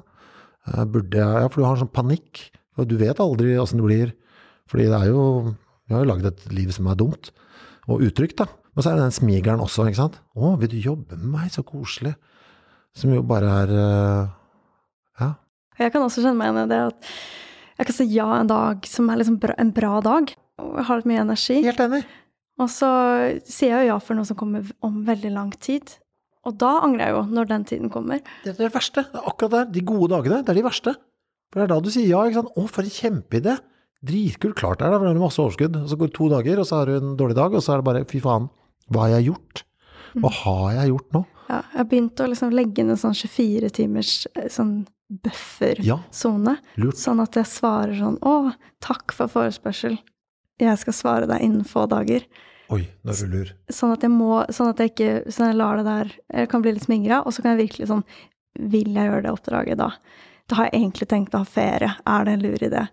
Eh, 0.66 0.84
burde 0.84 1.20
jeg 1.20 1.42
Ja, 1.44 1.50
for 1.50 1.60
du 1.60 1.66
har 1.66 1.76
en 1.76 1.84
sånn 1.84 1.94
panikk. 1.94 2.48
Og 2.78 2.88
du 2.90 2.96
vet 3.00 3.20
aldri 3.22 3.56
åssen 3.60 3.82
det 3.82 3.86
blir. 3.86 4.14
Fordi 4.70 4.88
det 4.90 4.98
er 4.98 5.12
jo 5.12 5.54
Vi 5.88 5.96
har 5.96 6.04
jo 6.04 6.10
lagd 6.10 6.26
et 6.28 6.42
liv 6.52 6.72
som 6.74 6.88
er 6.90 6.98
dumt. 7.00 7.30
Og 7.88 8.04
utrygt, 8.04 8.36
da. 8.40 8.48
Og 8.76 8.84
så 8.84 8.92
er 8.92 8.98
det 8.98 9.08
den 9.08 9.16
smigeren 9.16 9.62
også, 9.64 9.86
ikke 9.88 10.02
sant. 10.02 10.18
Å, 10.36 10.54
vil 10.60 10.70
du 10.70 10.78
jobbe 10.78 11.16
med 11.18 11.30
meg? 11.34 11.52
Så 11.54 11.64
koselig. 11.66 12.14
Som 12.96 13.14
jo 13.14 13.24
bare 13.26 13.54
er 13.64 13.74
uh, 13.74 14.34
Ja. 15.22 15.32
Jeg 15.78 15.94
kan 15.94 16.04
også 16.04 16.22
kjenne 16.24 16.38
meg 16.38 16.50
igjen 16.50 16.64
i 16.64 16.70
det 16.72 16.78
at 16.88 17.10
jeg 17.78 17.86
kan 17.86 17.94
si 17.94 18.04
ja 18.10 18.26
en 18.34 18.48
dag 18.50 18.86
som 18.90 19.06
er 19.12 19.20
liksom 19.20 19.36
en 19.38 19.68
bra 19.74 20.00
dag 20.02 20.32
og 20.58 20.78
jeg 20.80 20.86
har 20.88 20.98
litt 20.98 21.08
mye 21.10 21.22
energi. 21.22 21.60
Helt 21.62 21.82
enig. 21.84 22.02
Og 22.58 22.70
så 22.72 22.90
sier 23.46 23.76
jeg 23.76 23.86
jo 23.86 23.92
ja 23.92 23.98
for 24.02 24.18
noe 24.18 24.26
som 24.26 24.38
kommer 24.38 24.66
om 24.84 25.02
veldig 25.06 25.30
lang 25.34 25.52
tid. 25.62 25.92
Og 26.46 26.56
da 26.58 26.78
angrer 26.82 27.06
jeg 27.06 27.14
jo, 27.14 27.22
når 27.36 27.50
den 27.50 27.66
tiden 27.68 27.92
kommer. 27.92 28.22
Det 28.42 28.54
er 28.54 28.58
det 28.64 28.72
verste. 28.74 29.04
Det 29.06 29.20
er 29.20 29.30
akkurat 29.30 29.54
der. 29.54 29.68
De 29.74 29.84
gode 29.86 30.10
dagene, 30.14 30.40
det 30.42 30.54
er 30.54 30.58
de 30.58 30.66
verste. 30.66 30.94
For 31.52 31.60
det 31.60 31.66
er 31.66 31.72
da 31.74 31.78
du 31.84 31.90
sier 31.92 32.08
ja, 32.08 32.24
ikke 32.26 32.40
sant. 32.40 32.54
Å, 32.56 32.64
for 32.72 32.88
en 32.88 32.94
kjempeidé. 32.94 33.54
Dritkult. 34.04 34.58
Klart 34.58 34.82
er 34.82 34.92
det, 34.92 34.98
for 34.98 35.06
da 35.06 35.10
har 35.10 35.18
du 35.18 35.22
masse 35.22 35.42
overskudd. 35.42 35.80
Og 35.80 35.88
så 35.90 35.98
går 35.98 36.10
det 36.10 36.16
to 36.18 36.28
dager, 36.32 36.60
og 36.60 36.68
så 36.68 36.80
har 36.80 36.90
du 36.90 36.98
en 36.98 37.16
dårlig 37.18 37.38
dag, 37.38 37.54
og 37.54 37.64
så 37.64 37.74
er 37.74 37.80
det 37.80 37.88
bare 37.88 38.04
fy 38.10 38.20
faen, 38.22 38.46
hva 38.92 39.06
har 39.06 39.16
jeg 39.18 39.30
gjort? 39.32 39.64
Hva 40.14 40.30
mm. 40.30 40.38
har 40.42 40.68
jeg 40.78 40.92
gjort 40.92 41.16
nå? 41.16 41.24
Ja, 41.48 41.58
jeg 41.58 41.80
har 41.80 41.88
begynt 41.90 42.20
å 42.20 42.28
liksom 42.28 42.54
legge 42.54 42.82
inn 42.82 42.92
en 42.92 43.00
sånn 43.00 43.16
24 43.16 43.70
timers 43.78 44.12
eh, 44.34 44.48
sånn 44.52 44.72
buffersone. 45.24 46.58
Ja. 46.76 46.92
Sånn 46.96 47.22
at 47.24 47.38
jeg 47.38 47.48
svarer 47.48 47.96
sånn 47.96 48.18
Å, 48.20 48.52
takk 48.84 49.14
for 49.16 49.32
forespørsel. 49.32 49.96
Jeg 50.60 50.80
skal 50.82 50.96
svare 50.96 51.30
deg 51.30 51.44
innen 51.44 51.64
få 51.68 51.86
dager. 51.88 52.26
Oi, 52.74 52.82
nå 53.00 53.14
er 53.14 53.20
du 53.24 53.32
lur. 53.32 53.52
Sånn 53.72 53.94
at 53.94 54.04
jeg 54.04 54.12
må 54.12 54.42
Sånn 54.52 54.68
at 54.68 54.80
jeg 54.82 54.90
ikke 54.92 55.12
Sånn 55.32 55.46
at 55.46 55.54
jeg 55.54 55.56
lar 55.56 55.78
det 55.78 55.86
der 55.86 56.10
Jeg 56.42 56.50
kan 56.52 56.60
bli 56.60 56.74
litt 56.76 56.84
smingra, 56.84 57.22
og 57.24 57.32
så 57.32 57.40
kan 57.40 57.54
jeg 57.54 57.62
virkelig 57.62 57.88
sånn 57.88 58.02
Vil 58.74 58.90
jeg 58.92 59.08
gjøre 59.08 59.22
det 59.24 59.32
oppdraget 59.32 59.80
da? 59.80 59.86
Da 60.48 60.56
har 60.56 60.68
jeg 60.68 60.78
egentlig 60.78 61.08
tenkt 61.10 61.34
å 61.36 61.42
ha 61.42 61.48
ferie. 61.48 61.90
Er 62.08 62.24
det 62.24 62.34
en 62.36 62.44
lur 62.46 62.62
idé? 62.64 62.84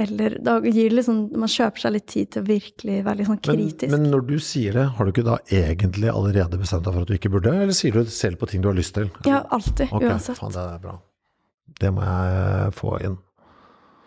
Eller 0.00 0.36
da 0.40 0.54
gir 0.64 0.88
det 0.88 0.96
liksom 0.96 1.18
Man 1.42 1.50
kjøper 1.52 1.84
seg 1.84 1.92
litt 1.92 2.06
tid 2.08 2.30
til 2.32 2.40
å 2.40 2.48
virkelig 2.48 2.98
være 3.04 3.20
litt 3.20 3.28
sånn 3.28 3.42
kritisk. 3.44 3.92
men 3.92 4.08
når 4.14 4.24
du 4.30 4.34
sier 4.40 4.78
det, 4.78 4.86
har 4.96 5.04
du 5.04 5.12
ikke 5.12 5.26
da 5.26 5.36
egentlig 5.52 6.08
allerede 6.12 6.60
bestemt 6.60 6.86
deg 6.86 6.96
for 6.96 7.04
at 7.04 7.12
du 7.12 7.18
ikke 7.18 7.32
burde, 7.34 7.52
eller 7.66 7.76
sier 7.76 7.92
du 7.92 8.08
selv 8.08 8.40
på 8.40 8.48
ting 8.48 8.64
du 8.64 8.70
har 8.70 8.78
lyst 8.78 8.96
til? 8.96 9.12
ja, 9.28 9.42
alltid. 9.52 9.92
Okay, 9.92 10.08
uansett. 10.08 10.40
faen, 10.40 10.56
det 10.56 10.64
er 10.64 10.82
bra. 10.82 10.96
Det 11.82 11.92
må 11.92 12.08
jeg 12.08 12.74
få 12.80 12.96
inn. 13.04 13.20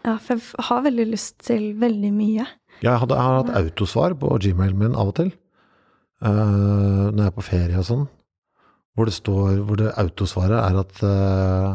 Ja, 0.05 0.17
for 0.21 0.37
jeg 0.37 0.67
har 0.69 0.85
veldig 0.85 1.07
lyst 1.13 1.39
til 1.45 1.71
veldig 1.81 2.13
mye. 2.13 2.45
Jeg, 2.81 2.99
hadde, 3.01 3.15
jeg 3.15 3.29
har 3.29 3.41
hatt 3.43 3.55
autosvar 3.57 4.17
på 4.19 4.33
gmailen 4.41 4.81
min 4.81 4.97
av 4.97 5.13
og 5.13 5.19
til, 5.21 5.33
Uh, 6.23 7.11
når 7.11 7.19
jeg 7.19 7.27
er 7.27 7.33
på 7.35 7.43
ferie 7.43 7.79
og 7.79 7.85
sånn, 7.85 8.05
hvor 8.95 9.09
det 9.09 9.13
står, 9.17 9.57
hvor 9.67 9.79
det 9.79 9.91
autosvaret 9.99 10.55
er 10.55 10.77
at 10.79 11.01
eh, 11.03 11.73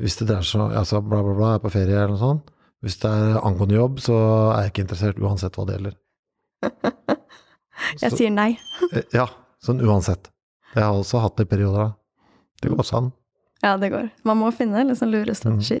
hvis 0.00 0.16
det 0.20 0.30
er 0.30 0.42
så, 0.46 0.68
altså 0.70 1.00
bla, 1.02 1.22
bla, 1.22 1.34
bla, 1.34 1.50
jeg 1.52 1.60
er 1.60 1.64
på 1.66 1.72
ferie 1.74 1.96
eller 1.98 2.14
noe 2.14 2.22
sånt, 2.22 2.50
hvis 2.82 2.96
det 3.02 3.10
er 3.10 3.40
angående 3.42 3.74
jobb, 3.78 3.98
så 4.04 4.14
er 4.54 4.62
jeg 4.66 4.72
ikke 4.72 4.84
interessert 4.86 5.18
uansett 5.22 5.56
hva 5.58 5.66
det 5.66 5.76
gjelder. 5.78 5.96
Jeg 8.02 8.10
Så- 8.10 8.16
sier 8.18 8.30
nei. 8.30 8.58
Eh, 8.92 9.02
Ja, 9.14 9.26
sånn 9.64 9.80
uansett. 9.82 10.30
Jeg 10.74 10.82
har 10.84 10.92
også 10.94 11.20
hatt 11.22 11.36
det 11.36 11.46
i 11.46 11.56
perioder. 11.56 11.78
da. 11.78 11.92
Det 12.62 12.70
går 12.74 12.84
sånn. 12.84 13.12
Ja, 13.62 13.76
det 13.76 13.90
går. 13.90 14.10
Man 14.24 14.38
må 14.38 14.52
finne 14.54 14.84
liksom 14.86 15.10
lure 15.10 15.34
strategier. 15.34 15.80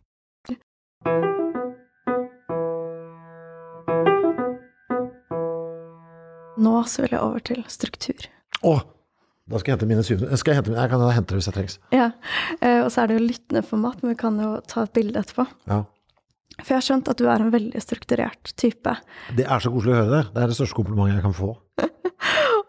Nå 6.61 6.83
så 6.85 7.01
vil 7.05 7.15
jeg 7.15 7.21
over 7.21 7.39
til 7.45 7.63
struktur. 7.71 8.27
Å! 8.61 8.75
Da 9.51 9.59
skal 9.59 9.71
jeg 9.71 9.77
hente 9.79 9.87
mine 9.89 10.03
syvende. 10.05 10.37
Skal 10.39 10.53
jeg, 10.53 10.61
hente, 10.61 10.75
jeg 10.77 10.91
kan 10.91 11.01
hente 11.11 11.33
det 11.33 11.39
hvis 11.39 11.47
jeg 11.49 11.55
trengs. 11.57 11.79
Ja, 11.91 12.11
eh, 12.61 12.83
Og 12.85 12.91
så 12.93 13.01
er 13.01 13.09
det 13.09 13.17
jo 13.17 13.25
lyttende 13.25 13.63
format, 13.65 13.97
men 14.03 14.13
vi 14.13 14.19
kan 14.21 14.37
jo 14.39 14.51
ta 14.69 14.85
et 14.85 14.93
bilde 14.95 15.19
etterpå. 15.19 15.47
Ja. 15.67 15.81
For 16.61 16.69
jeg 16.75 16.77
har 16.77 16.85
skjønt 16.85 17.09
at 17.09 17.17
du 17.17 17.25
er 17.25 17.41
en 17.41 17.51
veldig 17.51 17.81
strukturert 17.81 18.53
type. 18.59 18.93
Det 19.35 19.47
er 19.47 19.63
så 19.63 19.71
koselig 19.73 19.95
å 19.95 19.99
høre 20.03 20.13
det. 20.13 20.23
Det 20.35 20.43
er 20.43 20.47
det 20.51 20.57
største 20.59 20.77
komplimentet 20.77 21.17
jeg 21.17 21.25
kan 21.25 21.35
få. 21.35 21.55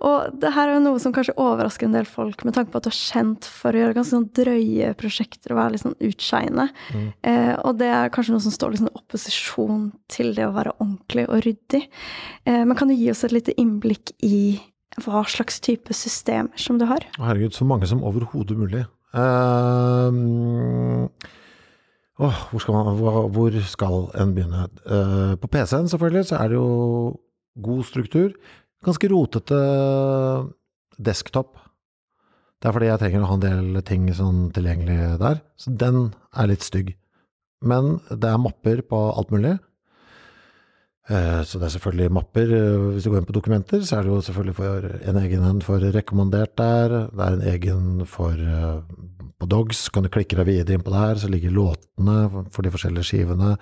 Og 0.02 0.34
det 0.42 0.50
her 0.56 0.68
er 0.68 0.76
jo 0.76 0.82
noe 0.82 1.00
som 1.02 1.14
kanskje 1.14 1.36
overrasker 1.40 1.86
en 1.86 1.94
del 1.94 2.08
folk, 2.08 2.42
med 2.46 2.56
tanke 2.56 2.72
på 2.72 2.80
at 2.80 2.88
du 2.88 2.90
er 2.90 2.98
kjent 2.98 3.46
for 3.46 3.70
å 3.70 3.82
gjøre 3.82 3.96
ganske 3.98 4.16
sånn 4.16 4.28
drøye 4.34 4.90
prosjekter 4.98 5.54
og 5.54 5.60
være 5.60 5.74
litt 5.74 5.84
sånn 5.84 5.98
utskeiende. 6.08 6.66
Eh, 7.22 7.54
og 7.62 7.78
det 7.78 7.90
er 7.94 8.12
kanskje 8.14 8.34
noe 8.34 8.44
som 8.44 8.54
står 8.54 8.74
litt 8.74 8.82
sånn 8.82 8.90
i 8.90 8.98
opposisjon 8.98 9.86
til 10.12 10.34
det 10.38 10.48
å 10.48 10.54
være 10.56 10.74
ordentlig 10.78 11.28
og 11.28 11.44
ryddig. 11.46 11.84
Eh, 12.48 12.62
men 12.66 12.78
kan 12.78 12.90
du 12.90 12.96
gi 12.98 13.10
oss 13.12 13.22
et 13.26 13.36
lite 13.36 13.54
innblikk 13.60 14.14
i 14.26 14.58
hva 15.00 15.22
slags 15.28 15.60
type 15.64 15.94
systemer 15.96 16.58
som 16.60 16.80
du 16.80 16.86
har? 16.90 17.06
Herregud, 17.20 17.54
så 17.56 17.64
mange 17.68 17.88
som 17.88 18.02
overhodet 18.04 18.58
mulig. 18.58 18.84
Uh, 19.12 20.08
oh, 22.20 22.38
hvor, 22.50 22.62
skal 22.64 22.76
man, 22.76 22.96
hvor, 22.96 23.28
hvor 23.32 23.58
skal 23.68 24.08
en 24.20 24.34
begynne? 24.36 24.66
Uh, 24.86 25.34
på 25.40 25.50
PC-en 25.52 25.90
selvfølgelig 25.92 26.30
så 26.30 26.40
er 26.40 26.52
det 26.52 26.58
jo 26.60 26.68
god 27.60 27.84
struktur. 27.88 28.32
Ganske 28.82 29.08
rotete 29.12 29.58
desktop. 30.98 31.58
Det 32.62 32.68
er 32.68 32.74
fordi 32.76 32.88
jeg 32.90 33.00
trenger 33.02 33.24
å 33.24 33.28
ha 33.30 33.36
en 33.38 33.44
del 33.44 33.82
ting 33.86 34.08
sånn 34.14 34.48
tilgjengelig 34.54 35.18
der. 35.22 35.40
Så 35.58 35.74
den 35.78 36.12
er 36.38 36.50
litt 36.50 36.62
stygg. 36.66 36.94
Men 37.62 37.96
det 38.10 38.26
er 38.30 38.42
mapper 38.42 38.82
på 38.86 39.00
alt 39.14 39.30
mulig. 39.34 39.56
Eh, 41.10 41.42
Så 41.42 41.58
det 41.58 41.66
er 41.66 41.74
selvfølgelig 41.78 42.10
mapper. 42.14 42.52
Eh, 42.54 42.92
Hvis 42.94 43.04
du 43.04 43.10
går 43.10 43.18
inn 43.22 43.26
på 43.30 43.38
dokumenter, 43.38 43.82
så 43.82 43.98
er 43.98 44.02
det 44.02 44.10
jo 44.12 44.20
selvfølgelig 44.22 44.54
for 44.54 44.86
en 45.10 45.16
egen 45.22 45.42
en 45.44 45.60
for 45.60 45.78
rekommandert 45.78 46.56
der. 46.56 46.88
Det 47.10 47.22
er 47.26 47.32
en 47.32 47.48
egen 47.54 48.06
for 48.06 48.32
eh, 48.32 48.82
På 49.38 49.46
Dogs 49.48 49.88
kan 49.90 50.04
du 50.04 50.08
klikke 50.08 50.36
deg 50.38 50.46
videre 50.46 50.74
inn 50.74 50.84
på 50.86 50.92
der, 50.94 51.16
så 51.18 51.26
ligger 51.28 51.50
låtene 51.50 52.46
for 52.52 52.62
de 52.62 52.70
forskjellige 52.70 53.08
skivene. 53.08 53.56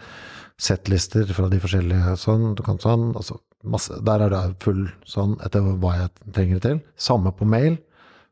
Settlister 0.60 1.24
fra 1.32 1.48
de 1.48 1.56
forskjellige 1.60 2.16
sånn. 2.20 2.54
Du 2.54 2.62
kan 2.62 2.76
sånn. 2.76 3.14
Altså 3.16 3.38
masse, 3.64 3.96
der 4.06 4.24
er 4.24 4.32
det 4.32 4.42
full 4.64 4.86
sånn 5.08 5.36
etter 5.44 5.64
hva 5.64 5.96
jeg 5.98 6.32
trenger 6.34 6.60
det 6.60 6.66
til. 6.66 6.82
Samme 6.96 7.32
på 7.36 7.48
mail. 7.48 7.78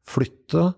Flytte 0.08 0.72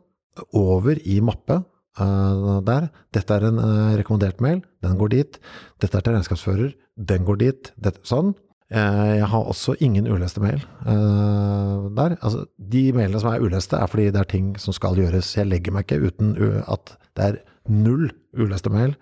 over 0.56 0.98
i 1.06 1.20
mappe 1.24 1.60
uh, 2.00 2.60
der. 2.66 2.90
Dette 3.14 3.36
er 3.36 3.48
en 3.50 3.60
uh, 3.62 3.96
rekommendert 3.98 4.40
mail, 4.42 4.62
den 4.84 4.98
går 5.00 5.12
dit. 5.14 5.40
Dette 5.82 5.98
er 5.98 6.06
til 6.06 6.16
regnskapsfører, 6.16 6.72
den 7.10 7.26
går 7.28 7.42
dit. 7.44 7.72
Dette, 7.76 8.02
sånn. 8.08 8.34
Eh, 8.70 9.16
jeg 9.18 9.26
har 9.26 9.48
også 9.50 9.72
ingen 9.82 10.06
uleste 10.06 10.38
mail 10.38 10.60
uh, 10.86 11.88
der. 11.96 12.14
Altså, 12.22 12.44
de 12.54 12.84
mailene 12.94 13.18
som 13.18 13.32
er 13.32 13.42
uleste, 13.42 13.78
er 13.78 13.90
fordi 13.90 14.10
det 14.14 14.20
er 14.20 14.28
ting 14.30 14.52
som 14.62 14.76
skal 14.76 14.98
gjøres. 15.00 15.32
Jeg 15.34 15.50
legger 15.50 15.74
meg 15.74 15.88
ikke 15.88 16.06
uten 16.06 16.36
at 16.70 16.94
det 17.18 17.26
er 17.26 17.40
null 17.66 18.12
uleste 18.38 18.70
mail. 18.70 18.94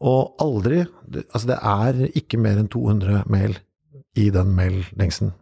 Og 0.00 0.36
aldri 0.40 0.86
Altså, 1.34 1.46
det 1.50 1.58
er 1.60 1.98
ikke 2.16 2.38
mer 2.40 2.60
enn 2.60 2.68
200 2.72 3.24
mail 3.32 3.56
i 4.18 4.30
den 4.34 4.54
maillengsen. 4.56 5.32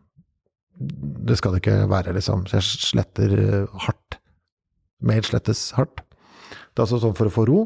Det 0.78 1.38
skal 1.38 1.54
det 1.54 1.62
ikke 1.62 1.88
være, 1.90 2.12
liksom. 2.14 2.46
Så 2.46 2.59
jeg 2.59 2.66
sletter 2.68 3.33
eh, 3.38 3.81
hardt. 3.87 4.18
Mail 5.02 5.24
slettes 5.26 5.70
hardt. 5.78 6.04
Det 6.50 6.83
er 6.83 6.87
altså 6.87 7.00
sånn 7.02 7.16
for 7.18 7.31
å 7.31 7.35
få 7.35 7.46
ro. 7.48 7.64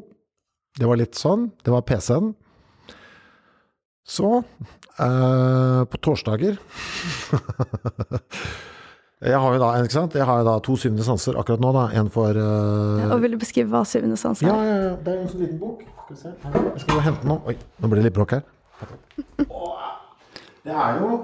Det 0.78 0.88
var 0.88 0.96
litt 1.00 1.18
sånn. 1.18 1.50
Det 1.64 1.72
var 1.74 1.84
PC-en. 1.88 2.32
Så, 4.08 4.30
eh, 4.98 5.82
på 5.86 5.98
torsdager 6.02 6.56
Jeg 9.22 9.38
har 9.38 9.52
jo 9.54 9.60
da, 9.62 9.68
ikke 9.78 9.94
sant? 9.94 10.16
Jeg 10.18 10.26
har 10.26 10.40
jo 10.40 10.46
da 10.48 10.56
to 10.66 10.74
syvende 10.74 11.04
sanser 11.06 11.36
akkurat 11.38 11.62
nå, 11.62 11.70
da. 11.76 11.84
En 12.00 12.10
for 12.10 12.34
eh, 12.34 13.12
Og 13.14 13.22
vil 13.22 13.36
du 13.36 13.38
beskrive 13.38 13.70
hva 13.70 13.84
syvende 13.86 14.18
sans 14.18 14.42
er? 14.42 14.48
ja, 14.50 14.56
ja, 14.66 14.76
ja. 14.88 14.96
Det 14.98 15.12
er 15.12 15.20
en 15.20 15.30
sånn 15.30 15.44
liten 15.44 15.60
bok. 15.62 15.84
Skal 16.08 16.16
vi 16.16 16.20
se. 16.24 16.34
Jeg 16.50 16.82
skal 16.82 16.96
gå 16.96 17.04
hente 17.06 17.22
den 17.22 17.30
nå. 17.30 17.38
Oi, 17.46 17.54
nå 17.78 17.92
blir 17.92 18.02
det 18.02 18.08
litt 18.08 18.18
bråk 18.18 18.34
her. 18.34 18.42
Det 20.66 20.74
er 20.74 21.00
jo 21.02 21.22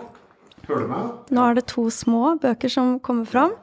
Hører 0.68 0.84
du 0.84 0.90
meg? 0.90 1.04
Nå 1.32 1.44
er 1.48 1.54
det 1.56 1.62
to 1.70 1.86
små 1.94 2.34
bøker 2.42 2.68
som 2.68 2.98
kommer 3.00 3.24
fram. 3.24 3.54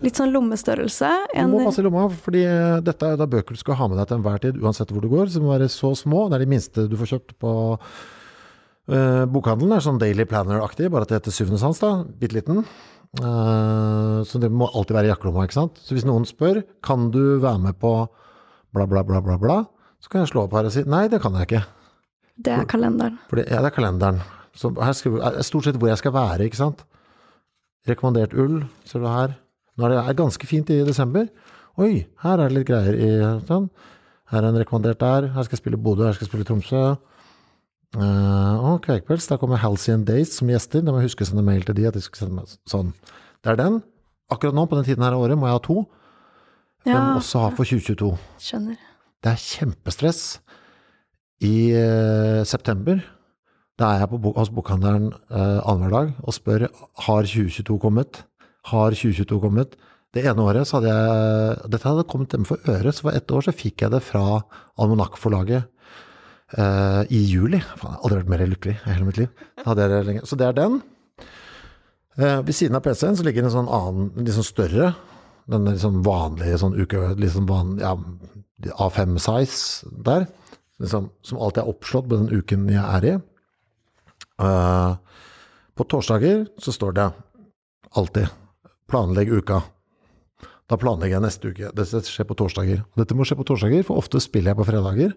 Litt 0.00 0.16
sånn 0.16 0.30
lommestørrelse. 0.32 1.10
Du 1.34 1.50
må 1.52 1.58
passe 1.66 1.82
i 1.82 1.84
lomma, 1.84 2.06
fordi 2.08 2.46
eh, 2.48 2.78
dette 2.84 3.10
er 3.12 3.18
da 3.20 3.26
bøker 3.28 3.52
du 3.52 3.60
skal 3.60 3.76
ha 3.76 3.88
med 3.92 4.00
deg 4.00 4.08
til 4.08 4.16
enhver 4.16 4.40
tid, 4.40 4.60
uansett 4.64 4.92
hvor 4.94 5.04
du 5.04 5.10
går. 5.12 5.28
Så 5.28 5.36
de 5.36 5.44
må 5.44 5.52
være 5.52 5.68
så 5.72 5.90
små. 5.98 6.22
Det 6.30 6.38
er 6.38 6.44
de 6.46 6.48
minste 6.54 6.86
du 6.88 6.94
får 6.96 7.10
kjøpt 7.10 7.34
på 7.44 7.52
eh, 7.76 9.26
bokhandelen. 9.34 9.74
Det 9.74 9.82
er 9.82 9.84
sånn 9.84 10.00
Daily 10.00 10.24
Planner-aktig, 10.30 10.88
bare 10.94 11.04
at 11.04 11.12
det 11.12 11.18
heter 11.18 11.36
Syvende 11.36 11.60
sans, 11.60 11.82
da. 11.82 11.90
Bitte 12.22 12.38
liten. 12.38 12.64
Uh, 13.20 14.24
så 14.28 14.40
det 14.40 14.48
må 14.52 14.66
alltid 14.66 14.96
være 14.96 15.08
i 15.08 15.12
jakkelomma, 15.12 15.44
ikke 15.44 15.58
sant. 15.58 15.80
Så 15.84 15.96
hvis 15.96 16.06
noen 16.08 16.24
spør 16.28 16.62
kan 16.84 17.10
du 17.12 17.36
være 17.42 17.60
med 17.68 17.76
på 17.80 17.92
bla, 18.72 18.88
bla, 18.88 19.04
bla, 19.04 19.20
bla, 19.24 19.36
bla, 19.40 19.58
så 20.00 20.12
kan 20.12 20.24
jeg 20.24 20.32
slå 20.32 20.46
opp 20.46 20.56
her 20.56 20.68
og 20.68 20.72
si 20.72 20.84
nei, 20.88 21.06
det 21.12 21.20
kan 21.24 21.36
jeg 21.36 21.48
ikke. 21.50 21.62
det 22.48 22.56
er 22.62 22.66
kalenderen. 22.68 23.20
For 23.28 23.40
det, 23.40 23.46
ja, 23.52 23.60
det 23.64 23.70
er 23.70 23.76
kalenderen. 23.76 24.24
Så 24.56 24.70
her 24.80 24.94
skriver 24.96 25.24
er 25.28 25.44
stort 25.46 25.66
sett 25.68 25.76
hvor 25.80 25.90
jeg 25.90 26.00
skal 26.00 26.14
være, 26.16 26.46
ikke 26.48 26.56
sant. 26.60 26.84
Rekommendert 27.88 28.32
ull, 28.34 28.62
ser 28.88 29.02
du 29.04 29.06
her. 29.10 29.34
Nå 29.76 29.86
er 29.86 29.92
det 30.08 30.16
ganske 30.18 30.48
fint 30.48 30.70
i 30.72 30.80
desember. 30.86 31.28
Oi, 31.78 32.06
her 32.22 32.40
er 32.40 32.48
det 32.48 32.56
litt 32.56 32.68
greier 32.70 32.96
i 32.96 33.10
sånn. 33.46 33.68
Her 34.32 34.42
er 34.42 34.48
en 34.48 34.58
rekommendert 34.58 34.98
der. 35.02 35.28
Her 35.34 35.44
skal 35.46 35.58
jeg 35.58 35.62
spille 35.62 35.78
Bodø, 35.78 36.06
her 36.08 36.16
skal 36.16 36.24
jeg 36.26 36.30
spille 36.32 36.46
Tromsø. 36.48 36.80
Uh, 37.96 38.56
og 38.72 38.80
Kveikpels, 38.84 39.28
da 39.30 39.36
kommer 39.40 39.60
Halcyon 39.62 40.02
Days 40.08 40.32
som 40.40 40.48
gjester. 40.50 40.82
Da 40.82 40.90
må 40.92 40.98
jeg 41.02 41.10
huske 41.12 41.22
å 41.22 41.28
sende 41.28 41.44
mail 41.46 41.62
til 41.68 41.76
de 41.78 41.86
at 41.88 41.94
de 41.96 42.02
skal 42.04 42.24
sende 42.24 42.40
meg 42.40 42.56
sånn. 42.68 42.90
Det 43.44 43.52
er 43.52 43.60
den. 43.60 43.78
Akkurat 44.32 44.56
nå, 44.56 44.64
på 44.66 44.80
den 44.80 44.88
tiden 44.88 45.04
her 45.06 45.14
av 45.14 45.22
året, 45.22 45.38
må 45.38 45.46
jeg 45.46 45.58
ha 45.60 45.62
to. 45.68 45.76
For 46.82 46.90
jeg 46.90 46.96
Ja, 46.96 47.04
må 47.12 47.20
også 47.20 47.44
ha 47.44 47.52
for 47.54 47.68
2022. 47.68 48.10
skjønner. 48.42 48.80
Det 49.22 49.30
er 49.36 49.44
kjempestress. 49.44 50.22
I 51.46 51.54
uh, 51.76 52.42
september, 52.48 53.04
da 53.76 53.90
er 53.92 54.04
jeg 54.04 54.10
på, 54.12 54.32
hos 54.36 54.52
bokhandleren 54.56 55.10
eh, 55.12 55.58
annenhver 55.68 55.92
dag 55.92 56.12
og 56.24 56.34
spør 56.36 56.66
har 57.06 57.28
2022 57.28 57.76
kommet. 57.82 58.22
Har 58.70 58.96
2022 58.96 59.40
kommet? 59.42 59.76
Det 60.16 60.24
ene 60.24 60.44
året 60.48 60.64
så 60.68 60.78
hadde 60.78 60.94
jeg 60.94 61.70
Dette 61.74 61.88
hadde 61.90 62.06
kommet 62.08 62.32
dem 62.32 62.46
for 62.48 62.70
øre, 62.72 62.92
så 62.92 63.08
for 63.08 63.18
ett 63.18 63.32
år 63.32 63.44
så 63.44 63.52
fikk 63.52 63.84
jeg 63.84 63.92
det 63.92 64.00
fra 64.06 64.40
Almanakkforlaget 64.80 65.66
eh, 66.56 67.02
i 67.12 67.20
juli. 67.28 67.60
Faen, 67.60 67.92
jeg 67.92 67.98
har 67.98 68.06
aldri 68.06 68.20
vært 68.22 68.32
mer 68.32 68.46
lykkelig 68.54 68.76
i 68.78 68.94
hele 68.94 69.10
mitt 69.10 69.20
liv. 69.20 69.44
Så 69.60 70.40
det 70.40 70.48
er 70.48 70.56
den. 70.56 70.80
Eh, 72.16 72.40
ved 72.48 72.56
siden 72.56 72.80
av 72.80 72.86
PC-en 72.86 73.20
så 73.20 73.28
ligger 73.28 73.44
en 73.44 73.56
sånn 73.58 73.68
annen, 73.68 74.10
litt 74.22 74.38
sånn 74.38 74.48
større. 74.48 74.94
Den 75.52 75.68
liksom 75.68 76.00
vanlige 76.06 76.62
sånn 76.64 76.80
uke, 76.80 77.12
sånn 77.28 77.50
van, 77.50 77.76
ja, 77.82 77.92
A5-size 78.80 79.92
der. 80.06 80.30
Liksom, 80.80 81.10
som 81.24 81.40
alltid 81.44 81.66
er 81.66 81.72
oppslått 81.76 82.08
på 82.08 82.24
den 82.24 82.32
uken 82.32 82.70
jeg 82.72 82.82
er 82.82 83.12
i. 83.12 83.16
Eh, 84.42 84.96
på 85.76 85.84
torsdager 85.84 86.46
så 86.60 86.72
står 86.72 86.92
det 86.92 87.06
alltid 87.96 88.28
'planlegg 88.88 89.32
uka'. 89.32 89.62
Da 90.66 90.76
planlegger 90.76 91.16
jeg 91.16 91.22
neste 91.22 91.50
uke. 91.52 91.70
Dette 91.74 92.02
skjer 92.02 92.26
på 92.26 92.34
torsdager. 92.34 92.84
Dette 92.98 93.14
må 93.14 93.22
skje 93.22 93.38
på 93.38 93.46
torsdager, 93.46 93.84
for 93.86 94.00
ofte 94.02 94.20
spiller 94.20 94.50
jeg 94.50 94.58
på 94.58 94.66
fredager. 94.66 95.14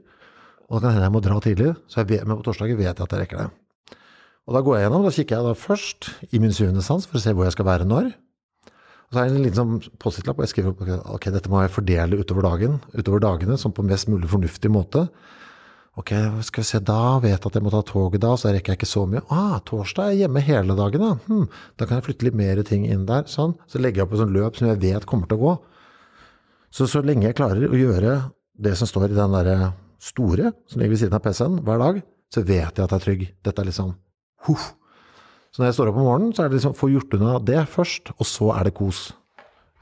Og 0.70 0.78
da 0.78 0.88
kan 0.88 0.94
hende 0.94 1.08
jeg 1.08 1.16
må 1.16 1.22
dra 1.26 1.40
tidlig, 1.42 1.76
så 1.90 2.02
jeg 2.02 2.10
vet, 2.10 2.28
men 2.28 2.38
på 2.38 2.46
torsdager 2.46 2.78
vet 2.78 2.94
jeg 2.94 3.02
at 3.02 3.12
jeg 3.12 3.22
rekker 3.24 3.38
det. 3.38 3.50
Og 4.46 4.54
da 4.54 4.62
går 4.62 4.78
jeg 4.78 4.84
gjennom, 4.86 5.06
da 5.06 5.14
kikker 5.14 5.36
jeg 5.36 5.46
da 5.46 5.54
først 5.58 6.10
i 6.34 6.42
min 6.42 6.54
syvende 6.54 6.84
sans 6.86 7.06
for 7.06 7.18
å 7.18 7.22
se 7.22 7.34
hvor 7.34 7.46
jeg 7.46 7.56
skal 7.58 7.66
være 7.66 7.90
når. 7.90 8.14
Og 9.10 9.16
så 9.16 9.24
er 9.24 9.30
det 9.30 9.40
en 9.40 9.46
liten 9.48 9.58
sånn 9.58 9.98
Post-It-lapp 9.98 10.38
og 10.38 10.46
jeg 10.46 10.54
skriver 10.54 10.70
opp 10.70 11.14
ok, 11.16 11.32
dette 11.34 11.50
må 11.50 11.64
jeg 11.64 11.74
fordele 11.74 12.20
utover 12.22 12.46
dagen, 12.46 12.78
utover 12.94 13.24
dagene, 13.26 13.58
sånn 13.58 13.74
på 13.74 13.86
mest 13.86 14.10
mulig 14.10 14.30
fornuftig 14.30 14.70
måte. 14.70 15.08
Ok, 16.00 16.14
skal 16.48 16.64
vi 16.64 16.68
se 16.70 16.80
da, 16.80 17.18
vet 17.20 17.44
at 17.44 17.56
jeg 17.58 17.64
må 17.66 17.72
ta 17.74 17.82
toget 17.84 18.22
da, 18.24 18.32
så 18.40 18.54
rekker 18.54 18.72
jeg 18.72 18.80
ikke 18.80 18.88
så 18.88 19.02
mye. 19.10 19.20
Ah, 19.36 19.58
torsdag 19.68 20.06
er 20.06 20.14
jeg 20.14 20.22
hjemme 20.24 20.44
hele 20.46 20.78
dagen, 20.78 21.04
da. 21.04 21.10
Hm, 21.28 21.50
da 21.76 21.88
kan 21.90 22.00
jeg 22.00 22.06
flytte 22.06 22.28
litt 22.28 22.38
mer 22.40 22.62
ting 22.68 22.86
inn 22.88 23.04
der. 23.10 23.26
Sånn. 23.28 23.58
Så 23.68 23.82
legger 23.82 24.02
jeg 24.02 24.08
opp 24.08 24.16
et 24.16 24.22
sånt 24.22 24.36
løp 24.36 24.56
som 24.56 24.70
jeg 24.70 24.80
vet 24.86 25.08
kommer 25.10 25.28
til 25.28 25.40
å 25.40 25.44
gå. 25.44 25.54
Så 26.72 26.88
så 26.88 27.02
lenge 27.04 27.28
jeg 27.28 27.36
klarer 27.36 27.68
å 27.68 27.76
gjøre 27.76 28.16
det 28.64 28.76
som 28.80 28.88
står 28.88 29.10
i 29.10 29.18
den 29.18 29.36
derre 29.36 29.74
store 30.00 30.54
som 30.70 30.80
ligger 30.80 30.96
ved 30.96 31.02
siden 31.02 31.18
av 31.18 31.24
PC-en 31.26 31.60
hver 31.68 31.84
dag, 31.84 32.02
så 32.32 32.46
vet 32.48 32.64
jeg 32.64 32.86
at 32.86 32.94
jeg 32.94 33.00
er 33.02 33.06
trygg. 33.06 33.28
Dette 33.44 33.64
er 33.64 33.68
liksom 33.68 33.92
huff. 34.48 34.72
Så 35.52 35.60
når 35.60 35.72
jeg 35.72 35.80
står 35.80 35.92
opp 35.92 36.00
om 36.00 36.08
morgenen, 36.08 36.32
så 36.32 36.46
er 36.46 36.52
det 36.52 36.62
liksom 36.62 36.78
få 36.78 36.92
gjort 36.94 37.16
unna 37.18 37.36
det 37.44 37.66
først, 37.74 38.14
og 38.16 38.28
så 38.30 38.54
er 38.56 38.70
det 38.70 38.78
kos. 38.78 39.10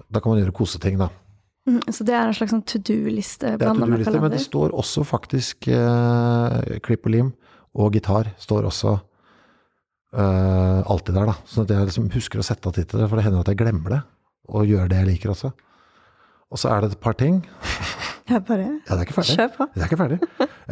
Da 0.07 0.23
kan 0.23 0.33
man 0.33 0.41
gjøre 0.41 0.55
koseting, 0.55 0.97
da. 0.97 1.11
Mm, 1.67 1.81
Så 1.91 2.05
det 2.07 2.15
er 2.15 2.29
en 2.29 2.33
slags 2.37 2.53
sånn 2.53 2.63
to 2.63 2.79
do-liste 2.79 3.57
Det 3.59 3.65
er 3.67 3.73
to-do-liste, 3.75 4.21
men 4.23 4.31
det 4.31 4.39
står 4.43 4.71
også 4.71 5.03
faktisk 5.07 5.67
eh, 5.67 6.77
klipp 6.85 7.05
og 7.09 7.11
lim 7.11 7.33
og 7.77 7.93
gitar 7.93 8.31
står 8.41 8.65
også 8.69 8.93
eh, 10.15 10.79
alltid 10.87 11.13
der, 11.17 11.27
da. 11.29 11.35
Sånn 11.45 11.67
at 11.67 11.73
jeg 11.75 11.89
liksom 11.91 12.07
husker 12.15 12.41
å 12.41 12.45
sette 12.47 12.69
av 12.69 12.77
tid 12.77 12.87
til 12.89 13.01
det, 13.03 13.09
for 13.11 13.19
det 13.19 13.27
hender 13.27 13.43
at 13.43 13.51
jeg 13.51 13.59
glemmer 13.59 13.97
det. 13.97 14.01
Og 14.47 14.65
gjør 14.69 14.87
det 14.89 15.01
jeg 15.01 15.09
liker 15.11 15.33
også. 15.35 15.51
Og 16.47 16.61
så 16.61 16.71
er 16.71 16.85
det 16.85 16.93
et 16.95 17.01
par 17.03 17.17
ting 17.19 17.41
Jeg 18.31 18.43
bare 18.47 18.63
Ja, 18.87 18.95
det 18.95 18.97
er 18.97 19.05
ikke 19.05 19.15
ferdig. 19.21 19.35
Kjør 19.37 19.51
på. 19.55 19.65
Det 19.73 19.83
er 19.83 19.87
ikke 19.87 19.99
ferdig. 20.01 20.17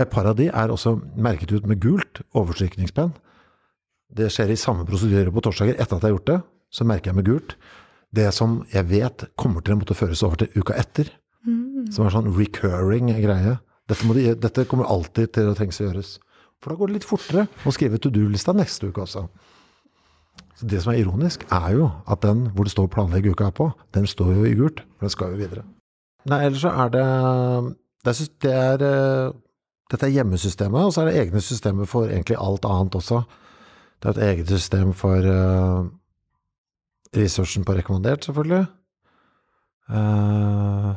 Et 0.04 0.10
par 0.12 0.28
av 0.28 0.36
de 0.40 0.50
er 0.52 0.72
også 0.74 0.96
merket 1.28 1.54
ut 1.56 1.68
med 1.68 1.80
gult 1.84 2.20
overstrykningspenn. 2.36 3.14
Det 4.16 4.28
skjer 4.32 4.52
i 4.52 4.58
samme 4.60 4.84
prosedyre 4.88 5.32
på 5.32 5.44
torsdager. 5.44 5.78
Etter 5.80 5.96
at 5.96 6.04
jeg 6.04 6.10
har 6.10 6.16
gjort 6.18 6.32
det, 6.32 6.40
så 6.76 6.88
merker 6.88 7.12
jeg 7.12 7.20
med 7.20 7.28
gult. 7.30 7.56
Det 8.16 8.30
som 8.36 8.62
jeg 8.72 8.88
vet 8.90 9.26
kommer 9.40 9.64
til 9.66 9.76
å 9.76 9.80
måtte 9.82 9.98
føres 9.98 10.24
over 10.26 10.40
til 10.42 10.62
uka 10.62 10.78
etter. 10.80 11.10
Som 11.94 12.06
er 12.06 12.14
sånn 12.16 12.32
recurring 12.34 13.12
greie. 13.14 13.58
Dette, 13.90 14.14
de, 14.18 14.30
dette 14.42 14.66
kommer 14.70 14.90
alltid 14.90 15.34
til 15.36 15.52
å 15.52 15.58
trengs 15.58 15.82
å 15.82 15.90
gjøres. 15.90 16.16
For 16.64 16.72
da 16.72 16.80
går 16.80 16.90
det 16.90 16.98
litt 16.98 17.08
fortere 17.08 17.46
å 17.68 17.74
skrive 17.76 18.00
to 18.02 18.10
do-lista 18.14 18.56
neste 18.56 18.90
uke 18.90 19.04
også. 19.04 19.28
Så 20.56 20.68
Det 20.72 20.82
som 20.82 20.94
er 20.94 21.04
ironisk, 21.04 21.44
er 21.52 21.76
jo 21.76 21.92
at 22.08 22.24
den 22.24 22.48
hvor 22.56 22.66
det 22.66 22.72
står 22.72 22.88
'planlegg 22.88 23.28
uka' 23.36 23.52
på, 23.52 23.72
den 23.94 24.08
står 24.08 24.34
jo 24.34 24.46
i 24.46 24.56
gult, 24.56 24.80
for 24.98 25.06
den 25.06 25.10
skal 25.10 25.32
jo 25.32 25.38
videre. 25.38 25.64
Nei, 26.26 26.46
ellers 26.46 26.62
så 26.62 26.72
er 26.72 26.90
det 26.90 27.06
det 28.06 28.14
er, 28.14 28.28
det 28.42 28.54
er, 28.54 28.86
eh, 28.86 29.32
Dette 29.92 30.06
er 30.08 30.16
hjemmesystemet, 30.18 30.82
og 30.82 30.94
så 30.94 31.02
er 31.02 31.12
det 31.12 31.20
egne 31.22 31.42
systemer 31.42 31.86
for 31.86 32.08
egentlig 32.08 32.38
alt 32.42 32.66
annet 32.66 32.96
også. 32.96 33.24
Det 34.02 34.10
er 34.10 34.14
et 34.16 34.38
eget 34.38 34.48
system 34.48 34.94
for 34.94 35.22
eh, 37.16 37.24
researchen 37.24 37.66
på 37.68 37.78
rekommandert, 37.78 38.28
selvfølgelig. 38.28 38.66
Uh... 39.86 40.94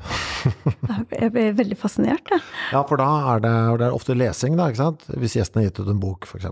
Jeg 1.21 1.33
blir 1.35 1.57
veldig 1.59 1.77
fascinert, 1.77 2.31
jeg. 2.31 2.41
ja, 2.73 2.81
for 2.89 3.01
da 3.01 3.09
er 3.35 3.43
det, 3.45 3.55
det 3.81 3.89
er 3.89 3.97
ofte 3.97 4.14
lesing, 4.16 4.55
da, 4.57 4.69
ikke 4.71 4.81
sant? 4.81 5.05
Hvis 5.19 5.35
gjesten 5.37 5.61
har 5.61 5.69
gitt 5.69 5.81
ut 5.83 5.91
en 5.93 6.01
bok, 6.01 6.29
f.eks. 6.29 6.47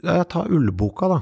Jeg 0.00 0.26
tar 0.32 0.50
ullboka, 0.50 1.10
da. 1.12 1.20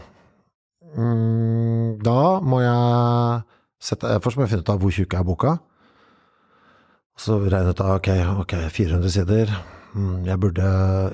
Mm, 0.96 1.99
da 2.01 2.38
må 2.40 2.62
jeg 2.62 3.42
sette 3.82 4.14
Først 4.24 4.38
må 4.38 4.46
jeg 4.46 4.55
finne 4.55 4.64
ut 4.64 4.70
av 4.72 4.78
hvor 4.82 4.94
tjukk 4.94 5.18
er 5.18 5.26
boka. 5.26 5.57
Så 7.18 7.36
regne 7.42 7.74
ut 7.74 7.82
av 7.82 7.99
ok, 7.99 8.09
ok, 8.44 8.55
400 8.74 9.12
sider. 9.14 9.53
Mm, 9.94 10.24
jeg 10.28 10.40
burde 10.40 10.64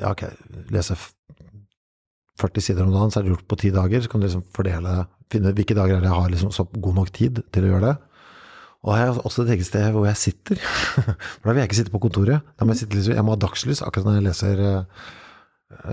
ja, 0.03 0.13
ok, 0.13 0.27
lese 0.73 0.97
40 2.41 2.67
sider 2.67 2.87
om 2.87 2.95
dagen, 2.95 3.13
så 3.13 3.21
er 3.21 3.27
det 3.27 3.35
gjort 3.35 3.47
på 3.51 3.59
ti 3.61 3.71
dager. 3.75 4.03
Så 4.03 4.11
kan 4.11 4.23
du 4.23 4.27
liksom 4.27 4.45
fordele, 4.55 5.05
finne 5.33 5.55
hvilke 5.55 5.77
dager 5.77 5.99
er 5.99 6.09
jeg 6.09 6.19
har 6.19 6.33
liksom 6.33 6.53
så 6.55 6.67
god 6.73 6.99
nok 7.01 7.13
tid 7.15 7.43
til 7.55 7.67
å 7.67 7.73
gjøre 7.73 7.93
det. 7.93 7.95
Og 8.85 8.93
jeg 8.93 9.09
har 9.09 9.21
også 9.25 9.45
et 9.45 9.53
eget 9.55 9.69
sted 9.69 9.85
hvor 9.95 10.09
jeg 10.09 10.21
sitter. 10.21 10.59
For 11.39 11.49
da 11.49 11.53
vil 11.53 11.63
jeg 11.63 11.71
ikke 11.71 11.79
sitte 11.81 11.95
på 11.95 12.03
kontoret. 12.05 12.45
Da 12.59 12.67
må 12.67 12.75
jeg, 12.75 12.85
sitte 12.85 12.99
liksom, 12.99 13.15
jeg 13.17 13.25
må 13.25 13.37
ha 13.37 13.41
dagslys 13.41 13.85
akkurat 13.87 14.11
når 14.11 14.19
jeg 14.19 14.27
leser 14.27 14.65
eh, 14.65 15.07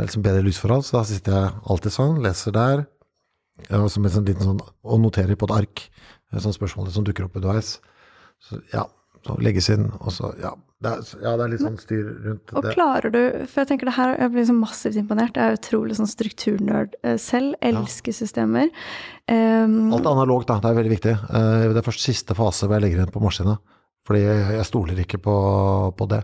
liksom 0.01 0.25
bedre 0.25 0.43
lysforhold. 0.47 0.83
Så 0.87 0.97
da 0.97 1.03
sitter 1.07 1.37
jeg 1.37 1.53
alltid 1.71 1.95
sånn, 1.95 2.19
leser 2.25 2.57
der, 2.57 2.83
og, 3.69 3.87
så 3.93 4.01
med 4.01 4.13
sånn 4.15 4.27
liten 4.27 4.47
sånn, 4.47 4.59
og 4.59 4.99
noterer 5.03 5.37
på 5.39 5.47
et 5.47 5.55
ark 5.61 5.85
sånn 6.39 6.55
spørsmål 6.55 6.91
som 6.91 7.05
dukker 7.07 7.27
opp 7.27 7.37
underveis. 7.39 7.77
Så 8.41 8.59
ja, 8.73 8.85
så 9.25 9.37
legges 9.43 9.69
inn, 9.73 9.89
og 10.01 10.13
så 10.15 10.33
ja. 10.41 10.55
Det 10.81 10.89
er, 10.89 11.01
ja, 11.21 11.31
det 11.37 11.43
er 11.45 11.51
litt 11.53 11.61
sånn 11.61 11.75
styr 11.77 12.07
rundt 12.25 12.51
Og 12.57 12.63
det. 12.65 12.71
klarer 12.73 13.11
du 13.13 13.19
For 13.45 13.61
jeg 13.61 13.67
tenker 13.69 13.85
det 13.85 13.93
her, 13.99 14.15
jeg 14.17 14.31
blir 14.33 14.41
liksom 14.41 14.61
massivt 14.63 14.97
imponert. 14.97 15.35
Jeg 15.37 15.51
er 15.53 15.59
utrolig 15.59 15.97
sånn 15.99 16.09
strukturnerd 16.09 16.95
eh, 17.05 17.17
selv. 17.21 17.53
Elsker 17.61 18.15
systemer. 18.17 18.71
Um, 19.29 19.91
Alt 19.93 20.07
er 20.07 20.11
analogt, 20.15 20.47
da. 20.49 20.57
Det 20.63 20.71
er 20.71 20.79
veldig 20.79 20.93
viktig. 20.95 21.13
Eh, 21.29 21.67
Det 21.69 21.77
er 21.83 21.85
først 21.85 22.01
siste 22.07 22.33
fase 22.37 22.65
hvor 22.65 22.79
jeg 22.79 22.87
legger 22.87 23.03
inn 23.05 23.13
på 23.13 23.21
maskina. 23.21 23.59
Fordi 24.09 24.23
jeg, 24.25 24.65
stoler 24.65 24.97
ikke 25.05 25.21
på, 25.21 25.35
på 25.95 26.07
det. 26.09 26.23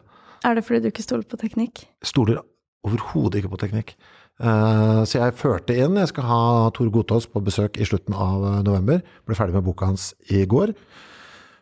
er 0.49 0.55
det 0.57 0.63
fordi 0.65 0.81
du 0.81 0.87
ikke 0.89 1.05
stoler 1.05 1.27
på 1.29 1.37
teknikk? 1.37 1.85
stoler 2.01 2.41
overhodet 2.87 3.43
ikke 3.43 3.53
på 3.53 3.59
teknikk. 3.61 3.93
Eh, 4.41 5.03
Så 5.05 5.17
jeg 5.21 5.33
førte 5.37 5.73
inn 5.77 5.95
Jeg 5.97 6.09
skal 6.11 6.23
ha 6.29 6.69
Tor 6.73 6.89
Gotaas 6.93 7.25
på 7.29 7.41
besøk 7.45 7.77
i 7.77 7.85
slutten 7.85 8.13
av 8.17 8.63
november. 8.65 9.01
Ble 9.25 9.35
ferdig 9.37 9.53
med 9.53 9.65
boka 9.69 9.85
hans 9.85 10.15
i 10.33 10.45
går. 10.49 10.73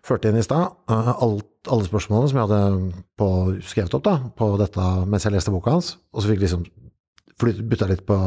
Førte 0.05 0.29
inn 0.29 0.37
i 0.37 0.43
stad 0.45 0.75
eh, 0.91 1.11
alle 1.21 1.85
spørsmålene 1.87 2.29
som 2.29 2.37
jeg 2.39 2.45
hadde 2.47 3.03
på, 3.17 3.29
skrevet 3.65 3.95
opp 3.97 4.03
da, 4.05 4.15
på 4.37 4.51
dette 4.61 4.89
mens 5.09 5.25
jeg 5.25 5.33
leste 5.33 5.53
boka 5.53 5.73
hans. 5.73 5.95
Og 6.13 6.21
så 6.21 6.29
fikk 6.29 6.39
jeg 6.43 6.45
liksom 6.45 6.65
flytt- 7.41 7.63
bytta 7.71 7.87
litt 7.89 8.03
på 8.05 8.17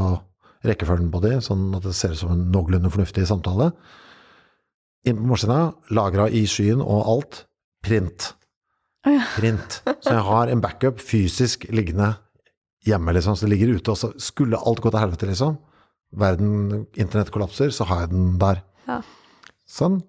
rekkefølgen 0.66 1.12
på 1.14 1.20
de, 1.22 1.36
sånn 1.44 1.68
at 1.78 1.84
det 1.86 1.94
ser 1.94 2.16
ut 2.16 2.18
som 2.18 2.32
en 2.34 2.48
noenlunde 2.50 2.90
fornuftig 2.90 3.28
samtale. 3.30 3.70
Inn 5.06 5.20
på 5.20 5.28
maskina, 5.30 5.60
lagra 5.94 6.26
i 6.34 6.42
skyen 6.50 6.82
og 6.82 7.06
alt. 7.14 7.44
Print. 7.86 8.32
Print. 9.36 9.78
Så 10.02 10.16
jeg 10.16 10.24
har 10.26 10.50
en 10.50 10.60
backup 10.64 10.98
fysisk 11.00 11.68
liggende 11.70 12.10
hjemme, 12.84 13.14
liksom. 13.14 13.36
Så 13.38 13.46
det 13.46 13.52
ligger 13.54 13.76
ute. 13.78 13.94
Og 13.94 14.00
så 14.00 14.10
skulle 14.20 14.58
alt 14.58 14.82
gå 14.82 14.90
til 14.90 14.98
helvete, 15.04 15.28
liksom. 15.30 15.54
Verden, 16.18 16.88
internett 16.98 17.30
kollapser, 17.30 17.70
så 17.70 17.86
har 17.88 18.02
jeg 18.02 18.10
den 18.16 18.34
der. 18.42 18.64
Ja. 18.90 18.98
Sånn. 19.68 20.00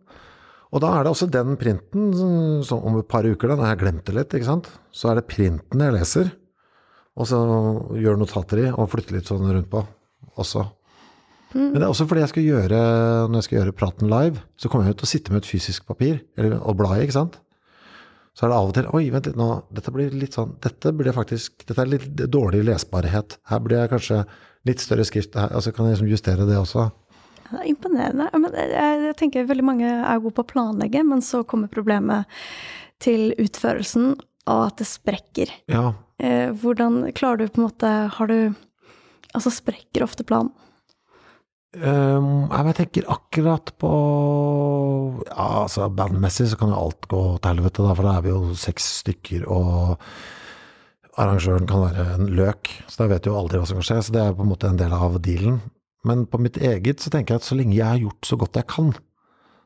Og 0.70 0.82
da 0.84 0.91
er 0.99 1.03
det 1.03 1.11
også 1.11 1.30
den 1.34 1.55
printen, 1.57 2.11
som- 2.13 2.63
som 2.63 2.84
om 2.86 2.99
et 2.99 3.07
par 3.07 3.24
uker, 3.26 3.47
da, 3.47 3.55
jeg 3.74 3.80
glemte 3.80 4.13
litt, 4.13 4.30
ikke 4.30 4.45
sant, 4.45 4.70
så 4.93 5.09
er 5.11 5.15
det 5.15 5.28
printen 5.28 5.80
jeg 5.80 5.93
leser. 5.93 6.32
Og 7.17 7.26
så 7.28 7.39
gjør 7.97 8.17
notater 8.20 8.59
i, 8.67 8.70
og 8.72 8.89
flytter 8.89 9.13
litt 9.17 9.26
sånn 9.26 9.49
rundt 9.49 9.70
på 9.70 9.86
også. 10.38 10.70
Men 11.55 11.74
det 11.74 11.82
er 11.82 11.89
også 11.89 12.05
fordi 12.07 12.22
jeg 12.22 12.30
skal 12.30 12.43
gjøre, 12.43 12.80
når 13.28 13.34
jeg 13.41 13.43
skal 13.43 13.57
gjøre 13.59 13.76
praten 13.76 14.07
live, 14.09 14.38
så 14.55 14.70
kommer 14.70 14.86
jeg 14.86 14.97
til 14.97 15.07
å 15.07 15.09
sitte 15.09 15.32
med 15.34 15.41
et 15.43 15.49
fysisk 15.49 15.88
papir, 15.88 16.22
eller, 16.38 16.59
og 16.61 16.78
bla 16.78 16.89
i, 16.95 17.01
ikke 17.07 17.17
sant? 17.17 17.38
Så 18.38 18.45
er 18.45 18.49
det 18.53 18.57
av 18.59 18.67
og 18.70 18.74
til 18.78 18.86
Oi, 18.93 19.09
vent 19.09 19.26
litt, 19.26 19.36
nå, 19.36 19.63
dette 19.74 19.91
blir 19.91 20.11
litt 20.11 20.32
sånn 20.38 20.53
Dette 20.61 20.93
blir 20.95 21.11
faktisk 21.11 21.65
Dette 21.65 21.82
er 21.82 21.89
litt 21.89 22.15
dårlig 22.32 22.61
lesbarhet. 22.63 23.38
Her 23.49 23.59
blir 23.59 23.80
jeg 23.82 23.89
kanskje 23.89 24.26
litt 24.70 24.80
større 24.80 25.03
skrift. 25.03 25.34
Her, 25.36 25.49
altså 25.49 25.74
kan 25.74 25.88
jeg 25.89 25.97
liksom 25.97 26.11
justere 26.13 26.45
det 26.47 26.55
også. 26.55 26.91
Det 27.50 27.60
er 27.60 27.70
imponerende. 27.72 28.30
Men 28.38 28.56
jeg, 28.58 29.02
jeg 29.10 29.18
tenker 29.20 29.50
veldig 29.50 29.66
mange 29.66 29.89
er 29.89 30.22
gode 30.22 30.38
på 30.38 30.45
å 30.45 30.52
planlegge, 30.54 31.04
men 31.08 31.24
så 31.26 31.43
kommer 31.47 31.72
problemet 31.72 32.30
til 33.04 33.32
utførelsen, 33.39 34.14
og 34.50 34.64
at 34.66 34.82
det 34.82 34.89
sprekker. 34.89 35.52
Ja. 35.72 35.93
Eh, 36.20 36.50
hvordan 36.62 37.04
klarer 37.16 37.43
du 37.43 37.54
på 37.54 37.62
en 37.62 37.70
måte 37.70 37.91
Har 38.12 38.28
du 38.28 38.56
Altså, 39.30 39.52
sprekker 39.54 40.02
ofte 40.02 40.26
planen? 40.26 40.50
Um, 41.70 42.50
jeg 42.50 42.74
tenker 42.80 43.12
akkurat 43.14 43.70
på 43.78 43.89
Ja, 45.28 45.68
altså 45.68 45.86
bandmessig 45.93 46.47
så 46.50 46.58
kan 46.58 46.72
jo 46.74 46.80
alt 46.82 47.06
gå 47.12 47.20
til 47.38 47.52
helvete, 47.52 47.86
da, 47.86 47.93
for 47.93 48.08
da 48.08 48.16
er 48.18 48.24
vi 48.26 48.32
jo 48.32 48.56
seks 48.58 48.88
stykker, 49.04 49.45
og 49.45 50.00
arrangøren 51.20 51.70
kan 51.70 51.84
være 51.84 52.08
en 52.16 52.32
løk, 52.39 52.72
så 52.89 53.04
da 53.04 53.12
vet 53.12 53.22
du 53.22 53.30
jo 53.30 53.38
aldri 53.38 53.62
hva 53.62 53.70
som 53.70 53.78
kan 53.78 53.86
skje, 53.86 54.00
så 54.08 54.16
det 54.16 54.24
er 54.24 54.34
på 54.34 54.47
en 54.47 54.50
måte 54.50 54.72
en 54.72 54.82
del 54.82 54.95
av 54.97 55.20
dealen. 55.22 55.60
Men 56.08 56.26
på 56.32 56.39
mitt 56.41 56.58
eget 56.58 57.04
så 57.04 57.12
tenker 57.12 57.36
jeg 57.36 57.43
at 57.43 57.47
så 57.47 57.58
lenge 57.60 57.76
jeg 57.76 57.88
har 57.88 58.00
gjort 58.00 58.28
så 58.28 58.38
godt 58.39 58.60
jeg 58.60 58.70
kan, 58.72 58.93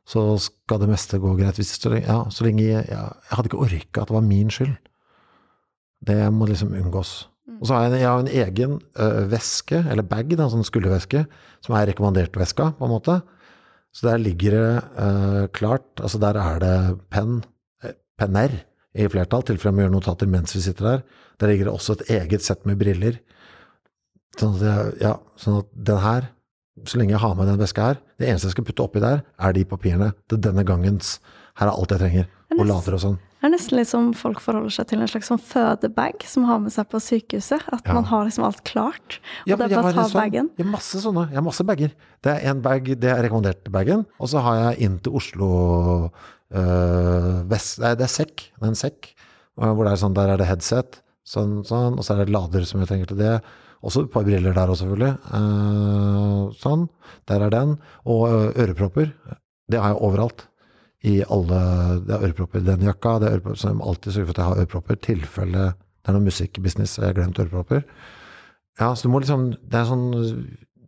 så 0.09 0.23
skal 0.41 0.81
det 0.81 0.89
meste 0.91 1.19
gå 1.21 1.35
greit. 1.37 1.59
Hvis, 1.59 1.75
så, 1.77 1.91
lenge, 1.93 2.07
ja, 2.09 2.23
så 2.33 2.47
lenge 2.47 2.63
jeg, 2.65 2.87
ja, 2.89 3.03
jeg 3.13 3.37
hadde 3.37 3.51
ikke 3.51 3.61
orka 3.65 4.01
at 4.01 4.09
det 4.09 4.17
var 4.17 4.25
min 4.25 4.49
skyld. 4.51 4.73
Det 6.03 6.17
må 6.35 6.49
liksom 6.49 6.73
unngås. 6.75 7.13
Og 7.59 7.67
så 7.67 7.75
har 7.75 7.85
jeg, 7.85 8.01
jeg 8.01 8.09
har 8.09 8.23
en 8.23 8.33
egen 8.43 8.75
ø, 8.99 9.07
veske, 9.31 9.79
eller 9.91 10.07
bag, 10.07 10.33
da, 10.39 10.49
sånn 10.51 10.65
skulderveske, 10.67 11.23
som 11.63 11.77
er 11.77 11.87
rekommandert 11.91 12.35
veska, 12.39 12.73
på 12.79 12.87
en 12.87 12.91
måte. 12.91 13.21
Så 13.93 14.07
der 14.09 14.19
ligger 14.19 14.57
det 14.57 14.67
ø, 14.99 15.47
klart, 15.55 15.87
altså 16.01 16.19
der 16.23 16.39
er 16.41 16.61
det 16.63 16.75
penn, 17.13 17.41
penner 18.19 18.57
i 18.93 19.07
flertall, 19.09 19.45
tilfelle 19.45 19.71
jeg 19.71 19.77
må 19.77 19.85
gjøre 19.85 19.95
notater 19.95 20.29
mens 20.29 20.55
vi 20.55 20.63
sitter 20.65 20.89
der. 20.89 21.05
Der 21.41 21.51
ligger 21.51 21.69
det 21.69 21.75
også 21.75 21.97
et 21.97 22.09
eget 22.17 22.45
sett 22.45 22.65
med 22.69 22.79
briller. 22.81 23.19
Sånn 24.39 24.55
at, 24.55 24.61
jeg, 24.65 24.93
ja, 25.01 25.15
sånn 25.37 25.59
at 25.61 25.67
den 25.91 25.97
her, 26.03 26.29
så 26.89 26.97
lenge 26.97 27.13
jeg 27.13 27.21
har 27.21 27.35
med 27.37 27.47
den 27.47 27.59
veska 27.61 27.81
her, 27.91 27.99
det 28.17 28.27
eneste 28.29 28.47
jeg 28.49 28.55
skal 28.57 28.65
putte 28.65 28.83
oppi 28.87 28.99
der, 29.03 29.21
er 29.39 29.53
de 29.53 29.63
papirene 29.65 30.13
til 30.27 30.39
denne 30.41 30.63
gangens. 30.65 31.19
Her 31.59 31.67
er 31.69 31.75
alt 31.77 31.91
jeg 31.93 31.99
trenger. 32.01 32.25
Og 32.53 32.65
lader 32.69 32.93
og 32.97 33.01
sånn. 33.01 33.15
Det 33.41 33.47
er 33.49 33.51
nesten 33.55 33.77
litt 33.79 33.89
som 33.89 34.11
folk 34.15 34.39
forholder 34.39 34.69
seg 34.71 34.87
til 34.87 35.01
en 35.01 35.09
slags 35.09 35.27
sånn 35.27 35.41
fødebag 35.41 36.21
som 36.29 36.45
har 36.47 36.59
med 36.63 36.71
seg 36.71 36.85
på 36.89 36.99
sykehuset. 37.01 37.65
At 37.73 37.81
Ja. 37.85 37.93
man 37.97 38.05
har 38.05 38.25
liksom 38.25 38.45
alt 38.45 38.63
klart. 38.63 39.19
Og 39.43 39.47
Ja, 39.49 39.55
det 39.57 39.71
er 39.71 39.81
bare 39.81 39.91
å 39.91 39.93
ta 39.93 40.03
sånn- 40.07 40.21
bagen. 40.21 40.49
Jeg 40.57 40.65
har 40.65 40.71
masse 40.71 40.97
sånne. 41.01 41.27
Jeg 41.29 41.35
har 41.35 41.41
masse 41.43 41.63
bager. 41.65 41.91
Det 42.21 42.31
er 42.43 42.49
en 42.49 42.61
bag, 42.61 42.85
det 42.99 43.03
er 43.09 43.21
rekommandert 43.23 43.69
bagen. 43.71 44.05
Og 44.19 44.27
så 44.29 44.39
har 44.41 44.55
jeg 44.71 44.81
inn 44.85 44.99
til 44.99 45.13
Oslo 45.13 46.11
øh, 46.53 47.43
vest, 47.49 47.79
nei, 47.81 47.95
Det 47.95 48.05
er 48.05 48.13
sekk. 48.13 48.35
Det 48.53 48.63
er 48.63 48.67
en 48.67 48.75
sekk. 48.79 49.13
øh, 49.59 49.73
Hvor 49.75 49.83
det 49.85 49.93
er 49.93 50.01
sånn, 50.05 50.13
der 50.13 50.29
er 50.33 50.37
det 50.37 50.47
headset, 50.47 51.01
sånn, 51.25 51.63
sånn, 51.65 51.97
og 51.97 52.03
så 52.05 52.13
er 52.15 52.25
det 52.25 52.33
lader 52.33 52.65
som 52.65 52.79
jeg 52.81 52.89
trenger 52.89 53.07
til 53.07 53.17
det. 53.17 53.41
Også 53.83 54.05
et 54.05 54.11
par 54.13 54.23
briller 54.23 54.55
der 54.55 54.71
også, 54.71 54.85
selvfølgelig. 54.85 55.13
Uh, 55.33 56.53
sånn. 56.59 56.87
Der 57.29 57.43
er 57.43 57.53
den. 57.53 57.77
Og 58.07 58.25
øh, 58.29 58.49
ørepropper. 58.63 59.11
Det 59.71 59.79
har 59.79 59.93
jeg 59.93 60.03
overalt. 60.07 60.47
I 61.03 61.17
alle 61.27 61.59
Det 62.07 62.15
er 62.15 62.25
ørepropper 62.29 62.61
i 62.61 62.67
den 62.67 62.85
jakka. 62.87 63.17
Det 63.19 63.27
er 63.27 63.37
ørepropper, 63.37 63.59
så 63.59 63.71
jeg 63.71 63.79
må 63.79 63.89
alltid 63.91 64.15
sørge 64.15 64.29
for 64.29 64.35
at 64.35 64.41
jeg 64.41 64.49
har 64.49 64.61
ørepropper. 64.63 64.99
tilfelle 65.03 65.63
det 66.03 66.11
er 66.11 66.17
noe 66.17 66.27
musikkbusiness 66.27 66.97
jeg 66.99 67.05
har 67.07 67.15
glemt 67.15 67.39
ørepropper. 67.39 67.83
Ja, 68.79 68.89
så 68.91 69.07
du 69.07 69.13
må 69.13 69.21
liksom 69.23 69.53
Det 69.55 69.79
er 69.79 69.87
sånn 69.87 70.07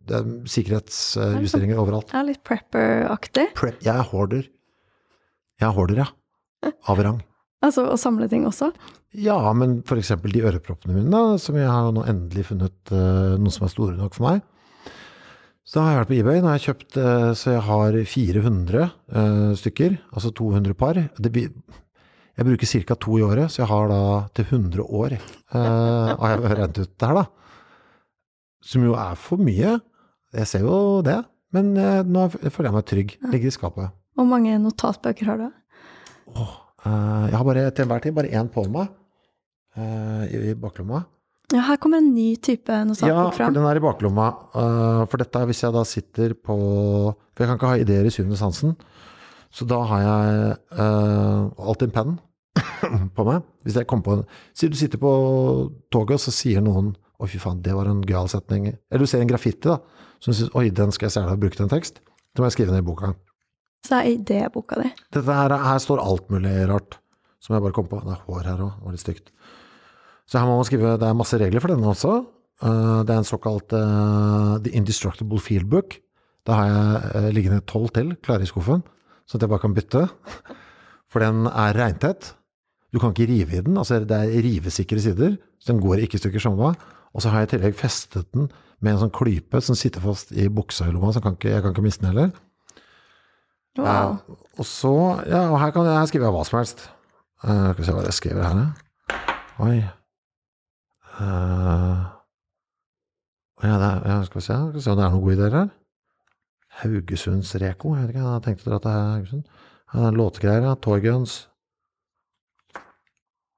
det 0.06 0.14
er 0.14 0.26
sikkerhetsjusteringer 0.46 1.80
overalt. 1.82 2.12
Ja, 2.14 2.20
litt 2.22 2.44
prepper-aktig. 2.46 3.48
Prep, 3.58 3.80
jeg 3.82 3.90
er 3.90 4.06
hoarder. 4.06 4.44
Jeg 5.58 5.66
er 5.66 5.74
hoarder, 5.74 6.04
ja. 6.04 6.70
Av 6.86 7.00
rang. 7.02 7.18
Altså 7.64 7.86
å 7.88 7.96
samle 8.00 8.28
ting 8.28 8.44
også. 8.48 8.72
Ja, 9.16 9.38
men 9.56 9.78
eksempel 9.80 10.34
de 10.34 10.44
øreproppene 10.44 10.98
mine, 10.98 11.08
da, 11.12 11.38
som 11.40 11.56
jeg 11.56 11.70
har 11.70 11.88
nå 11.94 12.04
endelig 12.04 12.50
funnet 12.50 12.92
uh, 12.92 13.38
noen 13.40 13.54
som 13.54 13.64
er 13.64 13.72
store 13.72 13.96
nok 13.96 14.18
for 14.18 14.28
meg. 14.28 14.44
Så 15.66 15.78
da 15.78 15.86
har 15.86 15.94
jeg 15.94 16.02
vært 16.02 16.10
på 16.12 16.18
eBay. 16.20 16.42
Nå 16.42 16.50
har 16.50 16.60
jeg 16.60 16.68
kjøpt 16.68 16.98
uh, 17.00 17.30
så 17.38 17.56
jeg 17.56 17.64
har 17.66 17.98
400 18.12 18.84
uh, 18.84 19.50
stykker, 19.58 19.96
altså 20.12 20.30
200 20.36 20.76
par. 20.78 21.00
Det, 21.16 21.32
jeg 22.36 22.44
bruker 22.44 22.68
ca. 22.84 22.96
to 23.00 23.16
i 23.16 23.24
året, 23.24 23.48
så 23.48 23.62
jeg 23.62 23.70
har 23.70 23.88
da 23.88 24.00
til 24.36 24.44
100 24.44 24.84
år. 24.84 25.16
Eh, 25.16 26.10
og 26.12 26.24
jeg 26.28 26.42
har 26.44 26.58
regnet 26.58 26.80
ut 26.82 26.92
det 26.92 27.08
her, 27.08 27.20
da. 27.22 27.24
Som 28.66 28.84
jo 28.84 28.96
er 29.00 29.16
for 29.16 29.40
mye. 29.40 29.78
Jeg 30.36 30.50
ser 30.50 30.66
jo 30.66 31.00
det. 31.06 31.16
Men 31.56 31.72
eh, 31.80 32.02
nå 32.04 32.26
føler 32.34 32.68
jeg 32.68 32.76
meg 32.76 32.86
trygg. 32.90 33.16
Ligger 33.32 33.48
i 33.48 33.54
skapet. 33.56 33.96
Hvor 34.16 34.28
mange 34.28 34.58
notatbøker 34.60 35.30
har 35.30 35.40
du? 35.40 35.48
Eh, 36.34 36.54
jeg 36.86 37.36
har 37.38 37.44
bare 37.48 37.66
til 37.70 37.86
enhver 37.86 38.02
tid 38.04 38.16
bare 38.16 38.32
én 38.32 38.48
på 38.52 38.64
meg 38.70 38.88
eh, 39.76 40.50
i, 40.50 40.54
baklomma. 40.58 41.04
Ja, 41.54 41.62
her 41.68 41.78
kommer 41.78 42.00
en 42.02 42.10
ny 42.14 42.34
type 42.42 42.72
Ja, 42.74 42.82
notatbok 42.88 43.36
for 43.36 43.54
den 43.54 43.66
er 43.68 43.78
i 43.78 43.82
baklomma. 43.84 44.28
eh, 44.54 45.02
for 45.06 45.22
dette 45.22 45.40
er 45.42 45.46
hvis 45.46 45.62
jeg 45.62 45.74
da 45.76 45.84
sitter 45.86 46.34
på 46.34 46.56
For 46.56 47.44
jeg 47.44 47.50
kan 47.50 47.58
ikke 47.58 47.70
ha 47.70 47.82
ideer 47.82 48.08
i 48.08 48.10
syvende 48.14 48.38
sansen. 48.40 48.74
Så 49.52 49.64
da 49.68 49.78
har 49.88 50.00
jeg 50.02 50.56
uh, 50.76 51.46
alltid 51.56 51.86
en 51.86 51.94
penn 51.94 52.16
på 53.16 53.24
meg. 53.24 53.44
Hvis 53.64 53.76
jeg 53.78 53.86
kommer 53.88 54.04
på 54.04 54.16
en 54.18 54.24
Si 54.52 54.68
du 54.68 54.76
sitter 54.76 55.00
på 55.00 55.12
toget, 55.92 56.18
og 56.18 56.20
så 56.20 56.34
sier 56.34 56.64
noen 56.64 56.90
Å, 57.16 57.28
fy 57.30 57.38
faen, 57.40 57.62
det 57.64 57.72
var 57.72 57.88
en 57.88 58.02
gøyal 58.04 58.28
setning. 58.28 58.74
Eller 58.90 59.06
du 59.06 59.08
ser 59.08 59.22
en 59.24 59.30
graffiti, 59.30 59.70
da. 59.70 59.78
Som 60.20 60.34
du 60.34 60.40
syns 60.40 60.52
Oi, 60.58 60.66
den 60.68 60.92
skal 60.92 61.08
jeg 61.08 61.14
særlig 61.14 61.32
ha 61.32 61.40
brukt 61.40 61.60
i 61.60 61.64
en 61.64 61.72
tekst. 61.72 62.02
Da 62.34 62.42
må 62.42 62.50
jeg 62.50 62.56
skrive 62.58 62.74
ned 62.74 62.84
i 62.84 62.88
boka. 62.90 63.14
Så 63.86 63.94
det 63.94 63.98
er 64.02 64.14
idéboka 64.16 64.80
di. 64.82 64.88
Dette 65.14 65.34
her, 65.36 65.52
her 65.62 65.82
står 65.82 66.00
alt 66.02 66.30
mulig 66.34 66.54
rart 66.66 66.96
som 67.38 67.54
jeg 67.54 67.62
bare 67.62 67.74
kom 67.76 67.86
på. 67.86 68.00
Det 68.02 68.16
er 68.16 68.24
hår 68.26 68.48
her 68.48 68.62
òg, 68.64 68.72
det 68.80 68.86
var 68.88 68.96
litt 68.96 69.04
stygt. 69.04 69.28
Så 70.26 70.40
her 70.40 70.48
må 70.48 70.56
man 70.58 70.66
skrive, 70.66 70.96
det 70.98 71.06
er 71.06 71.18
masse 71.18 71.38
regler 71.38 71.62
for 71.62 71.70
denne 71.70 71.92
også. 71.92 72.14
Eh, 72.66 73.04
Det 73.06 73.14
er 73.14 73.20
en 73.20 73.28
såkalt 73.28 73.76
uh, 73.76 74.56
The 74.64 74.72
Indestructible 74.74 75.38
Field 75.38 75.70
Book. 75.70 76.00
Da 76.46 76.58
har 76.58 76.66
jeg 76.72 77.12
eh, 77.20 77.28
liggende 77.36 77.62
tolv 77.66 77.92
til 77.94 78.16
klare 78.26 78.42
i 78.42 78.50
skuffen, 78.50 78.82
sånn 79.26 79.38
at 79.38 79.46
jeg 79.46 79.52
bare 79.52 79.62
kan 79.62 79.76
bytte. 79.76 80.02
For 81.12 81.22
den 81.22 81.46
er 81.46 81.78
regntett. 81.78 82.32
Du 82.90 82.98
kan 83.02 83.14
ikke 83.14 83.28
rive 83.30 83.58
i 83.58 83.62
den, 83.62 83.78
altså 83.78 84.00
det 84.02 84.18
er 84.18 84.42
rivesikre 84.42 84.98
sider, 85.02 85.36
så 85.62 85.72
den 85.74 85.82
går 85.82 86.02
ikke 86.02 86.18
i 86.18 86.22
stykker 86.22 86.42
som 86.42 86.58
var. 86.58 86.74
Og 87.14 87.22
så 87.22 87.30
har 87.30 87.42
jeg 87.44 87.50
i 87.50 87.52
tillegg 87.54 87.78
festet 87.78 88.26
den 88.34 88.48
med 88.82 88.94
en 88.94 89.04
sånn 89.04 89.14
klype 89.14 89.60
som 89.64 89.78
sitter 89.78 90.02
fast 90.04 90.34
i 90.34 90.48
buksa 90.52 90.88
i 90.88 90.94
lomma, 90.94 91.12
så 91.14 91.22
jeg 91.22 91.62
kan 91.62 91.72
ikke 91.72 91.84
miste 91.84 92.02
den 92.04 92.12
heller. 92.12 92.34
Wow. 93.78 94.10
Uh, 94.10 94.36
og 94.58 94.64
så, 94.64 95.22
ja, 95.26 95.48
og 95.50 95.60
her, 95.60 95.70
kan, 95.70 95.86
her 95.86 96.06
skriver 96.08 96.26
jeg 96.26 96.36
hva 96.36 96.44
som 96.48 96.58
helst. 96.58 96.84
Uh, 97.44 97.70
skal 97.72 97.80
vi 97.80 97.88
se 97.88 97.96
hva 97.96 98.04
jeg 98.06 98.16
skriver 98.16 98.46
her, 98.46 98.60
da. 98.60 99.16
Oi. 99.64 99.78
Uh, 101.16 102.04
ja, 103.64 103.74
det 103.80 103.88
er, 103.88 104.00
ja, 104.04 104.16
skal 104.24 104.40
vi 104.40 104.44
se, 104.44 104.54
skal 104.54 104.74
vi 104.74 104.84
se 104.84 104.92
om 104.92 104.98
det 105.00 105.04
er 105.06 105.12
noen 105.14 105.24
gode 105.24 105.36
ideer 105.38 105.58
her. 105.58 105.74
Haugesundsreko, 106.82 107.94
jeg 107.96 108.04
vet 108.04 108.14
ikke, 108.14 108.24
jeg 108.24 108.44
tenkte 108.44 108.48
tenkt 108.48 108.66
å 108.66 108.72
dra 108.72 108.80
til 108.84 108.96
Haugesund. 108.96 109.44
Ja, 109.92 109.98
det 109.98 110.08
er 110.08 110.18
låtegreier, 110.20 110.66
ja. 110.66 110.74
Toyguns. 110.84 111.36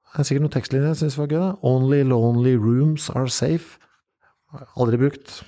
Det 0.09 0.23
er 0.23 0.27
sikkert 0.27 0.45
noen 0.45 0.55
tekstlinjer 0.55 0.91
jeg 0.93 1.01
synes 1.03 1.19
var 1.19 1.29
gøy, 1.29 1.39
da. 1.41 1.51
Only 1.67 2.01
lonely 2.07 2.55
rooms 2.57 3.09
are 3.11 3.29
safe. 3.29 3.77
Aldri 4.79 4.99
brukt. 5.01 5.39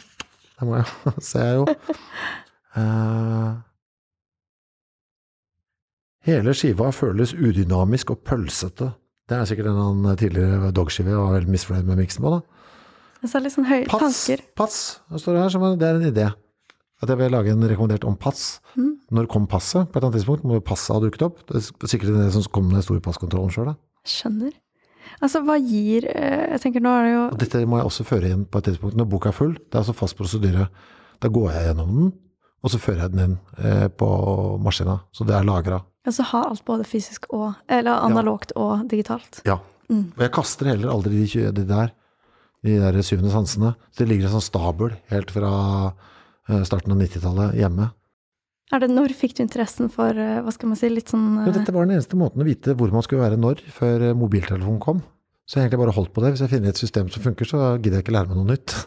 Det 0.59 0.67
må 0.67 0.77
jeg, 0.77 0.87
ser 1.31 1.47
jeg 1.47 1.59
jo. 1.61 1.65
Uh, 2.75 3.59
Hele 6.27 6.53
skiva 6.53 6.91
føles 6.93 7.33
udynamisk 7.33 8.13
og 8.13 8.21
pølsete. 8.27 8.91
Det 9.29 9.37
er 9.37 9.47
sikkert 9.49 9.71
en 9.71 9.79
annen 9.81 10.17
tidligere 10.19 10.69
dogskive 10.75 11.13
jeg 11.13 11.17
var 11.17 11.37
veldig 11.37 11.53
misfornøyd 11.55 11.87
med 11.87 12.01
miksen 12.03 12.25
på. 12.25 12.33
da. 12.35 12.41
Så 13.25 13.37
er 13.37 13.45
litt 13.45 13.53
sånn 13.55 13.69
høye 13.69 13.85
Pass! 13.89 14.01
tanker. 14.01 14.43
Pass! 14.57 14.77
Det 15.09 15.21
står 15.21 15.37
her, 15.39 15.75
det 15.79 15.87
er 15.87 15.99
en 15.99 16.07
idé. 16.09 16.31
At 17.01 17.09
jeg 17.09 17.17
vil 17.17 17.33
lage 17.33 17.53
en 17.53 17.65
rekommendert 17.65 18.05
om 18.05 18.15
pass. 18.17 18.59
Mm. 18.77 18.91
Når 19.17 19.29
kom 19.29 19.47
passet? 19.49 19.87
På 19.89 19.97
et 19.97 20.01
eller 20.03 20.11
annet 20.11 20.19
tidspunkt 20.19 20.45
må 20.45 20.59
passet 20.61 20.93
ha 20.93 21.01
dukket 21.01 21.23
opp. 21.25 21.39
Det 21.49 21.57
er 21.57 21.89
sikkert 21.89 22.13
det 22.13 22.27
som 22.35 22.45
kom 22.53 22.67
med 22.69 22.77
den 22.77 22.85
store 22.85 23.01
passkontrollen 23.01 23.53
sjøl. 23.53 23.71
Skjønner. 24.05 24.53
Altså, 25.21 25.41
hva 25.45 25.57
gir 25.57 26.05
eh, 26.09 26.53
Jeg 26.53 26.61
tenker 26.63 26.81
nå 26.81 26.91
er 26.93 27.03
det 27.05 27.11
jo 27.11 27.21
Og 27.33 27.39
dette 27.41 27.61
må 27.69 27.79
jeg 27.79 27.89
også 27.89 28.05
føre 28.05 28.29
inn 28.31 28.45
på 28.45 28.61
et 28.61 28.69
tidspunkt 28.69 28.97
når 28.97 29.09
boka 29.09 29.31
er 29.31 29.37
full. 29.37 29.55
Det 29.57 29.73
er 29.73 29.81
altså 29.81 29.97
fast 29.97 30.17
prosedyre. 30.17 30.67
Da 31.21 31.29
går 31.33 31.49
jeg 31.55 31.67
gjennom 31.69 31.95
den, 31.97 32.11
og 32.61 32.73
så 32.73 32.79
fører 32.81 33.03
jeg 33.05 33.13
den 33.15 33.23
inn 33.25 33.35
eh, 33.57 33.87
på 33.89 34.09
maskina. 34.61 34.99
Så 35.13 35.25
det 35.25 35.35
er 35.37 35.45
lagra. 35.45 35.81
Altså 36.07 36.25
ha 36.31 36.43
alt 36.49 36.63
både 36.65 36.85
fysisk 36.87 37.27
og 37.29 37.53
Eller 37.69 38.01
analogt 38.01 38.55
og 38.57 38.87
digitalt. 38.89 39.43
Ja. 39.45 39.59
Mm. 39.91 40.11
Og 40.15 40.23
jeg 40.23 40.33
kaster 40.33 40.71
heller 40.71 40.93
aldri 40.93 41.25
de, 41.25 41.49
de 41.53 41.65
der, 41.67 41.91
de 42.65 42.77
der 42.81 43.01
syvende 43.05 43.33
sansene. 43.33 43.75
Så 43.91 44.03
det 44.03 44.09
ligger 44.09 44.29
en 44.29 44.37
sånn 44.37 44.47
stabel 44.47 44.95
helt 45.11 45.33
fra 45.35 45.51
eh, 46.49 46.63
starten 46.67 46.95
av 46.95 47.01
90-tallet 47.03 47.57
hjemme. 47.59 47.91
Er 48.71 48.79
det 48.79 48.91
Når 48.93 49.11
fikk 49.19 49.35
du 49.35 49.43
interessen 49.43 49.91
for 49.91 50.15
eh, 50.15 50.39
hva 50.43 50.51
skal 50.55 50.71
man 50.71 50.79
si, 50.79 50.89
litt 50.91 51.11
sånn 51.11 51.41
eh, 51.43 51.49
dette 51.51 51.73
var 51.75 51.87
den 51.87 51.97
eneste 51.97 52.19
måten 52.19 52.43
å 52.43 52.47
vite 52.47 52.75
hvor 52.79 52.93
man 52.93 53.03
skulle 53.03 53.25
være 53.25 53.39
når, 53.39 53.65
før 53.75 54.07
eh, 54.07 54.17
mobiltelefonen 54.17 54.79
kom. 54.83 55.01
Så 55.43 55.59
jeg 55.59 55.67
egentlig 55.67 55.81
bare 55.81 55.95
holdt 55.97 56.13
på 56.15 56.21
det. 56.23 56.29
Hvis 56.31 56.43
jeg 56.45 56.53
finner 56.53 56.71
et 56.71 56.79
system 56.79 57.09
som 57.11 57.23
funker, 57.25 57.49
så 57.49 57.73
gidder 57.73 57.99
jeg 57.99 58.05
ikke 58.05 58.13
lære 58.15 58.31
meg 58.31 58.39
noe 58.39 58.53
nytt. 58.53 58.77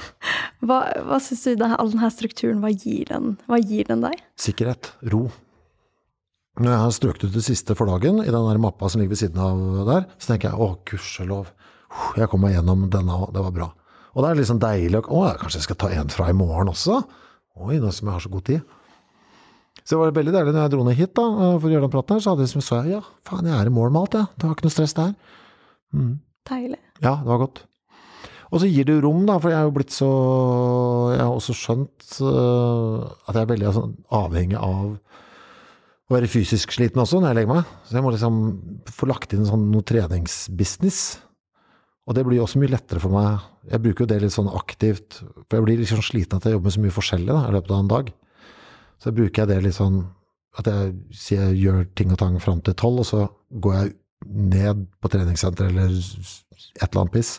Hva, 0.64 0.78
hva 1.04 1.18
syns 1.20 1.42
du 1.44 1.58
denne, 1.58 1.76
all 1.76 1.90
denne 1.92 2.08
strukturen, 2.14 2.62
hva 2.62 2.70
gir 2.70 3.10
den, 3.10 3.34
hva 3.50 3.58
gir 3.60 3.84
den 3.90 4.00
deg? 4.00 4.22
Sikkerhet. 4.40 4.94
Ro. 5.12 5.26
Når 6.54 6.70
jeg 6.70 6.82
har 6.84 6.92
strøket 6.94 7.24
ut 7.26 7.34
det 7.34 7.42
siste 7.42 7.74
for 7.74 7.90
dagen 7.90 8.20
i 8.22 8.30
den 8.30 8.46
der 8.46 8.60
mappa 8.62 8.86
som 8.86 9.00
ligger 9.00 9.16
ved 9.16 9.22
siden 9.24 9.40
av 9.42 9.88
der, 9.88 10.04
så 10.22 10.30
tenker 10.30 10.52
jeg 10.52 10.62
å, 10.62 10.68
gudskjelov, 10.86 11.50
jeg 12.18 12.30
kom 12.30 12.44
meg 12.44 12.54
gjennom 12.54 12.86
denne 12.92 13.18
det 13.34 13.42
var 13.42 13.56
bra. 13.56 13.68
Og 14.14 14.22
det 14.22 14.30
er 14.30 14.38
liksom 14.38 14.60
deilig 14.62 15.00
å 15.02 15.18
Å, 15.18 15.24
kanskje 15.40 15.58
jeg 15.58 15.66
skal 15.66 15.80
ta 15.82 15.90
en 15.90 16.14
fra 16.14 16.28
i 16.30 16.36
morgen 16.36 16.70
også? 16.70 17.00
Oi, 17.58 17.80
nå 17.82 17.90
som 17.94 18.06
jeg 18.06 18.14
har 18.14 18.22
så 18.22 18.30
god 18.30 18.46
tid. 18.46 18.62
Så 19.82 19.96
det 19.96 20.00
var 20.00 20.14
veldig 20.16 20.34
deilig 20.36 20.54
når 20.54 20.62
jeg 20.62 20.72
dro 20.76 20.86
ned 20.86 20.98
hit 20.98 21.12
da, 21.18 21.26
for 21.58 21.66
å 21.66 21.74
gjøre 21.74 21.88
den 21.88 21.92
praten 21.92 22.14
her, 22.14 22.22
så 22.22 22.32
hadde 22.32 22.44
jeg 22.44 22.52
liksom 22.52 22.64
så 22.64 22.80
jeg, 22.80 22.94
ja, 22.94 23.02
faen, 23.26 23.50
jeg 23.50 23.58
er 23.58 23.70
i 23.70 23.74
mål 23.74 23.90
med 23.90 24.04
alt, 24.04 24.18
jeg. 24.20 24.30
Det 24.38 24.46
var 24.46 24.54
ikke 24.54 24.68
noe 24.68 24.76
stress 24.76 24.96
der. 24.96 25.12
Deilig. 26.50 26.80
Ja, 27.02 27.18
det 27.18 27.30
var 27.32 27.42
godt. 27.42 27.64
Og 28.54 28.62
så 28.62 28.70
gir 28.70 28.86
det 28.86 29.00
rom, 29.02 29.24
da, 29.26 29.40
for 29.42 29.50
jeg 29.50 29.58
er 29.58 29.66
jo 29.66 29.74
blitt 29.74 29.90
så 29.90 30.08
Jeg 31.16 31.24
har 31.24 31.32
også 31.34 31.56
skjønt 31.58 32.06
uh, 32.22 33.02
at 33.26 33.34
jeg 33.34 33.42
er 33.42 33.50
veldig 33.50 33.72
sånn, 33.74 33.96
avhengig 34.14 34.60
av 34.62 34.94
å 36.08 36.16
være 36.16 36.28
fysisk 36.28 36.74
sliten 36.74 37.00
også 37.00 37.20
når 37.20 37.30
jeg 37.30 37.38
legger 37.38 37.52
meg. 37.54 37.70
Så 37.86 37.96
jeg 37.96 38.04
må 38.04 38.12
liksom 38.12 38.40
få 38.92 39.08
lagt 39.08 39.32
inn 39.36 39.46
sånn 39.48 39.70
noe 39.72 39.86
treningsbusiness. 39.88 41.00
Og 42.04 42.16
det 42.16 42.26
blir 42.26 42.42
også 42.44 42.60
mye 42.60 42.74
lettere 42.74 43.00
for 43.00 43.14
meg. 43.14 43.44
Jeg 43.70 43.80
bruker 43.86 44.04
jo 44.04 44.10
det 44.10 44.18
litt 44.20 44.34
sånn 44.34 44.50
aktivt, 44.52 45.22
for 45.48 45.56
jeg 45.56 45.64
blir 45.64 45.80
liksom 45.80 46.04
sliten 46.04 46.36
at 46.36 46.44
jeg 46.44 46.58
jobber 46.58 46.68
med 46.68 46.76
så 46.76 46.82
mye 46.84 46.98
forskjellig 46.98 47.32
da, 47.32 47.46
i 47.48 47.54
løpet 47.56 47.72
av 47.72 47.80
en 47.80 47.92
dag. 47.94 48.10
Så 49.00 49.14
bruker 49.16 49.42
jeg 49.42 49.50
det 49.50 49.62
litt 49.64 49.78
sånn 49.78 50.02
at 50.60 50.68
jeg 50.70 50.92
sier 51.16 51.48
jeg 51.48 51.62
gjør 51.64 51.86
ting 51.98 52.12
og 52.14 52.20
tang 52.20 52.36
fram 52.42 52.60
til 52.62 52.76
tolv, 52.78 53.00
og 53.02 53.08
så 53.08 53.24
går 53.64 53.78
jeg 53.78 53.94
ned 54.52 54.84
på 55.00 55.10
treningssenteret 55.12 55.72
eller 55.72 55.96
et 55.96 56.84
eller 56.84 57.00
annet 57.00 57.16
piss. 57.16 57.38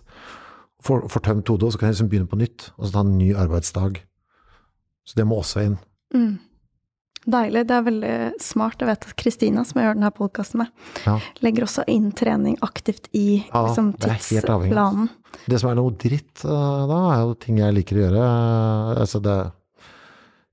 Får, 0.85 1.05
får 1.13 1.23
tømt 1.29 1.53
hodet, 1.53 1.69
og 1.69 1.73
så 1.73 1.81
kan 1.81 1.89
jeg 1.89 1.95
liksom 1.95 2.09
begynne 2.11 2.29
på 2.29 2.41
nytt. 2.41 2.67
Og 2.75 2.87
så 2.87 2.97
ta 2.97 3.05
en 3.05 3.15
ny 3.17 3.31
arbeidsdag. 3.37 4.01
Så 5.05 5.17
det 5.17 5.25
må 5.29 5.39
også 5.41 5.63
inn. 5.65 5.77
Mm. 6.13 6.35
Deilig. 7.25 7.63
Det 7.65 7.73
er 7.73 7.85
veldig 7.87 8.15
smart. 8.43 8.77
Jeg 8.83 8.87
vet 8.91 9.05
at 9.09 9.15
Kristina, 9.17 9.63
som 9.65 9.79
jeg 9.81 9.87
gjør 9.87 9.95
denne 9.97 10.11
podkasten 10.13 10.61
med, 10.61 10.67
Ja. 11.05 11.15
legger 11.41 11.63
også 11.65 11.83
inn 11.89 12.11
trening 12.11 12.57
aktivt 12.61 13.07
i 13.13 13.43
Ja, 13.47 13.65
liksom, 13.67 13.93
det 13.97 14.09
avhengig. 14.09 14.69
tidsplanen. 14.69 15.09
Det 15.49 15.59
som 15.59 15.69
er 15.71 15.75
noe 15.75 15.91
dritt 15.91 16.45
eh, 16.45 16.87
da, 16.87 16.99
er 17.15 17.19
jo 17.25 17.33
ting 17.35 17.57
jeg 17.57 17.73
liker 17.73 17.95
å 17.97 18.03
gjøre. 18.05 18.25
Eh, 18.25 19.01
Altså 19.01 19.21
det 19.21 19.51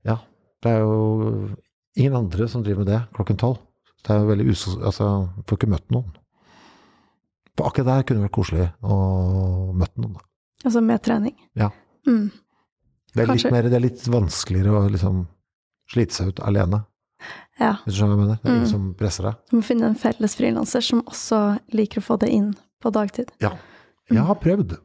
Ja. 0.05 0.17
Det 0.61 0.71
er 0.71 0.79
jo 0.79 1.49
ingen 1.95 2.15
andre 2.15 2.47
som 2.47 2.63
driver 2.63 2.83
med 2.83 2.87
det 2.87 3.01
klokken 3.13 3.37
tolv. 3.37 3.57
Det 4.03 4.09
er 4.11 4.19
jo 4.19 4.27
veldig 4.35 4.49
usos... 4.49 4.75
Altså, 4.83 5.29
får 5.45 5.57
ikke 5.57 5.69
møtt 5.69 5.89
noen. 5.91 6.09
For 7.55 7.67
akkurat 7.69 7.85
der 7.85 8.03
kunne 8.03 8.21
det 8.23 8.31
vært 8.31 8.37
koselig 8.39 8.73
å 8.83 9.73
møtt 9.77 9.95
noen. 9.97 10.13
da. 10.13 10.19
Altså 10.65 10.81
med 10.81 11.01
trening. 11.03 11.35
Ja. 11.55 11.69
Mm. 12.07 12.31
Det 13.13 13.21
er, 13.29 13.51
mer, 13.51 13.61
det 13.69 13.73
er 13.77 13.79
litt 13.83 14.01
vanskeligere 14.09 14.73
å 14.73 14.89
liksom 14.89 15.27
slite 15.91 16.13
seg 16.13 16.27
ut 16.33 16.39
alene, 16.39 16.85
Ja. 17.59 17.73
hvis 17.85 17.95
du 17.95 17.99
skjønner 18.01 18.15
hva 18.15 18.19
jeg 18.19 18.27
mener. 18.27 18.39
Det 18.43 18.49
er 18.49 18.55
ingen 18.55 18.67
Mm. 18.67 18.71
som 18.71 18.93
presser 18.95 19.23
deg. 19.23 19.35
Du 19.49 19.57
må 19.57 19.63
finne 19.63 19.85
en 19.85 19.95
felles 19.95 20.35
frilanser 20.35 20.81
som 20.81 21.01
også 21.03 21.59
liker 21.73 22.01
å 22.01 22.03
få 22.03 22.19
det 22.19 22.29
inn 22.29 22.55
på 22.81 22.91
dagtid. 22.91 23.31
Ja. 23.39 23.51
Jeg 24.09 24.23
har 24.25 24.35
prøvd. 24.35 24.77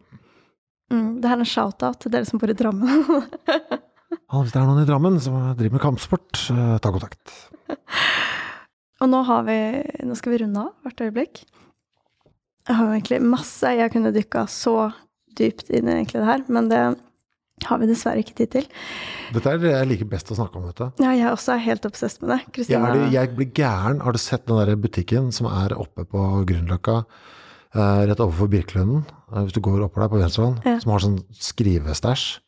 Mm. 0.90 1.20
Det 1.20 1.28
her 1.28 1.36
er 1.36 1.40
en 1.40 1.44
shout-out 1.44 1.98
til 2.00 2.10
dere 2.12 2.24
som 2.24 2.38
bor 2.38 2.48
i 2.48 2.54
Drammen. 2.54 2.88
Hvis 4.28 4.52
det 4.52 4.56
er 4.60 4.66
noen 4.66 4.82
i 4.82 4.86
Drammen 4.88 5.18
som 5.20 5.34
driver 5.56 5.72
med 5.72 5.80
kampsport, 5.82 6.50
eh, 6.50 6.78
ta 6.78 6.90
kontakt. 6.92 7.32
Og 9.00 9.08
nå 9.08 9.20
har 9.24 9.42
vi 9.46 9.58
Nå 10.04 10.16
skal 10.16 10.32
vi 10.32 10.38
runde 10.44 10.58
av 10.58 10.72
hvert 10.84 11.02
øyeblikk. 11.06 11.42
Jeg 12.68 12.76
har 12.76 12.92
egentlig 12.94 13.20
masse 13.24 13.62
jeg 13.78 13.92
kunne 13.92 14.12
dykka 14.12 14.46
så 14.48 14.92
dypt 15.38 15.70
inn 15.70 15.88
i 15.88 15.92
egentlig 16.02 16.20
det 16.20 16.26
her, 16.28 16.42
men 16.48 16.68
det 16.68 16.80
har 17.66 17.78
vi 17.78 17.86
dessverre 17.90 18.22
ikke 18.22 18.34
tid 18.38 18.50
til. 18.50 18.66
Dette 19.34 19.50
er 19.50 19.58
det 19.58 19.72
jeg 19.72 19.88
liker 19.88 20.08
best 20.12 20.30
å 20.30 20.36
snakke 20.38 20.56
om, 20.60 20.68
du. 20.70 20.84
Ja, 21.02 21.10
jeg 21.16 21.30
også 21.32 21.54
er 21.56 21.64
helt 21.66 21.84
obsess 21.88 22.20
med 22.20 22.30
det. 22.30 22.38
Jeg, 22.44 22.52
Kristina 22.58 22.88
er 22.88 22.94
det, 22.94 23.12
jeg 23.12 23.34
blir 23.36 23.50
gæren. 23.58 24.00
Har 24.04 24.12
du 24.12 24.18
sett 24.18 24.46
den 24.46 24.56
der 24.60 24.76
butikken 24.76 25.32
som 25.32 25.46
er 25.50 25.74
oppe 25.76 26.04
på 26.04 26.44
Grünerløkka, 26.48 27.04
eh, 27.74 28.02
rett 28.08 28.20
overfor 28.20 28.48
Birkelunden? 28.52 29.04
Eh, 29.32 29.42
hvis 29.44 29.52
du 29.52 29.60
går 29.60 29.82
oppover 29.88 30.06
der 30.06 30.14
på 30.14 30.22
venstre 30.22 30.44
hånd, 30.46 30.62
Ja. 30.64 30.78
som 30.80 30.92
har 30.92 30.98
sånn 31.00 31.18
skrivestæsj. 31.32 32.38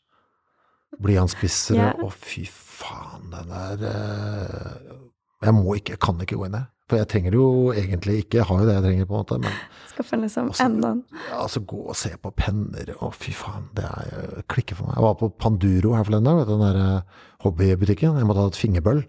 Blyantspissere. 1.00 1.76
Ja. 1.78 1.92
Å, 2.02 2.10
fy 2.12 2.44
faen, 2.50 3.30
den 3.30 3.48
der 3.48 3.84
eh, 3.88 4.96
Jeg 5.40 5.54
må 5.56 5.74
ikke, 5.78 5.94
jeg 5.96 6.00
kan 6.04 6.20
ikke 6.20 6.36
gå 6.36 6.46
inn 6.48 6.56
der. 6.58 6.66
For 6.90 6.98
jeg 6.98 7.06
trenger 7.08 7.30
det 7.30 7.38
jo 7.38 7.50
egentlig 7.72 8.14
ikke. 8.24 8.40
Jeg 8.40 8.46
har 8.48 8.58
jo 8.60 8.66
det 8.66 8.74
jeg 8.74 8.82
trenger, 8.82 9.06
på 9.06 9.14
en 9.14 9.20
måte. 9.22 9.36
Men 9.44 9.52
Skaffe 9.92 10.16
en 10.16 10.24
liksom 10.26 10.48
Også- 10.50 10.64
enda 10.66 10.88
en 10.90 11.04
ja, 11.30 11.36
altså 11.44 11.60
gå 11.66 11.78
og 11.88 11.96
se 11.96 12.10
på 12.18 12.32
penner. 12.34 12.90
Å, 13.00 13.12
fy 13.14 13.30
faen. 13.32 13.68
Det 13.74 13.84
er 13.84 14.10
eh, 14.18 14.42
klikker 14.50 14.74
for 14.76 14.86
meg. 14.90 14.96
Jeg 14.98 15.04
var 15.06 15.14
på 15.20 15.28
Panduro 15.38 15.94
her 15.94 16.04
forleden 16.04 16.24
dag, 16.26 16.36
vet 16.40 16.50
du, 16.50 16.52
den 16.58 16.66
der 16.66 16.80
eh, 16.98 17.24
hobbybutikken. 17.46 18.18
Jeg 18.18 18.26
måtte 18.26 18.42
ha 18.42 18.50
et 18.50 18.58
fingerbøll. 18.58 19.04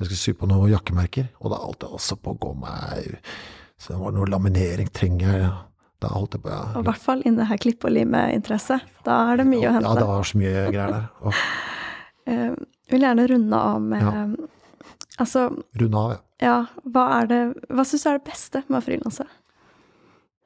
Jeg 0.00 0.06
skulle 0.08 0.22
sy 0.24 0.32
på 0.40 0.48
noen 0.48 0.70
jakkemerker, 0.72 1.28
og 1.42 1.50
da 1.52 1.60
holdt 1.62 1.82
jeg 1.84 1.90
også 1.98 2.16
på 2.22 2.34
å 2.34 2.38
gå 2.38 2.52
meg 2.62 3.16
Så 3.78 3.92
det 3.92 4.00
var 4.00 4.12
noe 4.14 4.26
laminering 4.30 4.88
trenger 4.94 5.32
jeg. 5.38 5.52
Da 6.00 6.08
holdt 6.14 6.32
jeg 6.38 6.42
på, 6.44 6.50
ja. 6.54 6.62
Og 6.78 6.84
i 6.84 6.86
hvert 6.88 7.02
fall 7.02 7.22
innen 7.26 7.38
det 7.42 7.48
her 7.50 7.58
klipp 7.58 7.84
og 7.84 7.90
lime-interesse. 7.92 8.80
Da 9.04 9.32
er 9.32 9.36
det 9.42 9.46
mye 9.50 9.66
å 9.68 9.72
hente. 9.74 9.86
Ja, 9.90 9.94
det 9.98 10.06
var 10.08 10.22
så 10.26 10.38
mye 10.38 10.64
greier 10.72 10.94
der. 10.96 11.08
Åh, 11.26 11.42
Eh, 12.28 12.50
vil 12.92 13.00
gjerne 13.00 13.24
runde 13.30 13.56
av 13.56 13.80
med 13.80 14.02
Ja. 14.02 14.24
Altså, 15.18 15.48
Runde 15.80 15.98
av, 15.98 16.14
ja. 16.14 16.20
ja, 16.46 16.56
hva 16.94 17.04
er 17.18 17.28
det 17.30 17.42
Hva 17.74 17.84
syns 17.86 18.04
du 18.04 18.10
er 18.10 18.20
det 18.20 18.28
beste 18.28 18.62
med 18.68 18.78
å 18.78 18.84
frilanse? 18.84 19.26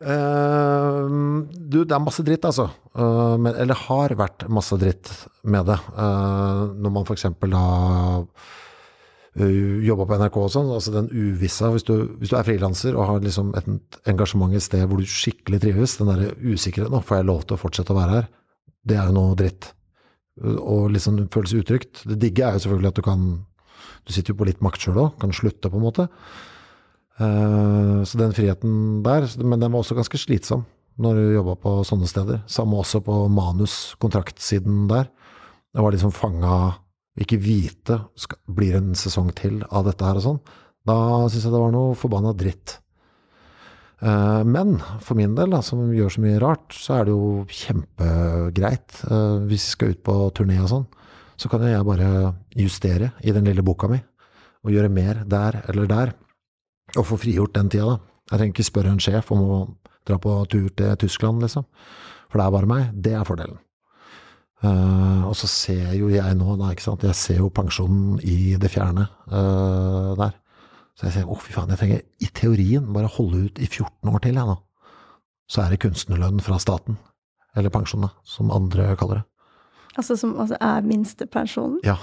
Uh, 0.03 1.45
du, 1.55 1.85
det 1.85 1.95
er 1.95 2.03
masse 2.03 2.25
dritt, 2.27 2.47
altså. 2.49 2.67
Uh, 2.97 3.39
men, 3.39 3.55
eller 3.55 3.79
har 3.87 4.15
vært 4.19 4.49
masse 4.51 4.75
dritt 4.81 5.13
med 5.47 5.69
det. 5.71 5.79
Uh, 5.95 6.73
når 6.75 6.95
man 6.97 7.07
f.eks. 7.07 7.29
da 7.45 7.67
jobba 9.33 10.05
på 10.05 10.17
NRK 10.21 10.35
og 10.43 10.51
sånn, 10.53 10.67
altså 10.75 10.91
den 10.93 11.07
uvissa 11.09 11.71
Hvis 11.73 11.87
du, 11.89 11.95
hvis 12.21 12.29
du 12.29 12.35
er 12.37 12.45
frilanser 12.45 12.99
og 12.99 13.07
har 13.09 13.23
liksom 13.25 13.55
et 13.57 13.97
engasjement 14.13 14.53
et 14.53 14.61
sted 14.61 14.83
hvor 14.85 15.01
du 15.01 15.09
skikkelig 15.09 15.63
trives, 15.63 15.95
den 15.97 16.11
derre 16.11 16.35
usikkerheten 16.37 17.07
får 17.09 17.23
jeg 17.23 17.29
lov 17.31 17.47
til 17.47 17.57
å 17.57 17.63
fortsette 17.63 17.95
å 17.95 17.97
være 17.97 18.19
her? 18.19 18.27
Det 18.85 18.99
er 18.99 19.09
jo 19.09 19.17
noe 19.17 19.39
dritt. 19.39 19.71
Og 20.43 20.93
liksom 20.93 21.23
føles 21.33 21.57
utrygt. 21.63 22.03
Det 22.11 22.19
digge 22.21 22.45
er 22.45 22.59
jo 22.59 22.65
selvfølgelig 22.67 22.93
at 22.93 23.01
du 23.01 23.07
kan 23.07 23.25
Du 24.07 24.13
sitter 24.13 24.33
jo 24.35 24.39
på 24.41 24.47
litt 24.49 24.61
makt 24.65 24.83
sjøl 24.83 24.99
òg, 24.99 25.13
kan 25.23 25.33
slutte, 25.33 25.71
på 25.71 25.79
en 25.79 25.85
måte. 25.87 26.09
Eh, 27.21 28.03
Så 28.09 28.19
den 28.19 28.33
friheten 28.35 29.03
der, 29.05 29.27
men 29.45 29.61
den 29.61 29.73
var 29.73 29.83
også 29.85 29.95
ganske 29.99 30.19
slitsom 30.19 30.65
når 31.01 31.15
du 31.17 31.35
jobba 31.39 31.55
på 31.57 31.71
sånne 31.89 32.09
steder. 32.11 32.43
Samme 32.51 32.77
også 32.83 33.01
på 33.05 33.29
manus, 33.33 33.95
kontraktsiden 34.03 34.89
der. 34.91 35.09
Jeg 35.75 35.83
var 35.83 35.93
liksom 35.95 36.13
fanga 36.13 36.79
Ikke 37.21 37.37
vite 37.37 37.99
skal, 38.17 38.39
blir 38.49 38.73
det 38.73 38.79
en 38.81 38.95
sesong 38.97 39.35
til 39.37 39.59
av 39.71 39.85
dette 39.85 40.01
her 40.05 40.17
og 40.17 40.23
sånn. 40.25 40.39
Da 40.89 40.95
syns 41.29 41.45
jeg 41.45 41.53
det 41.53 41.61
var 41.61 41.71
noe 41.75 41.95
forbanna 41.95 42.33
dritt. 42.33 42.79
Eh, 44.01 44.43
Men 44.45 44.79
for 45.05 45.15
min 45.15 45.35
del, 45.37 45.51
da, 45.53 45.61
som 45.61 45.93
gjør 45.93 46.09
så 46.11 46.23
mye 46.25 46.41
rart, 46.41 46.73
så 46.73 46.95
er 47.01 47.05
det 47.05 47.13
jo 47.13 47.45
kjempegreit. 47.53 48.97
Eh, 49.11 49.45
Hvis 49.45 49.67
vi 49.69 49.73
skal 49.77 49.89
ut 49.93 50.03
på 50.03 50.17
turné 50.33 50.57
og 50.63 50.69
sånn, 50.73 50.87
så 51.41 51.51
kan 51.51 51.65
jeg 51.67 51.87
bare 51.87 52.35
justere 52.57 53.13
i 53.23 53.35
den 53.35 53.49
lille 53.49 53.65
boka 53.65 53.89
mi. 53.91 53.99
Og 54.63 54.75
gjøre 54.75 54.93
mer 54.93 55.25
der 55.27 55.63
eller 55.69 55.89
der. 55.91 56.15
Og 56.97 57.07
få 57.09 57.19
frigjort 57.19 57.55
den 57.57 57.71
tida, 57.73 57.95
da. 57.95 57.99
Jeg 58.31 58.39
trenger 58.39 58.55
ikke 58.55 58.69
spørre 58.69 58.93
en 58.95 59.03
sjef 59.03 59.33
om 59.35 59.43
å 59.43 59.57
dra 60.09 60.19
på 60.23 60.35
tur 60.51 60.71
til 60.77 60.97
Tyskland, 61.01 61.43
liksom. 61.43 61.67
For 62.31 62.39
det 62.41 62.47
er 62.47 62.55
bare 62.55 62.71
meg. 62.71 62.91
Det 62.95 63.15
er 63.17 63.27
fordelen. 63.29 63.59
Uh, 64.63 65.27
og 65.27 65.35
så 65.35 65.49
ser 65.51 65.91
jo 65.99 66.07
jeg 66.13 66.37
nå, 66.39 66.55
da, 66.61 66.71
ikke 66.71 66.85
sant. 66.85 67.05
Jeg 67.07 67.19
ser 67.19 67.41
jo 67.43 67.51
pensjonen 67.55 68.21
i 68.23 68.55
det 68.61 68.71
fjerne 68.71 69.09
uh, 69.33 70.15
der. 70.19 70.37
Så 70.95 71.09
jeg 71.09 71.17
sier 71.17 71.33
å 71.33 71.39
fy 71.41 71.55
faen, 71.55 71.73
jeg 71.73 71.81
trenger 71.81 72.03
i 72.23 72.29
teorien 72.37 72.93
bare 72.95 73.11
holde 73.11 73.47
ut 73.49 73.59
i 73.59 73.67
14 73.67 74.13
år 74.13 74.23
til, 74.23 74.39
jeg 74.39 74.49
nå. 74.49 74.59
Så 75.51 75.65
er 75.65 75.73
det 75.73 75.81
kunstnerlønn 75.83 76.41
fra 76.45 76.61
staten. 76.63 77.01
Eller 77.59 77.73
pensjon, 77.75 78.07
da, 78.07 78.13
som 78.25 78.53
andre 78.55 78.93
kaller 79.01 79.21
det. 79.21 79.27
Altså 79.99 80.17
som 80.17 80.35
altså, 80.41 80.59
er 80.61 80.85
minstepensjonen? 80.87 81.81
Ja. 81.87 81.99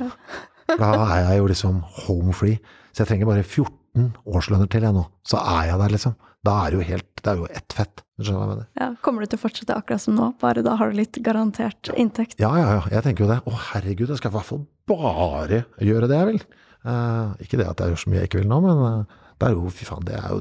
Da 0.70 0.92
er 1.08 1.24
jeg 1.32 1.40
jo 1.42 1.50
liksom 1.50 1.80
home 2.06 2.34
free. 2.38 2.60
Så 2.94 3.04
jeg 3.04 3.12
trenger 3.12 3.30
bare 3.30 3.44
14 3.46 4.12
årslønner 4.30 4.70
til 4.70 4.86
jeg 4.86 4.96
nå. 4.96 5.06
Så 5.26 5.40
er 5.42 5.72
jeg 5.72 5.82
der, 5.82 5.96
liksom. 5.96 6.16
Da 6.46 6.54
er 6.64 6.72
det 6.72 6.80
jo 6.80 6.86
helt 6.88 7.08
Det 7.20 7.32
er 7.32 7.40
jo 7.42 7.48
ett 7.52 7.74
fett. 7.76 8.04
Skjønner 8.20 8.44
jeg 8.44 8.52
mener? 8.54 8.68
Ja, 8.80 8.90
Kommer 9.04 9.24
du 9.24 9.32
til 9.32 9.40
å 9.40 9.42
fortsette 9.42 9.76
akkurat 9.76 10.04
som 10.04 10.16
nå, 10.16 10.30
bare 10.40 10.64
da 10.64 10.76
har 10.80 10.92
du 10.92 11.00
litt 11.00 11.20
garantert 11.24 11.92
inntekt? 12.00 12.38
Ja, 12.40 12.52
ja, 12.60 12.68
ja. 12.78 12.84
Jeg 12.94 13.06
tenker 13.08 13.26
jo 13.26 13.32
det. 13.32 13.40
Å, 13.44 13.56
herregud, 13.74 14.12
jeg 14.12 14.22
skal 14.22 14.32
i 14.32 14.38
hvert 14.38 14.48
fall 14.48 14.62
bare 14.90 15.64
gjøre 15.84 16.10
det 16.12 16.20
jeg 16.20 16.30
vil. 16.32 16.44
Uh, 16.88 17.36
ikke 17.44 17.60
det 17.60 17.68
at 17.68 17.82
jeg 17.84 17.92
gjør 17.92 18.04
så 18.06 18.12
mye 18.12 18.22
jeg 18.22 18.30
ikke 18.30 18.40
vil 18.40 18.48
nå, 18.52 18.62
men 18.64 18.80
uh, 18.80 19.18
det 19.40 19.50
er 19.50 19.58
jo 19.58 19.72
Fy 19.76 19.88
faen, 19.88 20.06
det 20.08 20.16
er 20.16 20.30
jo 20.32 20.40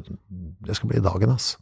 Det 0.69 0.77
skal 0.79 0.93
bli 0.93 1.03
dagen, 1.03 1.35
ass. 1.35 1.57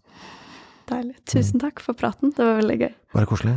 Deilig. 0.86 1.16
Tusen 1.28 1.60
takk 1.62 1.80
for 1.82 1.98
praten. 1.98 2.32
Det 2.36 2.44
var 2.44 2.60
veldig 2.60 2.78
gøy. 2.84 2.92
Bare 3.16 3.28
koselig. 3.28 3.56